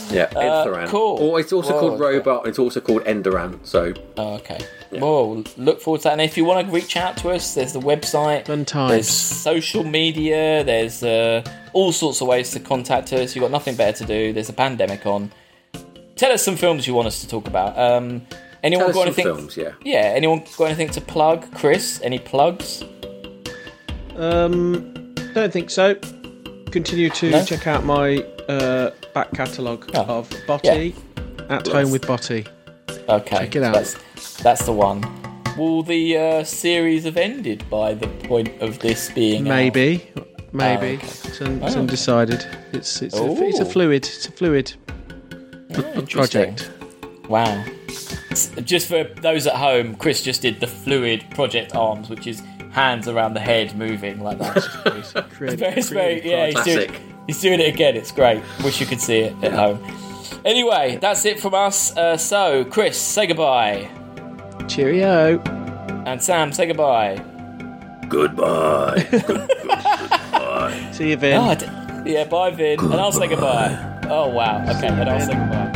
Yeah, 0.10 0.28
Enthiran. 0.28 0.86
Uh, 0.86 0.88
cool. 0.88 1.18
Or 1.20 1.39
it's 1.39 1.51
also 1.51 1.74
Whoa, 1.74 1.80
called. 1.80 1.99
Robot, 1.99 2.39
and 2.41 2.49
it's 2.49 2.60
also 2.60 2.80
called 2.80 3.03
Endhiran. 3.03 3.60
So 3.66 3.93
Oh, 4.18 4.36
okay. 4.36 4.60
Well, 4.91 5.43
look 5.58 5.82
forward 5.82 5.99
to 5.99 6.03
that. 6.05 6.14
And 6.14 6.22
if 6.22 6.38
you 6.38 6.45
want 6.45 6.66
to 6.66 6.74
reach 6.74 6.95
out 6.95 7.18
to 7.18 7.30
us, 7.30 7.53
there's 7.55 7.74
the 7.74 7.80
website. 7.82 8.45
Fun 8.47 8.64
times. 8.64 8.91
There's 8.91 9.10
social 9.10 9.84
media. 9.84 10.64
There's 10.64 11.03
uh, 11.03 11.43
all 11.74 11.91
sorts 11.91 12.22
of 12.22 12.28
ways 12.28 12.51
to 12.51 12.60
contact 12.62 13.12
us. 13.12 13.36
You've 13.36 13.43
got 13.43 13.51
nothing 13.51 13.76
better 13.76 13.97
to 13.97 14.05
do. 14.05 14.32
There's 14.34 14.49
a 14.49 14.53
pandemic 14.53 15.05
on. 15.05 15.32
Tell 16.16 16.32
us 16.32 16.43
some 16.43 16.55
films 16.55 16.88
you 16.88 16.93
want 16.93 17.08
us 17.08 17.20
to 17.22 17.28
talk 17.28 17.47
about. 17.47 17.78
Um, 17.78 18.26
anyone 18.64 18.86
tell 18.86 18.89
us 18.91 18.95
got 18.95 18.99
some 19.01 19.08
anything? 19.26 19.26
films, 19.26 19.58
yeah. 19.58 19.74
Yeah. 19.84 20.14
Anyone 20.16 20.43
got 20.58 20.66
anything 20.66 20.89
to 20.91 21.01
plug? 21.01 21.53
Chris, 21.53 21.99
any 22.01 22.18
plugs? 22.20 22.84
Um, 24.16 25.14
don't 25.34 25.51
think 25.53 25.70
so. 25.70 25.95
Continue 26.72 27.10
to 27.12 27.30
No? 27.30 27.43
check 27.45 27.68
out 27.68 27.84
my 27.86 28.26
uh, 28.48 28.91
back 29.14 29.32
catalogue 29.34 29.89
Oh, 29.93 30.02
of 30.20 30.34
Botty. 30.48 30.95
At 31.50 31.66
Yes. 31.66 31.74
home 31.76 31.91
with 31.91 32.06
Botty. 32.08 32.45
Okay. 33.10 33.38
Check 33.38 33.56
it 33.56 33.64
out. 33.64 33.74
That's, 33.74 34.38
that's 34.38 34.66
the 34.66 34.74
one. 34.74 35.02
Will 35.58 35.82
the 35.84 36.18
uh, 36.18 36.43
series 36.43 37.06
have 37.06 37.18
ended 37.18 37.68
by 37.70 37.93
the 37.93 38.08
point 38.08 38.62
of 38.62 38.80
this 38.80 39.10
being 39.12 39.48
out? 39.48 39.56
Maybe, 39.56 40.10
maybe. 40.52 40.86
Oh, 40.88 40.93
okay. 40.95 41.08
It's, 41.08 41.41
un- 41.41 41.60
Oh. 41.64 41.66
it's 41.68 41.76
undecided. 41.76 42.45
It's 42.74 43.02
it's 43.02 43.18
a, 43.18 43.26
it's 43.43 43.60
a 43.60 43.66
fluid. 43.66 44.06
It's 44.06 44.28
a 44.28 44.32
fluid 44.32 44.74
Interesting. 45.70 46.56
project. 46.56 46.70
Wow. 47.30 47.64
Just 48.64 48.88
for 48.88 49.04
those 49.22 49.48
at 49.48 49.56
home, 49.56 49.95
Chris 49.95 50.22
just 50.22 50.41
did 50.43 50.60
the 50.60 50.68
fluid 50.68 51.26
project 51.32 51.76
arms, 51.76 52.10
which 52.10 52.28
is 52.28 52.41
hands 52.78 53.07
around 53.07 53.34
the 53.34 53.39
head 53.39 53.75
moving 53.75 54.19
like 54.21 54.38
that. 54.39 54.57
It's 54.97 55.11
Creative- 55.36 55.59
very, 55.59 55.73
it's 55.75 55.89
very, 55.89 56.21
creative 56.21 56.25
yeah, 56.25 56.45
he's 56.63 56.75
doing, 56.75 56.91
he's 57.28 57.41
doing 57.41 57.59
it 57.59 57.73
again. 57.73 57.95
It's 57.95 58.11
great. 58.11 58.41
Wish 58.63 58.80
you 58.80 58.86
could 58.86 59.01
see 59.01 59.19
it 59.21 59.43
at 59.43 59.53
home. 59.53 59.80
Anyway, 60.45 60.97
that's 61.01 61.25
it 61.25 61.39
from 61.39 61.53
us. 61.53 61.95
Uh, 61.97 62.15
so, 62.17 62.63
Chris, 62.65 62.97
say 62.99 63.25
goodbye. 63.28 63.89
Cheerio. 64.67 65.39
And 66.05 66.21
Sam, 66.21 66.53
say 66.53 66.67
goodbye. 66.67 67.17
Goodbye. 68.07 68.99
See 70.93 71.09
you, 71.09 71.17
Vin. 71.17 71.38
Oh, 71.38 71.49
I 71.49 71.55
d- 71.55 72.11
yeah, 72.13 72.23
bye, 72.25 72.51
Vin. 72.51 72.80
And 72.80 72.93
I'll 72.93 73.11
say 73.11 73.28
goodbye. 73.28 73.99
Oh, 74.09 74.30
wow. 74.30 74.63
Okay, 74.78 74.88
and 74.88 75.09
I'll 75.09 75.19
say 75.19 75.34
goodbye. 75.34 75.66